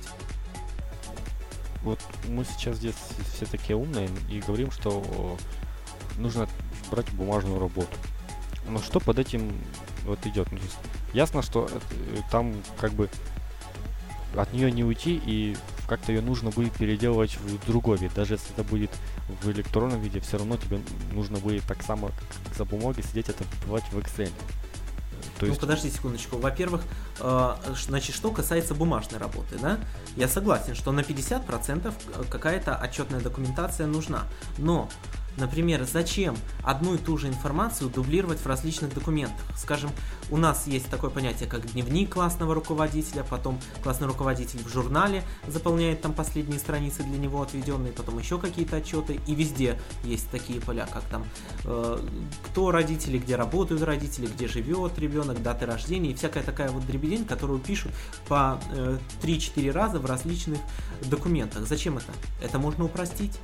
Вот 1.81 1.99
мы 2.27 2.45
сейчас 2.45 2.77
здесь 2.77 2.95
все 3.33 3.47
такие 3.47 3.75
умные 3.75 4.07
и 4.29 4.39
говорим, 4.39 4.69
что 4.69 5.35
нужно 6.17 6.47
брать 6.91 7.11
бумажную 7.11 7.59
работу. 7.59 7.97
Но 8.69 8.79
что 8.79 8.99
под 8.99 9.17
этим 9.17 9.51
вот 10.03 10.23
идет? 10.27 10.51
Ну, 10.51 10.59
ясно, 11.11 11.41
что 11.41 11.65
это, 11.65 12.29
там 12.29 12.53
как 12.79 12.93
бы 12.93 13.09
от 14.35 14.53
нее 14.53 14.71
не 14.71 14.83
уйти 14.83 15.19
и 15.25 15.57
как-то 15.87 16.11
ее 16.11 16.21
нужно 16.21 16.49
будет 16.49 16.73
переделывать 16.73 17.37
в 17.37 17.65
другой 17.65 17.97
вид. 17.97 18.13
Даже 18.13 18.35
если 18.35 18.51
это 18.53 18.63
будет 18.63 18.91
в 19.41 19.49
электронном 19.49 20.01
виде, 20.01 20.19
все 20.19 20.37
равно 20.37 20.57
тебе 20.57 20.79
нужно 21.13 21.37
будет 21.37 21.63
так 21.63 21.81
само, 21.83 22.07
как 22.07 22.55
за 22.55 22.65
бумагой 22.65 23.03
сидеть 23.03 23.29
это 23.29 23.43
вбивать 23.43 23.83
в 23.91 23.97
Excel. 23.97 24.31
То 25.39 25.41
ну, 25.41 25.47
есть... 25.47 25.61
Ну 25.61 25.67
подожди 25.67 25.89
секундочку. 25.89 26.37
Во-первых, 26.37 26.81
э, 27.19 27.55
значит, 27.85 28.15
что 28.15 28.31
касается 28.31 28.73
бумажной 28.73 29.19
работы, 29.19 29.57
да, 29.61 29.79
я 30.15 30.27
согласен, 30.27 30.75
что 30.75 30.91
на 30.91 31.01
50% 31.01 32.27
какая-то 32.29 32.75
отчетная 32.75 33.19
документация 33.19 33.87
нужна. 33.87 34.23
Но 34.57 34.89
Например, 35.37 35.85
зачем 35.91 36.35
одну 36.63 36.95
и 36.95 36.97
ту 36.97 37.17
же 37.17 37.27
информацию 37.27 37.89
дублировать 37.89 38.39
в 38.39 38.45
различных 38.45 38.93
документах? 38.93 39.45
Скажем, 39.57 39.91
у 40.31 40.37
нас 40.37 40.67
есть 40.67 40.89
такое 40.89 41.09
понятие, 41.09 41.49
как 41.49 41.71
дневник 41.71 42.13
классного 42.13 42.55
руководителя, 42.55 43.23
потом 43.23 43.59
классный 43.83 44.07
руководитель 44.07 44.59
в 44.63 44.69
журнале 44.69 45.23
заполняет 45.47 46.01
там 46.01 46.13
последние 46.13 46.59
страницы 46.59 47.03
для 47.03 47.17
него 47.17 47.41
отведенные, 47.41 47.91
потом 47.91 48.17
еще 48.17 48.39
какие-то 48.39 48.77
отчеты, 48.77 49.19
и 49.27 49.35
везде 49.35 49.79
есть 50.03 50.29
такие 50.31 50.61
поля, 50.61 50.87
как 50.91 51.03
там 51.03 51.25
э, 51.65 51.99
кто 52.45 52.71
родители, 52.71 53.17
где 53.17 53.35
работают 53.35 53.83
родители, 53.83 54.27
где 54.27 54.47
живет 54.47 54.97
ребенок, 54.97 55.41
даты 55.41 55.65
рождения 55.65 56.11
и 56.11 56.15
всякая 56.15 56.43
такая 56.43 56.69
вот 56.69 56.85
дребедень, 56.85 57.25
которую 57.25 57.59
пишут 57.59 57.91
по 58.27 58.59
э, 58.71 58.97
3-4 59.21 59.71
раза 59.71 59.99
в 59.99 60.05
различных 60.05 60.59
документах. 61.03 61.67
Зачем 61.67 61.97
это? 61.97 62.11
Это 62.41 62.57
можно 62.57 62.85
упростить. 62.85 63.37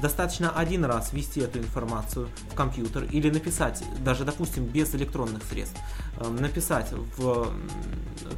Достаточно 0.00 0.50
один 0.50 0.84
раз 0.84 1.12
ввести 1.12 1.40
эту 1.40 1.58
информацию 1.58 2.28
в 2.50 2.54
компьютер 2.54 3.04
или 3.04 3.30
написать, 3.30 3.82
даже 4.04 4.24
допустим 4.24 4.64
без 4.64 4.94
электронных 4.94 5.42
средств, 5.44 5.76
эм, 6.18 6.36
написать 6.36 6.92
в 7.16 7.52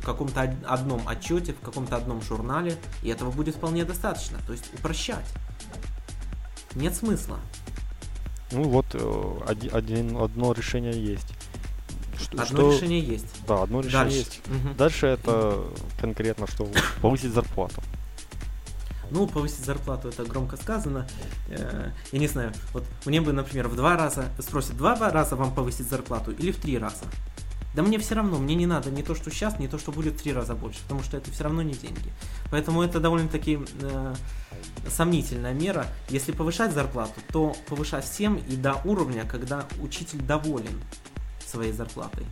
каком-то 0.05 0.57
одном 0.67 1.07
отчете, 1.07 1.53
в 1.53 1.61
каком-то 1.61 1.97
одном 1.97 2.23
журнале, 2.23 2.77
и 3.03 3.09
этого 3.09 3.31
будет 3.31 3.57
вполне 3.57 3.85
достаточно. 3.85 4.39
То 4.47 4.53
есть 4.53 4.73
упрощать. 4.75 5.27
Нет 6.75 6.95
смысла. 6.95 7.39
Ну 8.53 8.65
вот 8.65 8.87
э, 8.95 9.41
один, 9.47 9.75
один, 9.75 10.17
одно 10.17 10.53
решение 10.53 10.93
есть. 10.93 11.29
Что, 12.19 12.43
одно 12.43 12.45
что... 12.45 12.73
решение 12.73 13.01
есть. 13.01 13.27
Да, 13.47 13.63
одно 13.63 13.81
решение 13.81 14.05
Дальше. 14.05 14.19
есть. 14.19 14.41
Угу. 14.47 14.75
Дальше 14.77 15.07
это 15.07 15.65
конкретно, 16.01 16.47
что 16.47 16.69
повысить 17.01 17.33
зарплату. 17.33 17.83
Ну, 19.11 19.27
повысить 19.27 19.65
зарплату 19.65 20.09
это 20.09 20.25
громко 20.25 20.57
сказано. 20.57 21.07
Э, 21.49 21.91
я 22.13 22.19
не 22.19 22.29
знаю, 22.29 22.53
вот 22.73 22.85
мне 23.05 23.21
бы, 23.21 23.33
например, 23.33 23.69
в 23.69 23.77
два 23.77 23.97
раза, 23.97 24.27
спросят, 24.39 24.77
два 24.77 24.95
раза 25.11 25.37
вам 25.37 25.55
повысить 25.55 25.89
зарплату 25.89 26.31
или 26.33 26.53
в 26.53 26.57
три 26.57 26.79
раза? 26.79 27.05
Да 27.75 27.83
мне 27.83 27.99
все 27.99 28.17
равно, 28.17 28.39
мне 28.39 28.57
не 28.57 28.67
надо 28.67 28.91
не 28.91 29.03
то, 29.03 29.15
что 29.15 29.31
сейчас, 29.31 29.59
не 29.59 29.69
то, 29.69 29.79
что 29.79 29.93
будет 29.93 30.15
в 30.15 30.23
три 30.23 30.33
раза 30.33 30.55
больше, 30.55 30.81
потому 30.83 31.03
что 31.03 31.17
это 31.17 31.31
все 31.31 31.45
равно 31.45 31.63
не 31.63 31.75
деньги. 31.75 32.13
Поэтому 32.51 32.83
это 32.83 32.99
довольно-таки 32.99 33.61
э, 33.81 34.15
сомнительная 34.89 35.55
мера. 35.55 35.87
Если 36.09 36.33
повышать 36.33 36.73
зарплату, 36.73 37.21
то 37.33 37.55
повышать 37.69 38.05
всем 38.05 38.37
и 38.37 38.57
до 38.57 38.75
уровня, 38.85 39.25
когда 39.25 39.67
учитель 39.81 40.21
доволен 40.21 40.83
своей 41.47 41.73
зарплатой. 41.73 42.27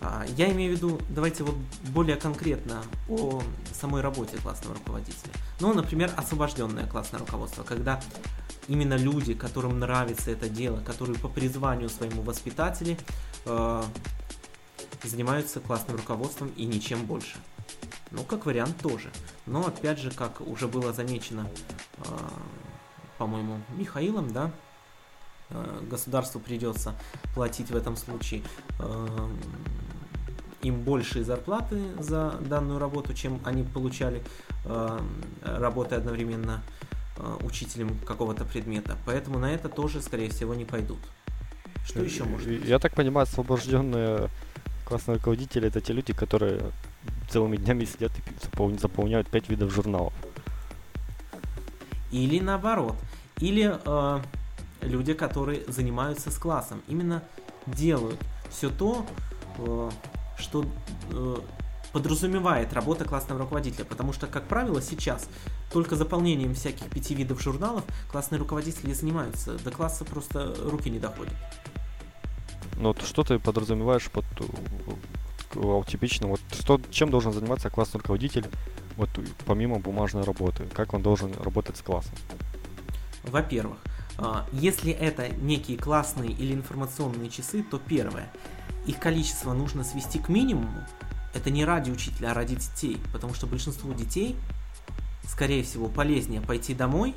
А, 0.00 0.24
я 0.36 0.52
имею 0.52 0.74
в 0.74 0.76
виду, 0.76 1.00
давайте 1.08 1.44
вот 1.44 1.56
более 1.88 2.16
конкретно 2.16 2.82
о 3.08 3.42
самой 3.72 4.02
работе 4.02 4.36
классного 4.38 4.74
руководителя. 4.74 5.32
Ну, 5.60 5.72
например, 5.72 6.12
освобожденное 6.16 6.86
классное 6.86 7.20
руководство, 7.20 7.62
когда 7.62 8.00
именно 8.68 8.94
люди, 8.94 9.34
которым 9.34 9.78
нравится 9.78 10.30
это 10.30 10.48
дело, 10.48 10.80
которые 10.80 11.18
по 11.18 11.28
призванию 11.28 11.88
своему 11.88 12.22
воспитатели 12.22 12.98
э, 13.46 13.82
занимаются 15.02 15.60
классным 15.60 15.96
руководством 15.96 16.48
и 16.56 16.66
ничем 16.66 17.06
больше. 17.06 17.36
Ну, 18.10 18.22
как 18.22 18.46
вариант 18.46 18.76
тоже. 18.78 19.10
Но 19.46 19.66
опять 19.66 19.98
же, 19.98 20.10
как 20.10 20.40
уже 20.40 20.68
было 20.68 20.92
замечено, 20.92 21.48
э, 21.98 22.02
по-моему, 23.18 23.60
Михаилом, 23.76 24.32
да, 24.32 24.50
э, 25.50 25.80
государству 25.88 26.40
придется 26.40 26.94
платить 27.34 27.70
в 27.70 27.76
этом 27.76 27.96
случае 27.96 28.42
э, 28.78 29.28
им 30.68 30.82
большие 30.82 31.24
зарплаты 31.24 31.80
за 31.98 32.32
данную 32.40 32.78
работу, 32.78 33.14
чем 33.14 33.40
они 33.44 33.62
получали, 33.62 34.22
э, 34.64 34.98
работая 35.42 35.98
одновременно 35.98 36.62
э, 37.16 37.36
учителем 37.44 37.98
какого-то 38.06 38.44
предмета. 38.44 38.96
Поэтому 39.06 39.38
на 39.38 39.52
это 39.52 39.68
тоже, 39.68 40.02
скорее 40.02 40.30
всего, 40.30 40.54
не 40.54 40.64
пойдут. 40.64 40.98
Что 41.86 42.02
еще 42.02 42.24
можно? 42.24 42.50
Я 42.50 42.78
так 42.78 42.94
понимаю, 42.94 43.24
освобожденные 43.24 44.28
классные 44.84 45.16
руководители 45.16 45.68
это 45.68 45.80
те 45.80 45.92
люди, 45.92 46.12
которые 46.12 46.60
целыми 47.28 47.56
днями 47.56 47.84
сидят 47.84 48.12
и 48.16 48.78
заполняют 48.78 49.28
пять 49.28 49.48
видов 49.48 49.72
журналов. 49.72 50.12
Или 52.12 52.40
наоборот. 52.40 52.96
Или 53.38 53.78
э, 53.84 54.20
люди, 54.80 55.12
которые 55.12 55.64
занимаются 55.68 56.30
с 56.30 56.38
классом, 56.38 56.82
именно 56.88 57.22
делают 57.66 58.18
все 58.48 58.70
то, 58.70 59.04
э, 59.58 59.90
что 60.38 60.64
э, 61.10 61.36
подразумевает 61.92 62.72
работа 62.72 63.04
классного 63.04 63.40
руководителя, 63.40 63.84
потому 63.84 64.12
что, 64.12 64.26
как 64.26 64.46
правило, 64.48 64.82
сейчас 64.82 65.28
только 65.72 65.96
заполнением 65.96 66.54
всяких 66.54 66.88
пяти 66.90 67.14
видов 67.14 67.42
журналов 67.42 67.84
классные 68.10 68.38
руководители 68.38 68.92
занимаются. 68.92 69.58
До 69.58 69.70
класса 69.70 70.04
просто 70.04 70.54
руки 70.64 70.90
не 70.90 70.98
доходят. 70.98 71.34
Ну 72.76 72.88
вот 72.88 73.02
что 73.02 73.22
ты 73.24 73.38
подразумеваешь 73.38 74.10
под 74.10 74.24
э, 75.54 75.82
типично, 75.88 76.26
вот 76.26 76.40
что, 76.52 76.80
чем 76.90 77.10
должен 77.10 77.32
заниматься 77.32 77.70
классный 77.70 77.98
руководитель, 77.98 78.46
вот 78.96 79.08
помимо 79.46 79.78
бумажной 79.78 80.24
работы, 80.24 80.66
как 80.74 80.92
он 80.94 81.02
должен 81.02 81.32
работать 81.42 81.76
с 81.76 81.82
классом? 81.82 82.14
Во-первых, 83.24 83.78
если 84.52 84.92
это 84.92 85.28
некие 85.28 85.76
классные 85.76 86.30
или 86.30 86.54
информационные 86.54 87.28
часы, 87.30 87.62
то 87.62 87.78
первое, 87.78 88.32
их 88.86 88.98
количество 88.98 89.52
нужно 89.52 89.84
свести 89.84 90.18
к 90.18 90.28
минимуму. 90.28 90.86
Это 91.34 91.50
не 91.50 91.64
ради 91.64 91.90
учителя, 91.90 92.30
а 92.30 92.34
ради 92.34 92.56
детей, 92.56 92.98
потому 93.12 93.34
что 93.34 93.46
большинству 93.46 93.92
детей, 93.92 94.36
скорее 95.28 95.62
всего, 95.62 95.88
полезнее 95.88 96.40
пойти 96.40 96.72
домой, 96.72 97.14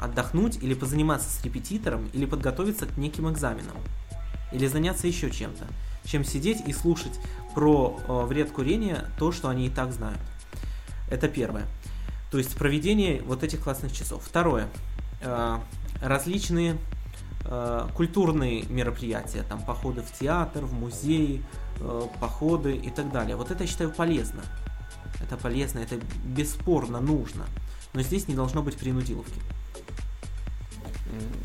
отдохнуть 0.00 0.56
или 0.62 0.74
позаниматься 0.74 1.30
с 1.30 1.44
репетитором, 1.44 2.08
или 2.12 2.26
подготовиться 2.26 2.86
к 2.86 2.96
неким 2.96 3.30
экзаменам, 3.30 3.76
или 4.52 4.66
заняться 4.66 5.06
еще 5.06 5.30
чем-то, 5.30 5.64
чем 6.04 6.24
сидеть 6.24 6.62
и 6.66 6.72
слушать 6.72 7.18
про 7.54 8.00
э, 8.06 8.24
вред 8.26 8.50
курения 8.50 9.10
то, 9.18 9.32
что 9.32 9.48
они 9.48 9.66
и 9.66 9.70
так 9.70 9.92
знают. 9.92 10.20
Это 11.08 11.28
первое. 11.28 11.66
То 12.30 12.38
есть 12.38 12.56
проведение 12.56 13.22
вот 13.22 13.44
этих 13.44 13.60
классных 13.60 13.92
часов. 13.92 14.24
Второе. 14.24 14.68
Э, 15.20 15.58
различные 16.00 16.78
э, 17.44 17.88
культурные 17.94 18.62
мероприятия, 18.64 19.42
там 19.42 19.62
походы 19.62 20.02
в 20.02 20.12
театр, 20.12 20.64
в 20.64 20.72
музей, 20.72 21.42
э, 21.80 22.02
походы 22.20 22.76
и 22.76 22.90
так 22.90 23.12
далее. 23.12 23.36
Вот 23.36 23.50
это 23.50 23.64
я 23.64 23.68
считаю 23.68 23.90
полезно. 23.90 24.42
Это 25.20 25.36
полезно, 25.36 25.78
это 25.78 25.96
бесспорно 26.24 27.00
нужно. 27.00 27.46
Но 27.94 28.02
здесь 28.02 28.28
не 28.28 28.34
должно 28.34 28.62
быть 28.62 28.76
принудиловки. 28.76 29.40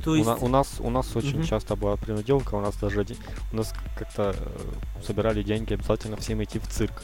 То 0.03 0.15
есть... 0.15 0.27
у, 0.27 0.45
у 0.45 0.47
нас 0.47 0.79
у 0.79 0.89
нас 0.89 1.15
очень 1.15 1.39
угу. 1.39 1.47
часто 1.47 1.75
была 1.75 1.95
принудилка, 1.95 2.55
у 2.55 2.61
нас 2.61 2.75
даже 2.75 3.05
у 3.51 3.55
нас 3.55 3.73
как-то 3.95 4.35
э, 4.35 5.03
собирали 5.05 5.43
деньги 5.43 5.73
обязательно 5.73 6.17
всем 6.17 6.43
идти 6.43 6.59
в 6.59 6.67
цирк. 6.67 7.03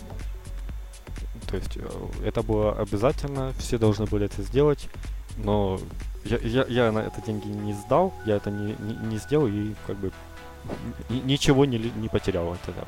То 1.50 1.58
есть 1.58 1.78
э, 1.78 1.90
это 2.26 2.42
было 2.42 2.78
обязательно, 2.78 3.54
все 3.60 3.78
должны 3.78 4.06
были 4.06 4.26
это 4.26 4.42
сделать, 4.42 4.90
но 5.38 5.80
я, 6.30 6.38
я, 6.38 6.66
я 6.68 6.92
на 6.92 7.00
это 7.00 7.22
деньги 7.22 7.48
не 7.48 7.74
сдал, 7.74 8.14
я 8.26 8.36
это 8.36 8.52
не, 8.52 8.76
не, 8.80 8.96
не 9.08 9.18
сделал 9.18 9.48
и 9.48 9.74
как 9.86 9.98
бы 9.98 10.12
ничего 11.10 11.66
не, 11.66 11.78
не 11.78 12.10
потерял 12.10 12.52
от 12.52 12.70
этого. 12.70 12.88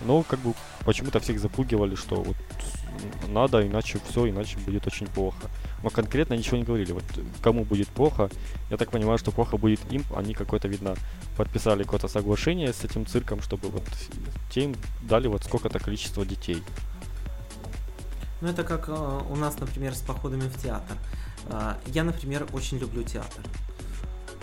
Но 0.00 0.22
как 0.22 0.40
бы 0.40 0.54
почему-то 0.84 1.20
всех 1.20 1.38
запугивали, 1.38 1.94
что 1.94 2.16
вот 2.16 2.36
надо, 3.28 3.66
иначе 3.66 3.98
все, 4.08 4.28
иначе 4.28 4.58
будет 4.58 4.86
очень 4.86 5.06
плохо. 5.06 5.48
Но 5.82 5.90
конкретно 5.90 6.34
ничего 6.34 6.56
не 6.56 6.64
говорили. 6.64 6.92
Вот 6.92 7.04
кому 7.42 7.64
будет 7.64 7.88
плохо, 7.88 8.30
я 8.70 8.76
так 8.76 8.90
понимаю, 8.90 9.18
что 9.18 9.30
плохо 9.30 9.56
будет 9.56 9.80
им. 9.92 10.04
Они 10.14 10.34
какое-то, 10.34 10.68
видно, 10.68 10.94
подписали 11.36 11.84
какое-то 11.84 12.08
соглашение 12.08 12.72
с 12.72 12.84
этим 12.84 13.06
цирком, 13.06 13.40
чтобы 13.40 13.68
вот 13.68 13.84
те 14.50 14.64
им 14.64 14.74
дали 15.02 15.28
вот 15.28 15.44
сколько-то 15.44 15.78
количество 15.78 16.24
детей. 16.24 16.62
Ну 18.40 18.48
это 18.48 18.62
как 18.62 18.88
э, 18.88 19.20
у 19.30 19.36
нас, 19.36 19.58
например, 19.58 19.94
с 19.94 20.02
походами 20.02 20.48
в 20.48 20.62
театр. 20.62 20.96
А, 21.48 21.78
я, 21.86 22.04
например, 22.04 22.46
очень 22.52 22.78
люблю 22.78 23.02
театр. 23.02 23.44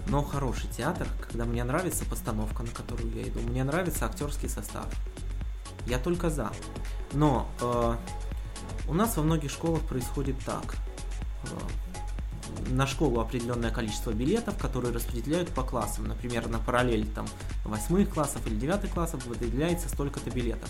Но 0.08 0.24
хороший 0.24 0.70
театр, 0.70 1.08
когда 1.22 1.46
мне 1.46 1.64
нравится 1.64 2.06
постановка, 2.06 2.64
на 2.64 2.72
которую 2.72 3.14
я 3.14 3.24
иду, 3.24 3.40
мне 3.42 3.64
нравится 3.64 4.06
актерский 4.06 4.50
состав. 4.50 4.88
Я 5.86 6.00
только 6.00 6.30
за. 6.30 6.52
Но 7.14 7.50
э, 7.62 7.96
у 8.88 8.94
нас 8.94 9.16
во 9.18 9.24
многих 9.24 9.52
школах 9.52 9.82
происходит 9.82 10.38
так. 10.46 10.76
Э, 11.44 12.70
на 12.70 12.88
школу 12.88 13.20
определенное 13.20 13.72
количество 13.72 14.12
билетов, 14.12 14.58
которые 14.58 14.94
распределяют 14.94 15.50
по 15.50 15.64
классам. 15.64 16.06
Например, 16.06 16.48
на 16.48 16.60
параллель 16.60 17.08
там 17.08 17.26
восьмых 17.64 18.10
классов 18.10 18.46
или 18.48 18.56
девятых 18.56 18.92
классов 18.92 19.26
выделяется 19.26 19.90
столько-то 19.90 20.30
билетов. 20.30 20.70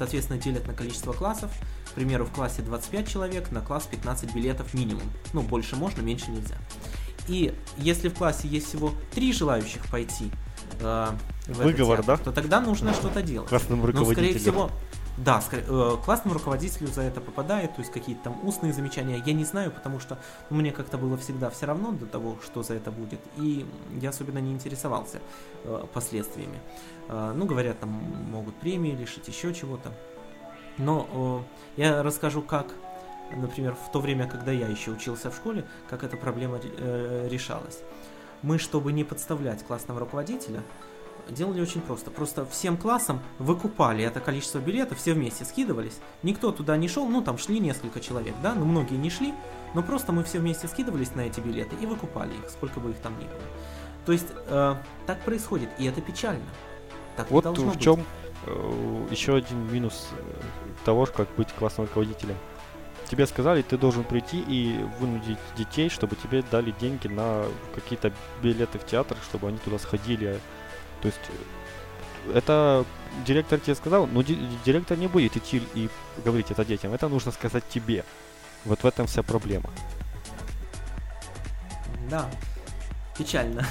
Соответственно, 0.00 0.38
делят 0.40 0.66
на 0.66 0.72
количество 0.72 1.12
классов. 1.12 1.50
К 1.90 1.92
примеру, 1.92 2.24
в 2.24 2.32
классе 2.32 2.62
25 2.62 3.06
человек, 3.06 3.50
на 3.50 3.60
класс 3.60 3.86
15 3.90 4.34
билетов 4.34 4.72
минимум. 4.72 5.02
Ну, 5.34 5.42
больше 5.42 5.76
можно, 5.76 6.00
меньше 6.00 6.30
нельзя. 6.30 6.56
И 7.28 7.54
если 7.76 8.08
в 8.08 8.14
классе 8.14 8.48
есть 8.48 8.68
всего 8.68 8.94
три 9.14 9.34
желающих 9.34 9.84
пойти 9.90 10.30
э, 10.80 11.06
в 11.48 11.52
Выговор, 11.52 11.98
театр, 11.98 12.16
да? 12.16 12.24
то 12.24 12.32
тогда 12.32 12.62
нужно 12.62 12.94
что-то 12.94 13.20
делать. 13.20 13.50
Классным 13.50 13.84
руководителю. 13.84 14.06
Но, 14.06 14.12
скорее 14.14 14.38
всего, 14.38 14.70
да, 15.24 15.42
э, 15.52 15.96
классному 16.02 16.34
руководителю 16.34 16.88
за 16.88 17.02
это 17.02 17.20
попадает, 17.20 17.74
то 17.74 17.82
есть 17.82 17.92
какие-то 17.92 18.24
там 18.24 18.46
устные 18.46 18.72
замечания, 18.72 19.22
я 19.24 19.32
не 19.34 19.44
знаю, 19.44 19.70
потому 19.70 20.00
что 20.00 20.18
ну, 20.48 20.56
мне 20.56 20.72
как-то 20.72 20.96
было 20.96 21.18
всегда 21.18 21.50
все 21.50 21.66
равно 21.66 21.92
до 21.92 22.06
того, 22.06 22.38
что 22.42 22.62
за 22.62 22.74
это 22.74 22.90
будет, 22.90 23.20
и 23.36 23.66
я 24.00 24.10
особенно 24.10 24.38
не 24.38 24.52
интересовался 24.52 25.20
э, 25.64 25.84
последствиями. 25.92 26.58
Э, 27.08 27.32
ну, 27.36 27.44
говорят, 27.44 27.80
там 27.80 27.90
могут 27.90 28.54
премии 28.56 28.92
лишить, 28.92 29.28
еще 29.28 29.52
чего-то. 29.52 29.92
Но 30.78 31.44
я 31.76 32.02
расскажу, 32.02 32.40
как, 32.40 32.68
например, 33.36 33.74
в 33.74 33.92
то 33.92 34.00
время, 34.00 34.26
когда 34.26 34.52
я 34.52 34.68
еще 34.68 34.92
учился 34.92 35.30
в 35.30 35.36
школе, 35.36 35.66
как 35.90 36.02
эта 36.02 36.16
проблема 36.16 36.58
э, 36.62 37.28
решалась. 37.30 37.80
Мы, 38.40 38.58
чтобы 38.58 38.92
не 38.92 39.04
подставлять 39.04 39.62
классного 39.64 40.00
руководителя, 40.00 40.62
делали 41.28 41.60
очень 41.60 41.80
просто. 41.80 42.10
Просто 42.10 42.46
всем 42.46 42.76
классам 42.76 43.20
выкупали 43.38 44.04
это 44.04 44.20
количество 44.20 44.58
билетов, 44.58 44.98
все 44.98 45.14
вместе 45.14 45.44
скидывались. 45.44 45.98
Никто 46.22 46.52
туда 46.52 46.76
не 46.76 46.88
шел, 46.88 47.06
ну 47.06 47.22
там 47.22 47.38
шли 47.38 47.60
несколько 47.60 48.00
человек, 48.00 48.34
да, 48.42 48.54
но 48.54 48.64
многие 48.64 48.96
не 48.96 49.10
шли, 49.10 49.34
но 49.74 49.82
просто 49.82 50.12
мы 50.12 50.24
все 50.24 50.38
вместе 50.38 50.68
скидывались 50.68 51.14
на 51.14 51.22
эти 51.22 51.40
билеты 51.40 51.76
и 51.80 51.86
выкупали 51.86 52.32
их, 52.32 52.50
сколько 52.50 52.80
бы 52.80 52.90
их 52.90 52.96
там 52.98 53.18
ни 53.18 53.24
было. 53.24 53.40
То 54.06 54.12
есть 54.12 54.28
э, 54.46 54.74
так 55.06 55.20
происходит, 55.22 55.68
и 55.78 55.84
это 55.84 56.00
печально. 56.00 56.46
Так 57.16 57.30
вот 57.30 57.44
в 57.46 57.72
быть. 57.72 57.80
чем 57.80 58.04
э, 58.46 59.06
еще 59.10 59.36
один 59.36 59.70
минус 59.72 60.08
э, 60.12 60.32
того, 60.84 61.06
как 61.06 61.28
быть 61.36 61.52
классным 61.52 61.86
руководителем. 61.86 62.36
Тебе 63.10 63.26
сказали, 63.26 63.62
ты 63.62 63.76
должен 63.76 64.04
прийти 64.04 64.40
и 64.40 64.84
вынудить 65.00 65.38
детей, 65.56 65.88
чтобы 65.88 66.14
тебе 66.14 66.44
дали 66.48 66.72
деньги 66.80 67.08
на 67.08 67.44
какие-то 67.74 68.12
билеты 68.40 68.78
в 68.78 68.86
театр, 68.86 69.16
чтобы 69.28 69.48
они 69.48 69.58
туда 69.58 69.78
сходили, 69.78 70.38
то 71.00 71.08
есть 71.08 71.20
э, 71.28 72.32
это 72.34 72.84
директор 73.24 73.58
тебе 73.58 73.74
сказал, 73.74 74.06
но 74.06 74.22
директор 74.22 74.96
не 74.96 75.08
будет 75.08 75.36
идти 75.36 75.62
и 75.74 75.88
говорить 76.24 76.50
это 76.50 76.64
детям. 76.64 76.92
Это 76.92 77.08
нужно 77.08 77.32
сказать 77.32 77.64
тебе. 77.68 78.04
Вот 78.64 78.82
в 78.82 78.86
этом 78.86 79.06
вся 79.06 79.22
проблема. 79.22 79.70
Да, 82.10 82.28
печально. 83.16 83.66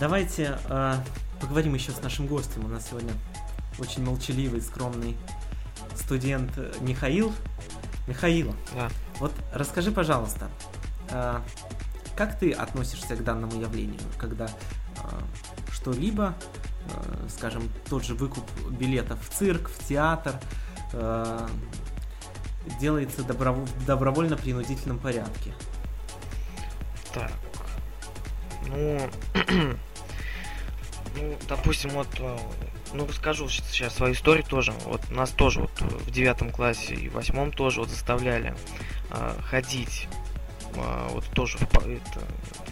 Давайте 0.00 0.58
э, 0.68 0.94
поговорим 1.40 1.74
еще 1.74 1.92
с 1.92 2.02
нашим 2.02 2.26
гостем. 2.26 2.64
У 2.64 2.68
нас 2.68 2.88
сегодня 2.88 3.12
очень 3.78 4.04
молчаливый, 4.04 4.62
скромный 4.62 5.16
студент 5.94 6.50
Михаил. 6.80 7.32
Михаил, 8.06 8.54
да. 8.74 8.88
вот 9.20 9.32
расскажи, 9.52 9.92
пожалуйста, 9.92 10.48
э, 11.10 11.40
как 12.16 12.38
ты 12.38 12.50
относишься 12.52 13.14
к 13.14 13.22
данному 13.22 13.60
явлению, 13.60 14.00
когда 14.18 14.48
Э, 14.48 14.79
что-либо, 15.72 16.34
э, 16.86 17.28
скажем, 17.28 17.70
тот 17.88 18.04
же 18.04 18.14
выкуп 18.14 18.44
билетов 18.70 19.18
в 19.26 19.32
цирк, 19.32 19.70
в 19.70 19.86
театр, 19.86 20.34
э, 20.92 21.48
делается 22.80 23.22
доброво- 23.22 23.66
в 23.66 23.86
добровольно-принудительном 23.86 24.98
порядке. 24.98 25.54
Так. 27.12 27.32
Ну, 28.66 29.10
ну, 31.16 31.38
допустим, 31.48 31.90
вот, 31.90 32.08
ну, 32.92 33.06
расскажу 33.06 33.48
сейчас 33.48 33.94
свою 33.94 34.14
историю 34.14 34.44
тоже. 34.44 34.72
Вот 34.84 35.10
нас 35.10 35.30
тоже 35.30 35.60
вот 35.60 35.80
в 35.80 36.10
девятом 36.10 36.50
классе 36.50 36.94
и 36.94 37.08
восьмом 37.08 37.52
тоже 37.52 37.80
вот 37.80 37.88
заставляли 37.88 38.54
э, 39.10 39.34
ходить, 39.44 40.08
э, 40.74 41.08
вот 41.10 41.24
тоже 41.30 41.58
в, 41.58 41.62
это, 41.62 42.22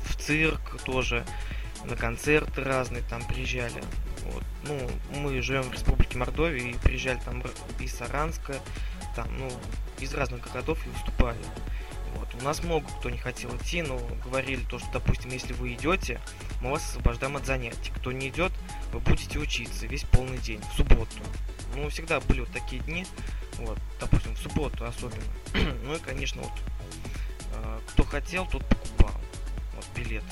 в 0.04 0.16
цирк 0.16 0.82
тоже, 0.84 1.24
на 1.84 1.96
концерты 1.96 2.62
разные 2.62 3.02
там 3.02 3.26
приезжали. 3.26 3.82
Вот. 4.24 4.44
Ну, 4.64 4.90
мы 5.20 5.40
живем 5.42 5.62
в 5.62 5.72
Республике 5.72 6.18
Мордовия 6.18 6.70
и 6.70 6.74
приезжали 6.74 7.20
там 7.24 7.42
из 7.78 7.94
Саранска, 7.94 8.56
там, 9.16 9.28
ну, 9.38 9.50
из 10.00 10.14
разных 10.14 10.42
городов 10.50 10.84
и 10.86 10.90
выступали. 10.90 11.38
Вот. 12.14 12.28
У 12.34 12.44
нас 12.44 12.62
много 12.62 12.86
кто 12.98 13.10
не 13.10 13.18
хотел 13.18 13.54
идти, 13.56 13.82
но 13.82 13.98
говорили 14.24 14.62
то, 14.68 14.78
что, 14.78 14.88
допустим, 14.92 15.30
если 15.30 15.52
вы 15.52 15.74
идете, 15.74 16.20
мы 16.60 16.70
вас 16.70 16.88
освобождаем 16.88 17.36
от 17.36 17.46
занятий. 17.46 17.92
Кто 17.96 18.12
не 18.12 18.28
идет, 18.28 18.52
вы 18.92 19.00
будете 19.00 19.38
учиться 19.38 19.86
весь 19.86 20.04
полный 20.04 20.38
день, 20.38 20.60
в 20.72 20.76
субботу. 20.76 21.16
Ну, 21.74 21.88
всегда 21.90 22.20
были 22.20 22.40
вот 22.40 22.50
такие 22.52 22.82
дни, 22.82 23.06
вот, 23.58 23.78
допустим, 24.00 24.34
в 24.34 24.38
субботу 24.38 24.84
особенно. 24.84 25.22
ну 25.84 25.94
и, 25.94 25.98
конечно, 25.98 26.42
вот, 26.42 26.52
э, 27.54 27.80
кто 27.88 28.04
хотел, 28.04 28.46
тот 28.46 28.66
покупал, 28.66 29.14
вот, 29.74 29.86
билеты 29.94 30.26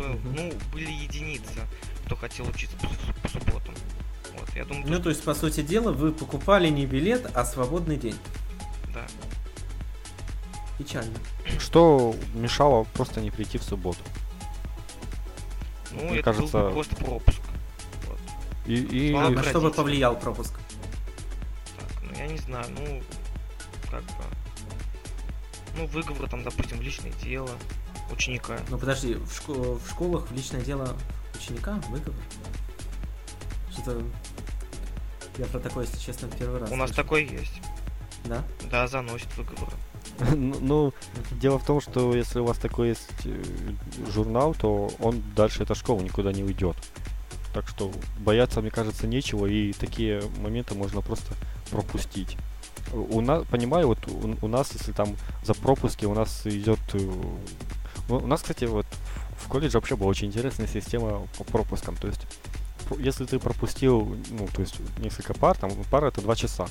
кто, 0.00 0.18
ну, 0.34 0.52
были 0.72 0.90
единицы, 0.90 1.66
кто 2.06 2.16
хотел 2.16 2.48
учиться 2.48 2.76
по, 2.78 2.88
по 3.22 3.28
субботам. 3.28 3.74
Вот. 4.36 4.48
Я 4.54 4.64
думаю, 4.64 4.86
ну, 4.88 4.96
то, 4.96 5.04
то 5.04 5.08
есть, 5.10 5.24
по 5.24 5.34
сути 5.34 5.62
дела, 5.62 5.92
вы 5.92 6.12
покупали 6.12 6.68
не 6.68 6.86
билет, 6.86 7.30
а 7.34 7.44
свободный 7.44 7.96
день. 7.96 8.16
Да. 8.94 9.06
Печально. 10.78 11.18
Что 11.58 12.14
мешало 12.34 12.84
просто 12.94 13.20
не 13.20 13.30
прийти 13.30 13.58
в 13.58 13.62
субботу? 13.62 14.00
Ну, 15.92 16.04
Мне 16.04 16.20
это 16.20 16.32
кажется... 16.32 16.58
был 16.58 16.68
бы 16.68 16.72
просто 16.72 16.96
пропуск. 16.96 17.40
Вот. 18.06 18.18
И, 18.66 18.74
и... 18.74 19.14
А 19.14 19.28
на 19.28 19.42
что 19.42 19.60
бы 19.60 19.70
повлиял 19.70 20.18
пропуск? 20.18 20.54
Так, 21.76 21.88
ну 22.02 22.16
я 22.16 22.26
не 22.26 22.38
знаю, 22.38 22.66
ну, 22.70 23.02
как 23.90 24.02
бы... 24.02 24.24
Ну, 25.76 25.86
выговор 25.86 26.28
там, 26.28 26.42
допустим, 26.42 26.80
личное 26.80 27.12
дело 27.22 27.50
ученика. 28.12 28.58
Ну 28.68 28.78
подожди, 28.78 29.14
в, 29.14 29.40
шко- 29.40 29.78
в 29.78 29.90
школах 29.90 30.30
в 30.30 30.34
личное 30.34 30.60
дело 30.60 30.96
ученика 31.34 31.80
выговор? 31.88 32.20
Что-то... 33.72 34.02
Я 35.38 35.46
про 35.46 35.60
такое, 35.60 35.86
если 35.86 35.98
честно, 35.98 36.28
первый 36.38 36.60
раз. 36.60 36.70
У 36.70 36.76
нас 36.76 36.90
такой 36.90 37.24
есть. 37.24 37.60
Да? 38.24 38.44
Да, 38.70 38.86
заносит 38.86 39.34
выговоры. 39.36 39.72
Ну, 40.34 40.56
ну, 40.60 40.94
дело 41.32 41.58
в 41.58 41.64
том, 41.64 41.80
что 41.80 42.14
если 42.14 42.40
у 42.40 42.44
вас 42.44 42.58
такой 42.58 42.88
есть 42.88 43.10
э, 43.24 43.42
журнал, 44.12 44.54
то 44.54 44.90
он 44.98 45.22
дальше 45.34 45.62
эта 45.62 45.74
школа 45.74 46.00
никуда 46.00 46.32
не 46.32 46.42
уйдет. 46.42 46.76
Так 47.54 47.68
что 47.68 47.90
бояться, 48.18 48.60
мне 48.60 48.70
кажется, 48.70 49.06
нечего, 49.06 49.46
и 49.46 49.72
такие 49.72 50.22
моменты 50.38 50.74
можно 50.74 51.00
просто 51.00 51.34
пропустить. 51.70 52.36
У 52.92 53.20
нас, 53.20 53.44
понимаю, 53.50 53.88
вот 53.88 53.98
у, 54.08 54.36
у 54.44 54.48
нас, 54.48 54.72
если 54.72 54.92
там 54.92 55.16
за 55.44 55.54
пропуски, 55.54 56.04
у 56.04 56.14
нас 56.14 56.46
идет... 56.46 56.80
Э, 58.10 58.14
у 58.14 58.26
нас, 58.26 58.42
кстати, 58.42 58.64
вот 58.64 58.86
в 59.38 59.48
колледже 59.48 59.78
вообще 59.78 59.96
была 59.96 60.08
очень 60.08 60.28
интересная 60.28 60.66
система 60.66 61.26
по 61.38 61.44
пропускам. 61.44 61.96
То 61.96 62.08
есть, 62.08 62.26
если 62.98 63.24
ты 63.24 63.38
пропустил, 63.38 64.16
ну, 64.30 64.48
то 64.48 64.60
есть 64.60 64.76
несколько 64.98 65.34
пар, 65.34 65.56
там 65.56 65.70
пара 65.90 66.06
это 66.08 66.20
два 66.20 66.34
часа, 66.34 66.66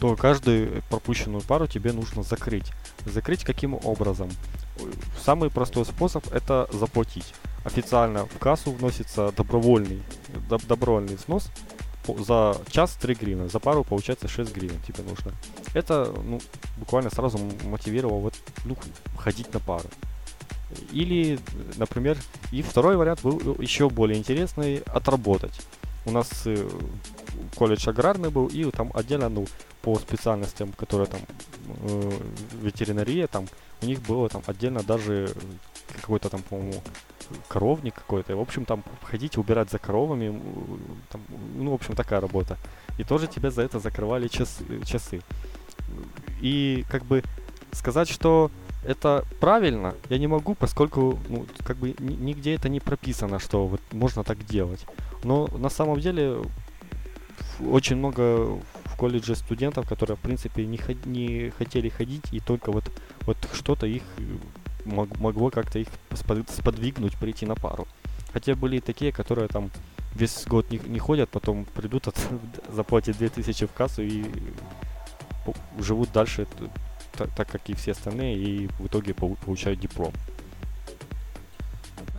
то 0.00 0.16
каждую 0.16 0.82
пропущенную 0.90 1.42
пару 1.42 1.66
тебе 1.66 1.92
нужно 1.92 2.22
закрыть. 2.22 2.72
Закрыть 3.04 3.44
каким 3.44 3.74
образом? 3.74 4.30
Самый 5.22 5.50
простой 5.50 5.84
способ 5.84 6.32
это 6.32 6.68
заплатить. 6.72 7.34
Официально 7.64 8.24
в 8.24 8.38
кассу 8.38 8.72
вносится 8.72 9.32
добровольный, 9.36 10.02
доб- 10.48 10.66
добровольный 10.66 11.16
взнос 11.16 11.50
за 12.18 12.56
час 12.70 12.96
3 13.00 13.14
гривны, 13.14 13.48
за 13.48 13.60
пару 13.60 13.84
получается 13.84 14.26
6 14.26 14.54
гривен 14.54 14.80
тебе 14.82 15.04
нужно. 15.04 15.32
Это 15.74 16.12
ну, 16.24 16.40
буквально 16.78 17.10
сразу 17.10 17.38
мотивировало 17.64 18.20
вот, 18.20 18.34
ну, 18.64 18.76
ходить 19.16 19.52
на 19.52 19.60
пару. 19.60 19.88
Или, 20.92 21.38
например, 21.76 22.16
и 22.52 22.62
второй 22.62 22.96
вариант 22.96 23.22
был 23.22 23.56
еще 23.58 23.90
более 23.90 24.18
интересный, 24.18 24.78
отработать. 24.86 25.60
У 26.06 26.12
нас 26.12 26.28
э, 26.46 26.68
колледж 27.56 27.88
аграрный 27.88 28.30
был, 28.30 28.46
и 28.46 28.70
там 28.70 28.90
отдельно, 28.94 29.28
ну, 29.28 29.46
по 29.82 29.96
специальностям, 29.96 30.72
которые 30.72 31.06
там 31.06 31.20
э, 31.82 32.12
ветеринария, 32.62 33.26
там 33.26 33.46
у 33.82 33.86
них 33.86 34.00
было 34.02 34.28
там 34.28 34.42
отдельно 34.46 34.82
даже 34.82 35.32
какой-то 36.00 36.28
там, 36.28 36.42
по-моему, 36.42 36.82
коровник 37.48 37.94
какой-то. 37.94 38.36
В 38.36 38.40
общем, 38.40 38.64
там 38.64 38.82
ходить, 39.02 39.38
убирать 39.38 39.70
за 39.70 39.78
коровами, 39.78 40.40
там, 41.10 41.20
ну, 41.56 41.72
в 41.72 41.74
общем, 41.74 41.94
такая 41.94 42.20
работа. 42.20 42.56
И 42.98 43.04
тоже 43.04 43.26
тебе 43.26 43.50
за 43.50 43.62
это 43.62 43.78
закрывали 43.78 44.28
час, 44.28 44.58
часы. 44.84 45.20
И 46.40 46.84
как 46.90 47.04
бы 47.04 47.22
сказать, 47.72 48.08
что 48.08 48.50
это 48.84 49.24
правильно, 49.40 49.94
я 50.08 50.18
не 50.18 50.26
могу, 50.26 50.54
поскольку, 50.54 51.18
ну, 51.28 51.46
как 51.64 51.76
бы 51.76 51.94
нигде 51.98 52.54
это 52.54 52.68
не 52.68 52.80
прописано, 52.80 53.38
что 53.38 53.66
вот 53.66 53.80
можно 53.92 54.24
так 54.24 54.44
делать. 54.46 54.86
Но 55.24 55.48
на 55.58 55.68
самом 55.68 56.00
деле 56.00 56.42
очень 57.60 57.96
много 57.96 58.58
в 58.84 58.96
колледже 58.96 59.34
студентов, 59.34 59.88
которые, 59.88 60.16
в 60.16 60.20
принципе, 60.20 60.66
не, 60.66 60.78
ход- 60.78 61.06
не 61.06 61.50
хотели 61.58 61.88
ходить, 61.88 62.32
и 62.32 62.40
только 62.40 62.72
вот, 62.72 62.84
вот 63.26 63.36
что-то 63.52 63.86
их 63.86 64.02
мог- 64.84 65.18
могло 65.18 65.50
как-то 65.50 65.78
их 65.78 65.88
сподвигнуть 66.48 67.18
прийти 67.18 67.46
на 67.46 67.54
пару. 67.54 67.86
Хотя 68.32 68.54
были 68.54 68.76
и 68.76 68.80
такие, 68.80 69.12
которые 69.12 69.48
там 69.48 69.70
весь 70.14 70.46
год 70.46 70.70
не, 70.70 70.78
не 70.86 70.98
ходят, 70.98 71.28
потом 71.28 71.64
придут, 71.64 72.08
от, 72.08 72.16
заплатят 72.74 73.18
2000 73.18 73.66
в 73.66 73.72
кассу 73.72 74.02
и 74.02 74.24
живут 75.78 76.12
дальше 76.12 76.46
так, 77.12 77.30
так 77.34 77.48
как 77.48 77.68
и 77.68 77.74
все 77.74 77.92
остальные, 77.92 78.36
и 78.38 78.66
в 78.78 78.86
итоге 78.86 79.14
получают 79.14 79.80
диплом. 79.80 80.12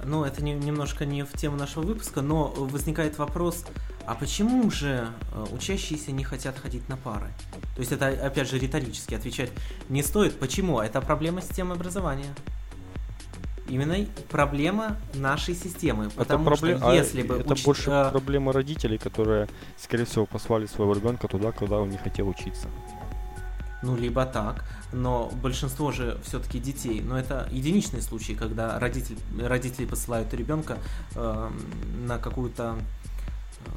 Ну, 0.03 0.23
это 0.23 0.43
не, 0.43 0.53
немножко 0.53 1.05
не 1.05 1.23
в 1.23 1.31
тему 1.33 1.57
нашего 1.57 1.83
выпуска, 1.83 2.21
но 2.21 2.47
возникает 2.47 3.17
вопрос, 3.17 3.65
а 4.05 4.15
почему 4.15 4.69
же 4.71 5.07
э, 5.31 5.45
учащиеся 5.51 6.11
не 6.11 6.23
хотят 6.23 6.57
ходить 6.57 6.87
на 6.89 6.97
пары? 6.97 7.27
То 7.75 7.79
есть 7.79 7.91
это, 7.91 8.07
опять 8.07 8.49
же, 8.49 8.57
риторически 8.57 9.13
отвечать 9.13 9.51
не 9.89 10.01
стоит. 10.01 10.39
Почему? 10.39 10.79
Это 10.79 11.01
проблема 11.01 11.41
системы 11.41 11.75
образования. 11.75 12.33
Именно 13.69 14.05
проблема 14.29 14.97
нашей 15.13 15.55
системы. 15.55 16.09
Потому 16.09 16.43
это 16.43 16.55
проблем... 16.55 16.77
что 16.79 16.91
если 16.93 17.21
а 17.21 17.25
бы... 17.25 17.35
Это 17.35 17.53
уч... 17.53 17.63
больше 17.63 17.91
а... 17.91 18.09
проблема 18.09 18.51
родителей, 18.51 18.97
которые, 18.97 19.47
скорее 19.77 20.05
всего, 20.05 20.25
послали 20.25 20.65
своего 20.65 20.93
ребенка 20.93 21.27
туда, 21.27 21.51
куда 21.51 21.77
он 21.77 21.89
не 21.89 21.97
хотел 21.97 22.27
учиться. 22.27 22.67
Ну, 23.83 23.95
либо 23.95 24.25
так, 24.25 24.65
но 24.93 25.31
большинство 25.41 25.91
же 25.91 26.19
все-таки 26.23 26.59
детей, 26.59 27.01
но 27.01 27.17
это 27.17 27.47
единичные 27.51 28.01
случаи, 28.01 28.33
когда 28.33 28.79
родитель, 28.79 29.17
родители 29.39 29.85
посылают 29.85 30.33
ребенка 30.33 30.77
э, 31.15 31.51
на 32.05 32.17
какую-то 32.17 32.77
Э, 33.65 33.69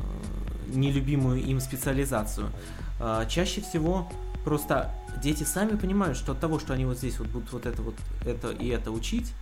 нелюбимую 0.67 1.45
им 1.45 1.61
специализацию. 1.61 2.51
А, 2.99 3.27
чаще 3.27 3.61
всего 3.61 4.11
просто 4.45 4.93
дети 5.23 5.45
сами 5.45 5.77
понимают, 5.77 6.17
что 6.17 6.33
от 6.33 6.41
того, 6.41 6.59
что 6.59 6.73
они 6.73 6.87
вот 6.87 6.99
здесь 6.99 7.19
вот 7.19 7.29
будут 7.29 7.53
вот 7.53 7.67
это 7.67 7.83
вот 7.83 7.95
это 8.25 8.51
и 8.51 8.69
это 8.69 8.91
учить, 8.91 9.33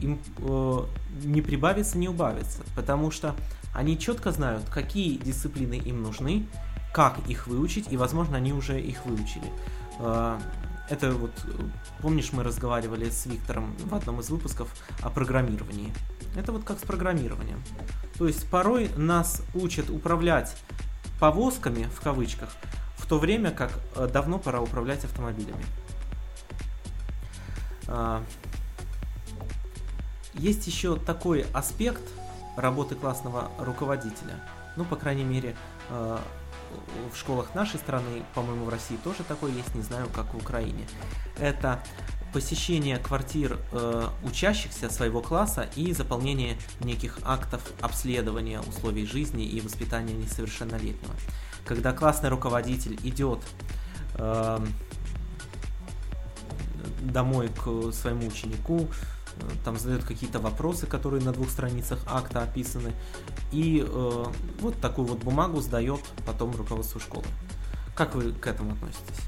им 0.00 0.18
э, 0.38 0.78
не 1.22 1.42
прибавится, 1.42 1.98
не 1.98 2.08
убавится, 2.08 2.62
потому 2.74 3.10
что 3.10 3.36
они 3.74 3.98
четко 3.98 4.32
знают, 4.32 4.64
какие 4.70 5.18
дисциплины 5.18 5.74
им 5.74 6.02
нужны, 6.02 6.46
как 6.94 7.18
их 7.28 7.46
выучить, 7.46 7.92
и, 7.92 7.96
возможно, 7.96 8.38
они 8.38 8.52
уже 8.52 8.80
их 8.80 9.04
выучили. 9.04 9.52
Э, 10.00 10.40
это 10.90 11.12
вот, 11.12 11.32
помнишь, 12.00 12.32
мы 12.32 12.42
разговаривали 12.42 13.10
с 13.10 13.26
Виктором 13.26 13.76
в 13.78 13.94
одном 13.94 14.20
из 14.20 14.30
выпусков 14.30 14.68
о 15.02 15.10
программировании. 15.10 15.92
Это 16.36 16.52
вот 16.52 16.64
как 16.64 16.78
с 16.78 16.82
программированием. 16.82 17.62
То 18.16 18.26
есть 18.26 18.48
порой 18.48 18.90
нас 18.96 19.42
учат 19.54 19.90
управлять 19.90 20.56
повозками, 21.20 21.84
в 21.84 22.00
кавычках, 22.00 22.50
в 22.96 23.06
то 23.06 23.18
время 23.18 23.50
как 23.50 23.72
э, 23.96 24.08
давно 24.08 24.38
пора 24.38 24.60
управлять 24.60 25.04
автомобилями. 25.04 25.64
А, 27.86 28.22
есть 30.34 30.66
еще 30.66 30.96
такой 30.96 31.46
аспект 31.52 32.02
работы 32.56 32.94
классного 32.94 33.50
руководителя. 33.58 34.40
Ну, 34.76 34.84
по 34.84 34.96
крайней 34.96 35.24
мере, 35.24 35.56
э, 35.90 36.18
в 37.12 37.16
школах 37.16 37.54
нашей 37.54 37.78
страны, 37.78 38.22
по-моему, 38.34 38.64
в 38.64 38.68
России 38.68 38.96
тоже 39.02 39.24
такой 39.26 39.52
есть, 39.52 39.74
не 39.74 39.82
знаю, 39.82 40.08
как 40.14 40.34
в 40.34 40.36
Украине. 40.36 40.86
Это 41.38 41.82
посещение 42.32 42.98
квартир 42.98 43.58
э, 43.72 44.06
учащихся 44.22 44.90
своего 44.90 45.22
класса 45.22 45.68
и 45.76 45.92
заполнение 45.92 46.58
неких 46.80 47.18
актов 47.24 47.62
обследования 47.80 48.60
условий 48.60 49.06
жизни 49.06 49.44
и 49.44 49.60
воспитания 49.60 50.12
несовершеннолетнего. 50.12 51.14
Когда 51.64 51.92
классный 51.92 52.28
руководитель 52.28 52.98
идет 53.02 53.40
э, 54.14 54.58
домой 57.00 57.48
к 57.48 57.92
своему 57.92 58.26
ученику, 58.26 58.88
там 59.64 59.76
задает 59.76 60.04
какие-то 60.04 60.38
вопросы, 60.38 60.86
которые 60.86 61.22
на 61.22 61.32
двух 61.32 61.50
страницах 61.50 61.98
акта 62.06 62.42
описаны, 62.42 62.92
и 63.52 63.84
э, 63.86 64.24
вот 64.60 64.80
такую 64.80 65.06
вот 65.06 65.18
бумагу 65.18 65.60
сдает 65.60 66.00
потом 66.26 66.54
руководству 66.56 67.00
школы. 67.00 67.24
Как 67.94 68.14
вы 68.14 68.32
к 68.32 68.46
этому 68.46 68.72
относитесь? 68.72 69.24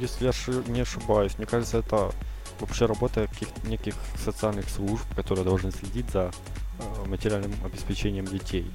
Если 0.00 0.24
я 0.24 0.72
не 0.72 0.80
ошибаюсь, 0.80 1.38
мне 1.38 1.46
кажется, 1.46 1.78
это 1.78 2.12
вообще 2.60 2.86
работа 2.86 3.26
каких 3.28 3.48
неких 3.64 3.94
социальных 4.16 4.68
служб, 4.68 5.04
которые 5.14 5.44
должны 5.44 5.70
следить 5.70 6.10
за 6.10 6.32
э, 6.78 7.08
материальным 7.08 7.52
обеспечением 7.64 8.26
детей. 8.26 8.70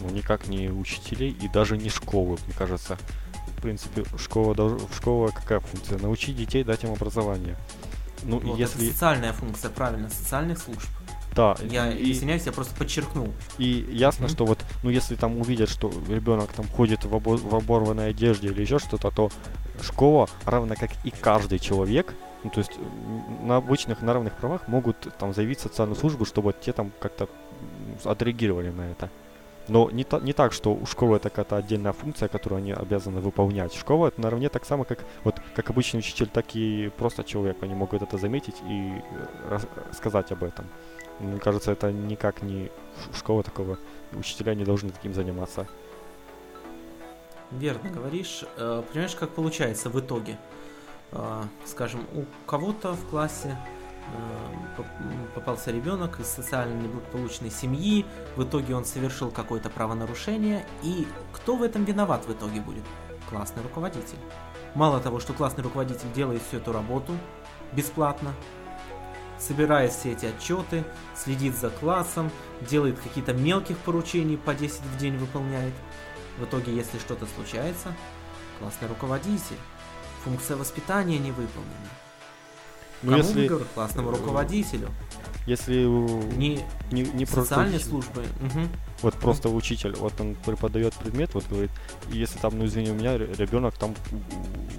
Ну, 0.00 0.10
никак 0.10 0.48
не 0.48 0.68
учителей 0.68 1.30
и 1.30 1.48
даже 1.48 1.76
не 1.76 1.88
школы, 1.88 2.38
мне 2.46 2.54
кажется. 2.56 2.98
В 3.56 3.62
принципе, 3.62 4.04
школа, 4.18 4.78
школа 4.94 5.28
какая 5.28 5.60
функция? 5.60 5.98
Научить 5.98 6.36
детей, 6.36 6.64
дать 6.64 6.84
им 6.84 6.92
образование. 6.92 7.56
Ну, 8.22 8.40
вот 8.40 8.58
если... 8.58 8.84
Это 8.84 8.92
социальная 8.92 9.32
функция, 9.32 9.70
правильно, 9.70 10.08
социальных 10.08 10.58
служб. 10.58 10.88
Да. 11.34 11.56
Я 11.68 11.90
и, 11.90 12.12
извиняюсь, 12.12 12.46
я 12.46 12.52
просто 12.52 12.74
подчеркнул. 12.76 13.28
И 13.58 13.86
ясно, 13.90 14.26
mm-hmm. 14.26 14.30
что 14.30 14.46
вот, 14.46 14.58
ну 14.84 14.90
если 14.90 15.16
там 15.16 15.38
увидят, 15.38 15.68
что 15.68 15.92
ребенок 16.08 16.52
там 16.52 16.66
ходит 16.68 17.04
в, 17.04 17.14
обо- 17.14 17.36
в 17.36 17.54
оборванной 17.54 18.10
одежде 18.10 18.48
или 18.48 18.60
еще 18.62 18.78
что-то, 18.78 19.10
то 19.10 19.30
школа, 19.82 20.28
равно 20.44 20.74
как 20.78 20.90
и 21.04 21.10
каждый 21.10 21.58
человек, 21.58 22.14
ну 22.44 22.50
то 22.50 22.60
есть 22.60 22.72
на 23.42 23.56
обычных, 23.56 24.00
на 24.02 24.12
равных 24.12 24.34
правах 24.34 24.68
могут 24.68 24.96
там 25.18 25.34
заявить 25.34 25.58
социальную 25.58 25.98
службу, 25.98 26.24
чтобы 26.24 26.52
те 26.52 26.72
там 26.72 26.92
как-то 27.00 27.28
отреагировали 28.04 28.70
на 28.70 28.82
это. 28.82 29.10
Но 29.68 29.90
не, 29.90 30.04
та, 30.04 30.20
не 30.20 30.32
так, 30.32 30.52
что 30.52 30.74
у 30.74 30.84
школы 30.86 31.16
это 31.16 31.30
какая-то 31.30 31.56
отдельная 31.56 31.92
функция, 31.92 32.28
которую 32.28 32.58
они 32.58 32.72
обязаны 32.72 33.20
выполнять. 33.20 33.74
Школа 33.74 34.08
это 34.08 34.20
наравне 34.20 34.48
так 34.48 34.64
само, 34.64 34.84
как 34.84 34.98
вот 35.24 35.40
как 35.54 35.70
обычный 35.70 35.98
учитель, 35.98 36.26
так 36.26 36.54
и 36.54 36.90
просто 36.98 37.24
человек. 37.24 37.62
Они 37.62 37.74
могут 37.74 38.02
это 38.02 38.18
заметить 38.18 38.56
и 38.68 39.02
сказать 39.92 40.32
об 40.32 40.44
этом. 40.44 40.66
Мне 41.20 41.38
кажется, 41.38 41.72
это 41.72 41.92
никак 41.92 42.42
не 42.42 42.70
школа 43.16 43.42
такого. 43.42 43.78
Учителя 44.12 44.54
не 44.54 44.64
должны 44.64 44.90
таким 44.90 45.14
заниматься. 45.14 45.66
Верно 47.50 47.88
говоришь. 47.88 48.44
Э, 48.56 48.82
понимаешь, 48.90 49.14
как 49.14 49.30
получается 49.30 49.88
в 49.88 50.00
итоге? 50.00 50.36
Э, 51.12 51.42
скажем, 51.64 52.00
у 52.14 52.24
кого-то 52.46 52.94
в 52.94 53.08
классе 53.08 53.56
э, 53.56 53.83
попался 55.34 55.70
ребенок 55.70 56.20
из 56.20 56.28
социально 56.28 56.74
неблагополучной 56.80 57.50
семьи, 57.50 58.06
в 58.36 58.44
итоге 58.44 58.74
он 58.74 58.84
совершил 58.84 59.30
какое-то 59.30 59.70
правонарушение, 59.70 60.66
и 60.82 61.06
кто 61.32 61.56
в 61.56 61.62
этом 61.62 61.84
виноват 61.84 62.24
в 62.26 62.32
итоге 62.32 62.60
будет? 62.60 62.84
Классный 63.28 63.62
руководитель. 63.62 64.18
Мало 64.74 65.00
того, 65.00 65.20
что 65.20 65.32
классный 65.32 65.64
руководитель 65.64 66.12
делает 66.12 66.42
всю 66.42 66.58
эту 66.58 66.72
работу 66.72 67.12
бесплатно, 67.72 68.32
собирает 69.38 69.92
все 69.92 70.12
эти 70.12 70.26
отчеты, 70.26 70.84
следит 71.14 71.56
за 71.56 71.70
классом, 71.70 72.30
делает 72.60 72.98
какие-то 72.98 73.32
мелких 73.32 73.76
поручений 73.78 74.36
по 74.36 74.54
10 74.54 74.80
в 74.80 74.96
день 74.98 75.16
выполняет. 75.16 75.74
В 76.38 76.44
итоге, 76.44 76.74
если 76.74 76.98
что-то 76.98 77.26
случается, 77.26 77.94
классный 78.58 78.88
руководитель, 78.88 79.58
функция 80.24 80.56
воспитания 80.56 81.18
не 81.18 81.30
выполнена. 81.30 82.03
Ну, 83.04 83.10
Кому 83.10 83.22
если... 83.22 83.42
выговор? 83.42 83.66
Классному 83.74 84.10
руководителю. 84.10 84.88
Если 85.46 85.84
не, 85.84 86.60
не, 86.90 87.02
не 87.02 87.26
социальной 87.26 87.78
службы. 87.78 88.22
Угу. 88.40 88.68
Вот 89.04 89.12
просто 89.16 89.50
учитель, 89.50 89.94
вот 89.96 90.18
он 90.18 90.34
преподает 90.34 90.94
предмет, 90.94 91.34
вот 91.34 91.46
говорит, 91.46 91.70
если 92.08 92.38
там, 92.38 92.58
ну 92.58 92.64
извини, 92.64 92.90
у 92.90 92.94
меня 92.94 93.18
ребенок 93.18 93.74
там 93.74 93.94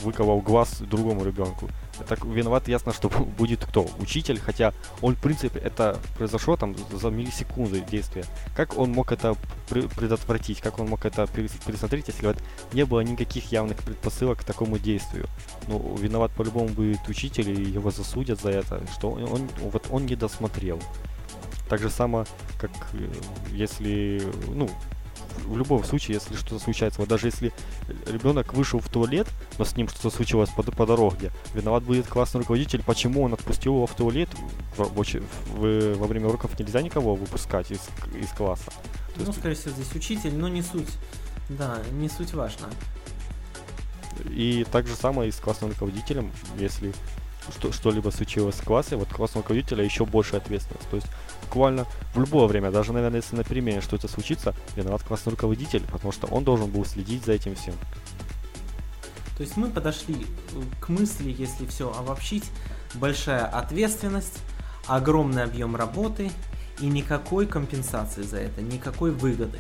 выковал 0.01 0.41
глаз 0.41 0.79
другому 0.79 1.23
ребенку. 1.23 1.69
Так 2.09 2.25
виноват 2.25 2.67
ясно, 2.67 2.91
что 2.91 3.07
будет 3.09 3.63
кто? 3.63 3.87
Учитель, 3.99 4.39
хотя 4.39 4.73
он, 5.03 5.13
в 5.15 5.21
принципе, 5.21 5.59
это 5.59 5.99
произошло 6.17 6.57
там 6.57 6.75
за 6.91 7.09
миллисекунды 7.09 7.81
действия. 7.81 8.25
Как 8.55 8.75
он 8.79 8.89
мог 8.93 9.11
это 9.11 9.35
предотвратить? 9.69 10.59
Как 10.59 10.79
он 10.79 10.87
мог 10.87 11.05
это 11.05 11.27
пересмотреть, 11.27 12.07
если 12.07 12.25
вот 12.25 12.37
не 12.73 12.83
было 12.83 13.01
никаких 13.01 13.51
явных 13.51 13.77
предпосылок 13.77 14.39
к 14.39 14.43
такому 14.43 14.79
действию? 14.79 15.27
Ну, 15.67 15.95
виноват 15.97 16.31
по-любому 16.31 16.69
будет 16.69 17.07
учитель, 17.07 17.51
и 17.51 17.69
его 17.69 17.91
засудят 17.91 18.41
за 18.41 18.49
это, 18.49 18.81
что 18.91 19.11
он, 19.11 19.23
он 19.25 19.49
вот 19.71 19.85
он 19.91 20.07
не 20.07 20.15
досмотрел. 20.15 20.81
Так 21.69 21.81
же 21.81 21.89
само, 21.89 22.25
как 22.59 22.71
э, 22.93 23.11
если, 23.51 24.21
ну, 24.47 24.69
в 25.45 25.57
любом 25.57 25.83
случае, 25.83 26.15
если 26.15 26.35
что-то 26.35 26.59
случается, 26.59 26.99
вот 26.99 27.09
даже 27.09 27.27
если 27.27 27.51
ребенок 28.07 28.53
вышел 28.53 28.79
в 28.79 28.89
туалет, 28.89 29.27
но 29.57 29.65
с 29.65 29.75
ним 29.75 29.87
что-то 29.89 30.09
случилось 30.09 30.49
по, 30.49 30.63
по 30.63 30.85
дороге, 30.85 31.31
виноват 31.53 31.83
будет 31.83 32.07
классный 32.07 32.39
руководитель, 32.39 32.83
почему 32.83 33.23
он 33.23 33.33
отпустил 33.33 33.75
его 33.75 33.87
в 33.87 33.93
туалет, 33.93 34.29
в, 34.77 34.83
в, 34.83 35.21
в, 35.57 35.93
во 35.95 36.07
время 36.07 36.27
уроков 36.27 36.57
нельзя 36.59 36.81
никого 36.81 37.15
выпускать 37.15 37.71
из, 37.71 37.81
из 38.19 38.29
класса. 38.29 38.71
То 39.15 39.21
ну, 39.21 39.25
есть... 39.27 39.39
скорее 39.39 39.55
всего, 39.55 39.71
здесь 39.71 39.93
учитель, 39.93 40.35
но 40.35 40.47
не 40.47 40.61
суть, 40.61 40.89
да, 41.49 41.79
не 41.91 42.09
суть 42.09 42.33
важна. 42.33 42.69
И 44.29 44.65
так 44.71 44.87
же 44.87 44.95
самое 44.95 45.29
и 45.29 45.31
с 45.31 45.37
классным 45.37 45.71
руководителем, 45.71 46.31
если 46.57 46.93
что, 47.51 47.71
что-либо 47.71 48.09
случилось 48.09 48.55
в 48.55 48.63
классе, 48.63 48.95
вот 48.95 49.09
классного 49.09 49.43
руководителя 49.43 49.83
еще 49.83 50.05
больше 50.05 50.35
ответственность. 50.35 50.89
То 50.89 50.95
есть 50.95 51.07
буквально 51.55 51.85
в 52.13 52.19
любое 52.19 52.47
время, 52.47 52.69
даже, 52.69 52.91
наверное, 52.91 53.21
если 53.21 53.37
на 53.37 53.45
перемене 53.45 53.79
что-то 53.79 54.09
случится, 54.09 54.53
виноват 54.75 55.03
классный 55.03 55.31
руководитель, 55.31 55.83
потому 55.89 56.11
что 56.11 56.27
он 56.27 56.43
должен 56.43 56.69
был 56.69 56.83
следить 56.85 57.23
за 57.23 57.31
этим 57.31 57.55
всем. 57.55 57.73
То 59.37 59.41
есть 59.41 59.55
мы 59.55 59.69
подошли 59.69 60.27
к 60.81 60.89
мысли, 60.89 61.33
если 61.37 61.65
все 61.65 61.93
обобщить, 61.93 62.43
большая 62.95 63.45
ответственность, 63.45 64.39
огромный 64.85 65.43
объем 65.43 65.77
работы 65.77 66.29
и 66.81 66.87
никакой 66.87 67.47
компенсации 67.47 68.23
за 68.23 68.37
это, 68.37 68.61
никакой 68.61 69.11
выгоды. 69.11 69.59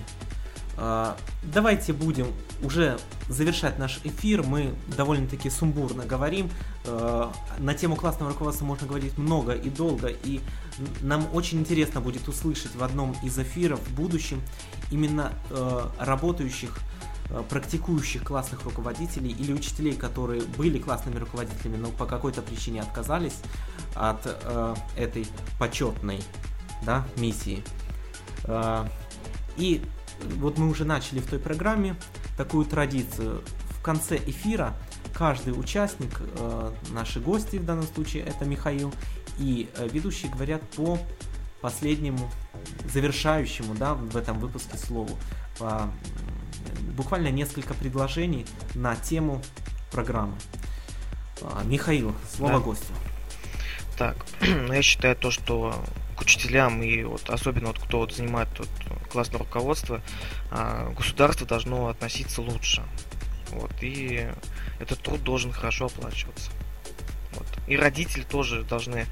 А, 0.77 1.15
давайте 1.43 1.93
будем 1.93 2.27
уже 2.61 2.97
завершать 3.29 3.79
наш 3.79 3.99
эфир. 4.03 4.43
Мы 4.43 4.75
довольно-таки 4.97 5.49
сумбурно 5.49 6.05
говорим. 6.05 6.49
А, 6.85 7.31
на 7.59 7.73
тему 7.73 7.95
классного 7.95 8.31
руководства 8.31 8.65
можно 8.65 8.87
говорить 8.87 9.17
много 9.17 9.53
и 9.53 9.69
долго. 9.69 10.07
И 10.07 10.41
нам 11.01 11.27
очень 11.33 11.59
интересно 11.59 12.01
будет 12.01 12.27
услышать 12.27 12.75
в 12.75 12.83
одном 12.83 13.15
из 13.23 13.37
эфиров 13.37 13.79
в 13.79 13.95
будущем 13.95 14.41
именно 14.91 15.33
а, 15.49 15.91
работающих 15.99 16.79
практикующих 17.49 18.23
классных 18.23 18.65
руководителей 18.65 19.31
или 19.31 19.51
учителей, 19.51 19.95
которые 19.95 20.43
были 20.43 20.77
классными 20.77 21.17
руководителями, 21.17 21.77
но 21.77 21.89
по 21.89 22.05
какой-то 22.05 22.43
причине 22.43 22.81
отказались 22.81 23.37
от 23.95 24.27
этой 24.95 25.25
почетной 25.57 26.21
да, 26.85 27.03
миссии. 27.17 27.63
И 29.57 29.81
вот 30.37 30.57
мы 30.57 30.69
уже 30.69 30.85
начали 30.85 31.19
в 31.19 31.27
той 31.27 31.39
программе 31.39 31.95
такую 32.37 32.65
традицию. 32.65 33.43
В 33.69 33.81
конце 33.81 34.17
эфира 34.17 34.75
каждый 35.13 35.51
участник, 35.51 36.19
э, 36.19 36.71
наши 36.91 37.19
гости 37.19 37.57
в 37.57 37.65
данном 37.65 37.85
случае 37.85 38.23
это 38.23 38.45
Михаил, 38.45 38.93
и 39.37 39.69
э, 39.75 39.87
ведущие 39.91 40.31
говорят 40.31 40.61
по 40.71 40.99
последнему, 41.61 42.29
завершающему 42.91 43.75
да, 43.75 43.93
в 43.93 44.15
этом 44.17 44.39
выпуске 44.39 44.77
слову. 44.77 45.17
По, 45.57 45.89
буквально 46.95 47.29
несколько 47.29 47.73
предложений 47.73 48.45
на 48.75 48.95
тему 48.95 49.41
программы. 49.91 50.35
А, 51.41 51.63
Михаил, 51.63 52.13
слово 52.35 52.53
да. 52.53 52.59
гостю. 52.59 52.93
Так, 53.97 54.17
ну 54.41 54.73
я 54.73 54.81
считаю 54.81 55.15
то, 55.15 55.31
что 55.31 55.73
к 56.15 56.21
учителям 56.21 56.81
и 56.81 57.03
вот 57.03 57.29
особенно 57.29 57.67
вот 57.67 57.79
кто 57.79 57.99
вот 57.99 58.13
занимает 58.13 58.49
вот 58.57 58.69
классное 59.09 59.39
руководство, 59.39 60.01
а, 60.51 60.91
государство 60.91 61.45
должно 61.45 61.87
относиться 61.87 62.41
лучше. 62.41 62.83
Вот, 63.49 63.71
и 63.81 64.27
этот 64.79 65.01
труд 65.01 65.23
должен 65.23 65.51
хорошо 65.51 65.85
оплачиваться. 65.85 66.51
Вот. 67.33 67.47
И 67.67 67.77
родители 67.77 68.23
тоже 68.23 68.63
должны 68.63 69.05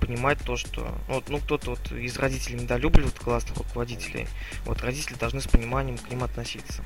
понимать 0.00 0.38
то, 0.44 0.56
что 0.56 0.82
ну, 1.08 1.14
вот, 1.14 1.28
ну 1.28 1.38
кто-то 1.38 1.70
вот 1.70 1.92
из 1.92 2.16
родителей 2.18 2.60
недолюбливает 2.60 3.18
классных 3.18 3.56
руководителей, 3.58 4.28
вот 4.64 4.82
родители 4.82 5.16
должны 5.16 5.40
с 5.40 5.46
пониманием 5.46 5.98
к 5.98 6.08
ним 6.10 6.24
относиться. 6.24 6.84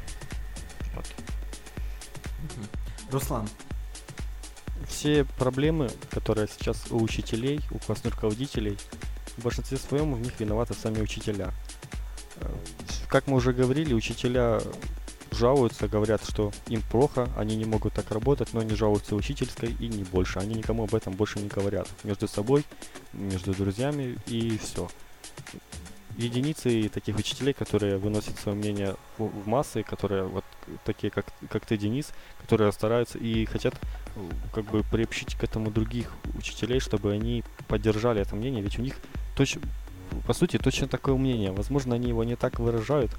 Вот. 0.94 1.06
Руслан. 3.10 3.48
Все 4.88 5.24
проблемы, 5.24 5.90
которые 6.10 6.48
сейчас 6.48 6.90
у 6.90 7.02
учителей, 7.02 7.60
у 7.70 7.78
классных 7.78 8.14
руководителей, 8.14 8.76
в 9.40 9.44
большинстве 9.44 9.78
своем 9.78 10.14
в 10.14 10.20
них 10.20 10.38
виноваты 10.38 10.74
сами 10.74 11.00
учителя. 11.00 11.52
Как 13.08 13.26
мы 13.26 13.36
уже 13.36 13.52
говорили, 13.52 13.92
учителя 13.92 14.60
жалуются, 15.32 15.88
говорят, 15.88 16.22
что 16.24 16.52
им 16.68 16.82
плохо, 16.82 17.28
они 17.36 17.56
не 17.56 17.64
могут 17.64 17.94
так 17.94 18.10
работать, 18.10 18.52
но 18.52 18.60
они 18.60 18.74
жалуются 18.74 19.16
учительской 19.16 19.74
и 19.78 19.88
не 19.88 20.04
больше. 20.04 20.38
Они 20.38 20.54
никому 20.54 20.84
об 20.84 20.94
этом 20.94 21.14
больше 21.14 21.38
не 21.38 21.48
говорят. 21.48 21.88
Между 22.04 22.28
собой, 22.28 22.64
между 23.12 23.54
друзьями 23.54 24.18
и 24.26 24.58
все. 24.58 24.88
Единицы 26.16 26.90
таких 26.92 27.16
учителей, 27.16 27.54
которые 27.54 27.96
выносят 27.96 28.38
свое 28.38 28.58
мнение 28.58 28.96
в, 29.16 29.48
массы, 29.48 29.82
которые 29.82 30.24
вот 30.24 30.44
такие, 30.84 31.10
как, 31.10 31.26
как 31.48 31.64
ты, 31.64 31.78
Денис, 31.78 32.08
которые 32.42 32.72
стараются 32.72 33.16
и 33.16 33.46
хотят 33.46 33.74
как 34.52 34.64
бы 34.64 34.82
приобщить 34.82 35.34
к 35.36 35.44
этому 35.44 35.70
других 35.70 36.12
учителей, 36.36 36.80
чтобы 36.80 37.12
они 37.12 37.44
поддержали 37.68 38.20
это 38.20 38.36
мнение, 38.36 38.62
ведь 38.62 38.78
у 38.78 38.82
них 38.82 38.96
точно 39.34 39.62
по 40.26 40.32
сути, 40.32 40.58
точно 40.58 40.88
такое 40.88 41.14
мнение. 41.14 41.52
Возможно, 41.52 41.94
они 41.94 42.08
его 42.08 42.24
не 42.24 42.36
так 42.36 42.58
выражают, 42.58 43.10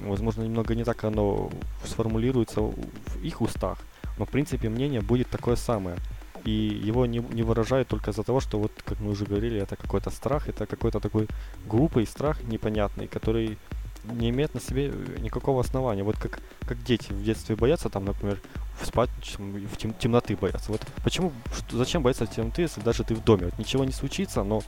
возможно, 0.00 0.42
немного 0.42 0.74
не 0.74 0.84
так 0.84 1.04
оно 1.04 1.50
сформулируется 1.84 2.60
в 2.60 2.76
их 3.22 3.40
устах, 3.40 3.78
но, 4.18 4.24
в 4.24 4.28
принципе, 4.28 4.68
мнение 4.68 5.00
будет 5.00 5.28
такое 5.28 5.56
самое. 5.56 5.96
И 6.44 6.50
его 6.50 7.04
не, 7.06 7.18
не 7.18 7.42
выражают 7.42 7.88
только 7.88 8.10
из-за 8.10 8.22
того, 8.22 8.40
что, 8.40 8.58
вот, 8.58 8.72
как 8.84 9.00
мы 9.00 9.10
уже 9.10 9.24
говорили, 9.24 9.60
это 9.60 9.76
какой-то 9.76 10.10
страх, 10.10 10.48
это 10.48 10.66
какой-то 10.66 11.00
такой 11.00 11.28
глупый 11.66 12.06
страх 12.06 12.42
непонятный, 12.44 13.08
который 13.08 13.58
не 14.04 14.30
имеет 14.30 14.54
на 14.54 14.60
себе 14.60 14.92
никакого 15.18 15.60
основания. 15.60 16.04
Вот 16.04 16.16
как, 16.16 16.38
как 16.60 16.82
дети 16.84 17.12
в 17.12 17.22
детстве 17.22 17.56
боятся, 17.56 17.90
там, 17.90 18.04
например, 18.04 18.40
спать 18.82 19.10
в 19.36 19.76
тем, 19.76 19.92
темноты 19.94 20.36
боятся. 20.36 20.70
Вот 20.70 20.80
почему, 21.04 21.32
что, 21.52 21.76
зачем 21.76 22.02
бояться 22.02 22.26
темноты, 22.26 22.62
если 22.62 22.80
даже 22.80 23.02
ты 23.02 23.14
в 23.14 23.24
доме? 23.24 23.46
Вот 23.46 23.58
ничего 23.58 23.84
не 23.84 23.92
случится, 23.92 24.44
но 24.44 24.62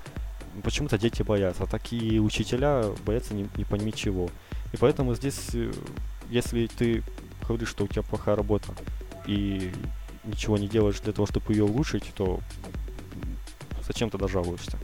почему-то 0.62 0.98
дети 0.98 1.22
боятся, 1.22 1.64
а 1.64 1.66
такие 1.66 2.20
учителя 2.20 2.84
боятся 3.04 3.34
не, 3.34 3.48
не 3.56 3.64
пойми 3.64 3.92
чего. 3.92 4.30
И 4.72 4.76
поэтому 4.76 5.14
здесь, 5.14 5.50
э, 5.54 5.72
если 6.28 6.66
ты 6.66 7.02
говоришь, 7.46 7.68
что 7.68 7.84
у 7.84 7.88
тебя 7.88 8.02
плохая 8.02 8.36
работа, 8.36 8.74
и 9.26 9.72
ничего 10.24 10.58
не 10.58 10.68
делаешь 10.68 11.00
для 11.00 11.12
того, 11.12 11.26
чтобы 11.26 11.52
ее 11.52 11.64
улучшить, 11.64 12.12
то 12.14 12.40
зачем 13.86 14.10
тогда 14.10 14.28
жалуешься? 14.28 14.78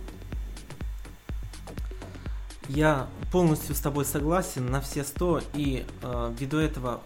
Я 2.69 3.07
полностью 3.31 3.75
с 3.75 3.81
тобой 3.81 4.05
согласен 4.05 4.67
на 4.67 4.81
все 4.81 5.05
сто, 5.05 5.41
и 5.55 5.87
э, 6.03 6.35
ввиду 6.39 6.59
этого 6.59 7.01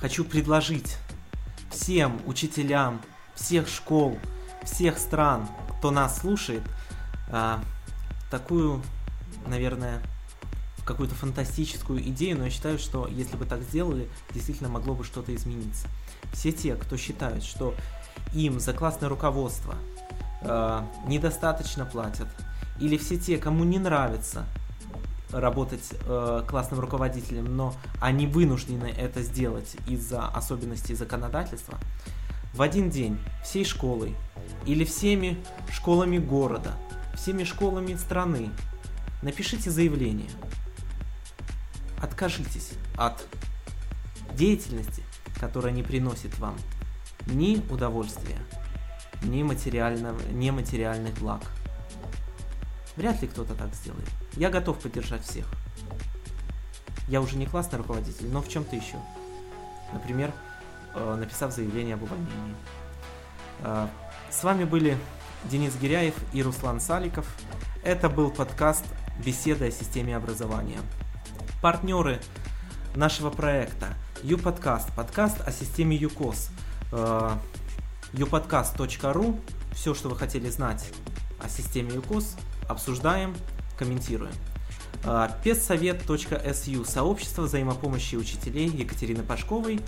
хочу 0.00 0.24
предложить 0.24 0.96
всем 1.70 2.18
учителям 2.26 3.02
всех 3.34 3.68
школ, 3.68 4.18
всех 4.62 4.98
стран, 4.98 5.46
кто 5.78 5.90
нас 5.90 6.20
слушает, 6.20 6.62
э, 7.28 7.58
такую, 8.30 8.82
наверное, 9.46 10.02
какую-то 10.84 11.14
фантастическую 11.14 12.00
идею, 12.10 12.38
но 12.38 12.44
я 12.44 12.50
считаю, 12.50 12.78
что 12.78 13.08
если 13.08 13.36
бы 13.36 13.44
так 13.44 13.62
сделали, 13.62 14.08
действительно 14.32 14.68
могло 14.68 14.94
бы 14.94 15.04
что-то 15.04 15.34
измениться. 15.34 15.88
Все 16.32 16.52
те, 16.52 16.76
кто 16.76 16.96
считают, 16.96 17.42
что 17.42 17.74
им 18.32 18.60
за 18.60 18.72
классное 18.72 19.08
руководство 19.08 19.74
э, 20.42 20.80
недостаточно 21.06 21.84
платят, 21.84 22.28
или 22.80 22.96
все 22.96 23.18
те, 23.18 23.38
кому 23.38 23.64
не 23.64 23.78
нравится 23.78 24.46
работать 25.30 25.92
э, 25.92 26.44
классным 26.48 26.80
руководителем, 26.80 27.56
но 27.56 27.74
они 28.00 28.26
вынуждены 28.26 28.86
это 28.86 29.22
сделать 29.22 29.76
из-за 29.88 30.26
особенностей 30.28 30.94
законодательства, 30.94 31.78
в 32.54 32.62
один 32.62 32.90
день 32.90 33.18
всей 33.44 33.64
школой 33.64 34.14
или 34.64 34.84
всеми 34.84 35.44
школами 35.70 36.18
города, 36.18 36.72
всеми 37.16 37.44
школами 37.44 37.94
страны 37.94 38.50
напишите 39.22 39.70
заявление. 39.70 40.30
Откажитесь 42.00 42.72
от 42.96 43.26
деятельности, 44.34 45.02
которая 45.40 45.72
не 45.72 45.82
приносит 45.82 46.38
вам 46.38 46.56
ни 47.26 47.62
удовольствия, 47.70 48.38
ни 49.22 49.42
материального, 49.42 50.20
нематериальных 50.30 51.18
благ. 51.18 51.42
Вряд 52.96 53.20
ли 53.20 53.28
кто-то 53.28 53.54
так 53.54 53.74
сделает. 53.74 54.08
Я 54.34 54.50
готов 54.50 54.78
поддержать 54.78 55.24
всех. 55.24 55.46
Я 57.08 57.20
уже 57.20 57.36
не 57.36 57.46
классный 57.46 57.78
руководитель, 57.78 58.28
но 58.28 58.42
в 58.42 58.48
чем-то 58.48 58.76
еще. 58.76 58.96
Например, 59.92 60.32
э, 60.94 61.14
написав 61.14 61.54
заявление 61.54 61.94
об 61.94 62.02
увольнении. 62.02 62.54
Э, 63.60 63.88
с 64.30 64.42
вами 64.44 64.64
были 64.64 64.96
Денис 65.50 65.74
Гиряев 65.80 66.14
и 66.32 66.42
Руслан 66.42 66.80
Саликов. 66.80 67.26
Это 67.84 68.08
был 68.08 68.30
подкаст 68.30 68.84
«Беседа 69.24 69.66
о 69.66 69.70
системе 69.70 70.16
образования». 70.16 70.80
Партнеры 71.62 72.20
нашего 72.94 73.30
проекта 73.30 73.94
YouPodcast, 74.22 74.94
подкаст 74.96 75.40
о 75.46 75.52
системе 75.52 75.96
ЮКОС, 75.96 76.50
youpodcast.ru, 78.12 79.40
все, 79.72 79.94
что 79.94 80.08
вы 80.08 80.16
хотели 80.16 80.48
знать 80.48 80.90
о 81.40 81.48
системе 81.48 81.94
ЮКОС, 81.94 82.36
обсуждаем, 82.68 83.36
комментируем. 83.78 84.32
Пессовет.су– 85.44 86.84
сообщество 86.86 87.42
взаимопомощи 87.42 88.16
учителей 88.16 88.68
Екатерины 88.68 89.22
Пашковой 89.22 89.80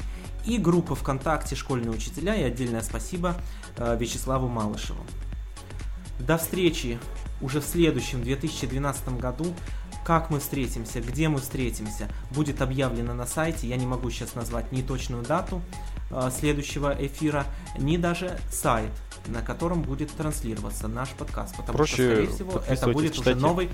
и 0.45 0.59
группа 0.59 0.95
ВКонтакте 0.95 1.57
«Школьные 1.57 1.91
учителя» 1.91 2.37
и 2.37 2.43
отдельное 2.45 2.83
спасибо 2.83 3.35
э, 3.77 3.97
Вячеславу 3.99 4.47
Малышеву. 4.47 5.05
До 6.19 6.39
встречи 6.39 6.99
уже 7.41 7.61
в 7.61 7.64
следующем 7.64 8.23
2012 8.23 9.09
году. 9.19 9.55
Как 10.05 10.31
мы 10.31 10.41
встретимся, 10.41 11.01
где 11.01 11.29
мы 11.29 11.39
встретимся, 11.39 12.09
будет 12.31 12.62
объявлено 12.62 13.12
на 13.12 13.27
сайте. 13.27 13.66
Я 13.69 13.77
не 13.77 13.87
могу 13.87 14.11
сейчас 14.11 14.35
назвать 14.35 14.73
ни 14.73 14.81
точную 14.81 15.23
дату 15.23 15.61
э, 16.11 16.31
следующего 16.37 16.97
эфира, 16.99 17.45
ни 17.79 17.97
даже 17.97 18.39
сайт– 18.51 18.91
на 19.29 19.43
котором 19.43 19.83
будет 19.83 20.11
транслироваться 20.11 20.89
наш 20.89 21.11
подкаст. 21.11 21.57
Потому 21.57 21.77
Проще 21.77 21.95
что, 21.95 22.05
скорее 22.05 22.29
всего, 22.29 22.62
это 22.66 22.89
будет 22.89 23.12
читайте, 23.12 23.31
уже 23.31 23.41
новый 23.41 23.71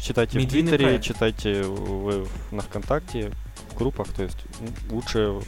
Читайте 0.00 0.38
в 0.38 0.48
Твиттере, 0.48 0.84
проект. 0.84 1.04
читайте 1.04 1.62
в, 1.62 2.26
на 2.50 2.62
ВКонтакте, 2.62 3.30
в 3.70 3.76
группах, 3.76 4.08
то 4.08 4.22
есть 4.22 4.38
лучше 4.90 5.40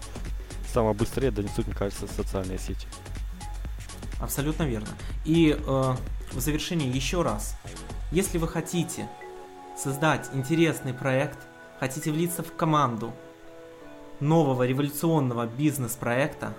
самое 0.73 0.95
быстрее 0.95 1.31
донесут, 1.31 1.67
мне 1.67 1.75
кажется, 1.75 2.07
социальные 2.07 2.59
сети. 2.59 2.87
Абсолютно 4.21 4.65
верно. 4.65 4.89
И 5.25 5.59
э, 5.59 5.97
в 6.35 6.41
завершении 6.41 6.93
еще 6.93 7.23
раз, 7.23 7.57
если 8.11 8.39
вы 8.39 8.49
хотите 8.49 9.09
создать 9.77 10.29
интересный 10.35 10.93
проект, 10.95 11.39
хотите 11.81 12.11
влиться 12.11 12.43
в 12.43 12.55
команду 12.55 13.13
нового 14.21 14.67
революционного 14.67 15.47
бизнес-проекта, 15.47 16.55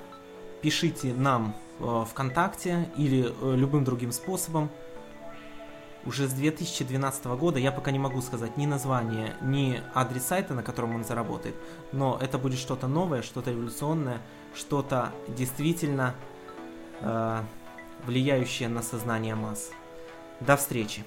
пишите 0.61 1.13
нам 1.13 1.55
Э, 1.79 2.05
ВКонтакте 2.09 2.89
или 2.95 3.25
э, 3.25 3.55
любым 3.55 3.83
другим 3.83 4.11
способом. 4.11 4.69
Уже 6.05 6.27
с 6.27 6.33
2012 6.33 7.25
года 7.25 7.59
я 7.59 7.71
пока 7.71 7.91
не 7.91 7.99
могу 7.99 8.21
сказать 8.21 8.57
ни 8.57 8.65
название, 8.65 9.35
ни 9.41 9.81
адрес 9.93 10.23
сайта, 10.23 10.53
на 10.53 10.61
котором 10.61 10.95
он 10.95 11.03
заработает, 11.03 11.55
но 11.91 12.17
это 12.21 12.37
будет 12.37 12.59
что-то 12.59 12.87
новое, 12.87 13.23
что-то 13.23 13.49
революционное, 13.51 14.21
что-то 14.53 15.11
действительно 15.27 16.15
э, 17.01 17.41
влияющее 18.05 18.69
на 18.69 18.81
сознание 18.81 19.35
масс. 19.35 19.71
До 20.39 20.57
встречи! 20.57 21.03